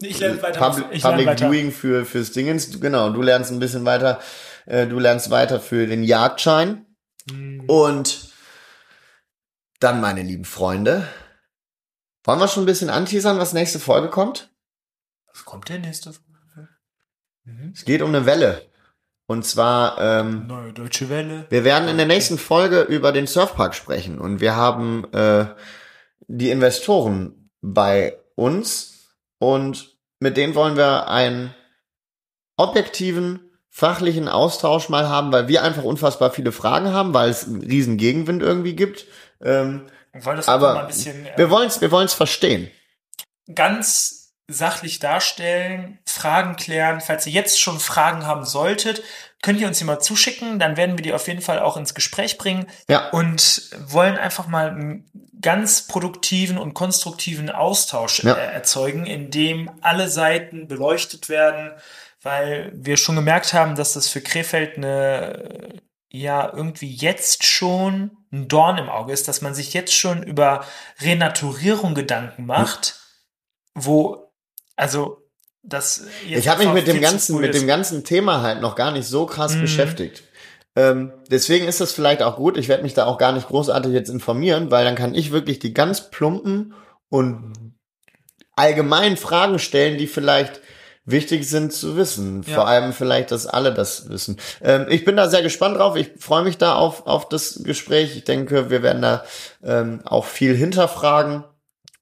Ich 0.00 0.20
lerne 0.20 0.40
weiter. 0.40 0.60
Public, 0.60 0.86
ich 0.92 1.02
lerne 1.02 1.16
Public 1.16 1.28
weiter. 1.28 1.50
Viewing 1.50 1.72
für 1.72 2.04
fürs 2.04 2.32
Dingens. 2.32 2.80
Genau, 2.80 3.10
du 3.10 3.22
lernst 3.22 3.50
ein 3.50 3.58
bisschen 3.58 3.84
weiter. 3.84 4.20
Äh, 4.66 4.86
du 4.86 4.98
lernst 4.98 5.30
weiter 5.30 5.60
für 5.60 5.86
den 5.86 6.04
Jagdschein. 6.04 6.86
Hm. 7.30 7.64
Und 7.66 8.28
dann, 9.80 10.00
meine 10.00 10.22
lieben 10.22 10.44
Freunde, 10.44 11.06
wollen 12.24 12.40
wir 12.40 12.48
schon 12.48 12.64
ein 12.64 12.66
bisschen 12.66 12.90
anteasern, 12.90 13.38
was 13.38 13.52
nächste 13.52 13.78
Folge 13.78 14.08
kommt? 14.08 14.50
Was 15.32 15.44
kommt 15.44 15.68
denn 15.68 15.82
nächste 15.82 16.12
Folge? 16.12 16.68
Mhm. 17.44 17.72
Es 17.74 17.84
geht 17.84 18.02
um 18.02 18.08
eine 18.08 18.26
Welle. 18.26 18.67
Und 19.30 19.44
zwar, 19.44 20.00
ähm, 20.00 20.46
Neue 20.46 20.72
Deutsche 20.72 21.10
Welle. 21.10 21.46
wir 21.50 21.62
werden 21.62 21.86
in 21.88 21.98
der 21.98 22.06
nächsten 22.06 22.38
Folge 22.38 22.80
über 22.80 23.12
den 23.12 23.26
Surfpark 23.26 23.74
sprechen. 23.74 24.18
Und 24.18 24.40
wir 24.40 24.56
haben 24.56 25.04
äh, 25.12 25.44
die 26.28 26.48
Investoren 26.50 27.50
bei 27.60 28.16
uns. 28.36 29.12
Und 29.38 29.94
mit 30.18 30.38
denen 30.38 30.54
wollen 30.54 30.78
wir 30.78 31.08
einen 31.08 31.54
objektiven, 32.56 33.40
fachlichen 33.68 34.28
Austausch 34.28 34.88
mal 34.88 35.08
haben, 35.10 35.30
weil 35.30 35.46
wir 35.46 35.62
einfach 35.62 35.84
unfassbar 35.84 36.30
viele 36.30 36.50
Fragen 36.50 36.92
haben, 36.92 37.12
weil 37.12 37.28
es 37.28 37.46
einen 37.46 37.62
riesen 37.62 37.98
Gegenwind 37.98 38.42
irgendwie 38.42 38.74
gibt. 38.74 39.04
Ähm, 39.42 39.82
Wir 40.12 40.24
wollen 40.24 40.38
das 40.38 40.48
einfach 40.48 40.60
mal 40.62 40.70
aber 40.70 40.80
ein 40.80 40.86
bisschen 40.86 41.26
äh, 41.26 41.36
wir 41.36 41.50
wollen 41.50 41.68
es 41.68 41.80
wir 41.82 41.90
wollen's 41.90 42.14
verstehen. 42.14 42.70
ganz 43.54 44.17
sachlich 44.48 44.98
darstellen, 44.98 45.98
Fragen 46.06 46.56
klären. 46.56 47.00
Falls 47.02 47.26
ihr 47.26 47.32
jetzt 47.32 47.60
schon 47.60 47.78
Fragen 47.78 48.26
haben 48.26 48.44
solltet, 48.44 49.02
könnt 49.42 49.60
ihr 49.60 49.68
uns 49.68 49.78
die 49.78 49.84
mal 49.84 50.00
zuschicken. 50.00 50.58
Dann 50.58 50.76
werden 50.78 50.96
wir 50.96 51.02
die 51.02 51.12
auf 51.12 51.28
jeden 51.28 51.42
Fall 51.42 51.58
auch 51.60 51.76
ins 51.76 51.94
Gespräch 51.94 52.38
bringen 52.38 52.66
Ja. 52.88 53.10
und 53.10 53.62
wollen 53.86 54.16
einfach 54.16 54.48
mal 54.48 54.70
einen 54.70 55.04
ganz 55.40 55.86
produktiven 55.86 56.58
und 56.58 56.74
konstruktiven 56.74 57.50
Austausch 57.50 58.24
Ja. 58.24 58.34
äh, 58.34 58.52
erzeugen, 58.54 59.06
in 59.06 59.30
dem 59.30 59.70
alle 59.82 60.08
Seiten 60.08 60.66
beleuchtet 60.66 61.28
werden, 61.28 61.72
weil 62.22 62.72
wir 62.74 62.96
schon 62.96 63.14
gemerkt 63.16 63.52
haben, 63.52 63.76
dass 63.76 63.92
das 63.92 64.08
für 64.08 64.20
Krefeld 64.22 64.76
eine 64.78 65.34
äh, 65.34 65.78
ja 66.10 66.50
irgendwie 66.52 66.90
jetzt 66.92 67.44
schon 67.44 68.16
ein 68.32 68.48
Dorn 68.48 68.78
im 68.78 68.88
Auge 68.88 69.12
ist, 69.12 69.28
dass 69.28 69.42
man 69.42 69.54
sich 69.54 69.74
jetzt 69.74 69.94
schon 69.94 70.22
über 70.22 70.64
Renaturierung 71.02 71.94
Gedanken 71.94 72.46
macht, 72.46 72.98
wo 73.74 74.27
also 74.78 75.18
das 75.62 76.04
jetzt 76.26 76.38
Ich 76.38 76.48
habe 76.48 76.64
mich 76.64 76.72
mit 76.72 76.86
dem 76.86 77.00
ganzen 77.00 77.40
mit 77.40 77.52
dem 77.54 77.66
ganzen 77.66 78.04
Thema 78.04 78.40
halt 78.42 78.62
noch 78.62 78.74
gar 78.76 78.92
nicht 78.92 79.06
so 79.06 79.26
krass 79.26 79.54
Mhm. 79.56 79.60
beschäftigt. 79.62 80.22
Ähm, 80.76 81.12
deswegen 81.30 81.66
ist 81.66 81.80
das 81.80 81.92
vielleicht 81.92 82.22
auch 82.22 82.36
gut. 82.36 82.56
Ich 82.56 82.68
werde 82.68 82.84
mich 82.84 82.94
da 82.94 83.06
auch 83.06 83.18
gar 83.18 83.32
nicht 83.32 83.48
großartig 83.48 83.92
jetzt 83.92 84.08
informieren, 84.08 84.70
weil 84.70 84.84
dann 84.84 84.94
kann 84.94 85.14
ich 85.14 85.32
wirklich 85.32 85.58
die 85.58 85.74
ganz 85.74 86.10
plumpen 86.10 86.72
und 87.10 87.52
allgemein 88.54 89.16
Fragen 89.16 89.58
stellen, 89.58 89.98
die 89.98 90.06
vielleicht 90.06 90.60
wichtig 91.04 91.48
sind 91.48 91.72
zu 91.72 91.96
wissen. 91.96 92.44
Ja. 92.46 92.54
Vor 92.54 92.68
allem 92.68 92.92
vielleicht, 92.92 93.30
dass 93.32 93.46
alle 93.46 93.72
das 93.72 94.08
wissen. 94.10 94.38
Ähm, 94.62 94.86
ich 94.88 95.04
bin 95.04 95.16
da 95.16 95.28
sehr 95.28 95.42
gespannt 95.42 95.76
drauf. 95.78 95.96
Ich 95.96 96.10
freue 96.18 96.44
mich 96.44 96.58
da 96.58 96.74
auf, 96.74 97.06
auf 97.06 97.28
das 97.28 97.62
Gespräch. 97.64 98.16
Ich 98.16 98.24
denke, 98.24 98.70
wir 98.70 98.82
werden 98.82 99.02
da 99.02 99.24
ähm, 99.64 100.00
auch 100.04 100.26
viel 100.26 100.54
hinterfragen. 100.54 101.44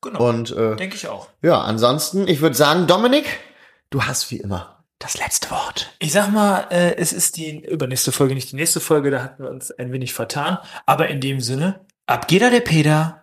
Genau, 0.00 0.28
Und 0.28 0.50
äh, 0.52 0.76
denke 0.76 0.96
ich 0.96 1.08
auch. 1.08 1.28
ja, 1.42 1.60
ansonsten, 1.60 2.28
ich 2.28 2.40
würde 2.40 2.56
sagen, 2.56 2.86
Dominik, 2.86 3.24
du 3.90 4.02
hast 4.04 4.30
wie 4.30 4.38
immer 4.38 4.76
das 4.98 5.18
letzte 5.18 5.50
Wort. 5.50 5.92
Ich 5.98 6.12
sag 6.12 6.32
mal, 6.32 6.66
äh, 6.70 6.96
es 6.96 7.12
ist 7.12 7.36
die 7.36 7.64
übernächste 7.64 8.12
Folge, 8.12 8.34
nicht 8.34 8.50
die 8.52 8.56
nächste 8.56 8.80
Folge, 8.80 9.10
da 9.10 9.22
hatten 9.22 9.42
wir 9.42 9.50
uns 9.50 9.70
ein 9.70 9.92
wenig 9.92 10.14
vertan. 10.14 10.58
Aber 10.86 11.08
in 11.08 11.20
dem 11.20 11.40
Sinne, 11.40 11.80
ab 12.06 12.28
geht 12.28 12.42
da 12.42 12.50
der 12.50 12.60
Peter. 12.60 13.22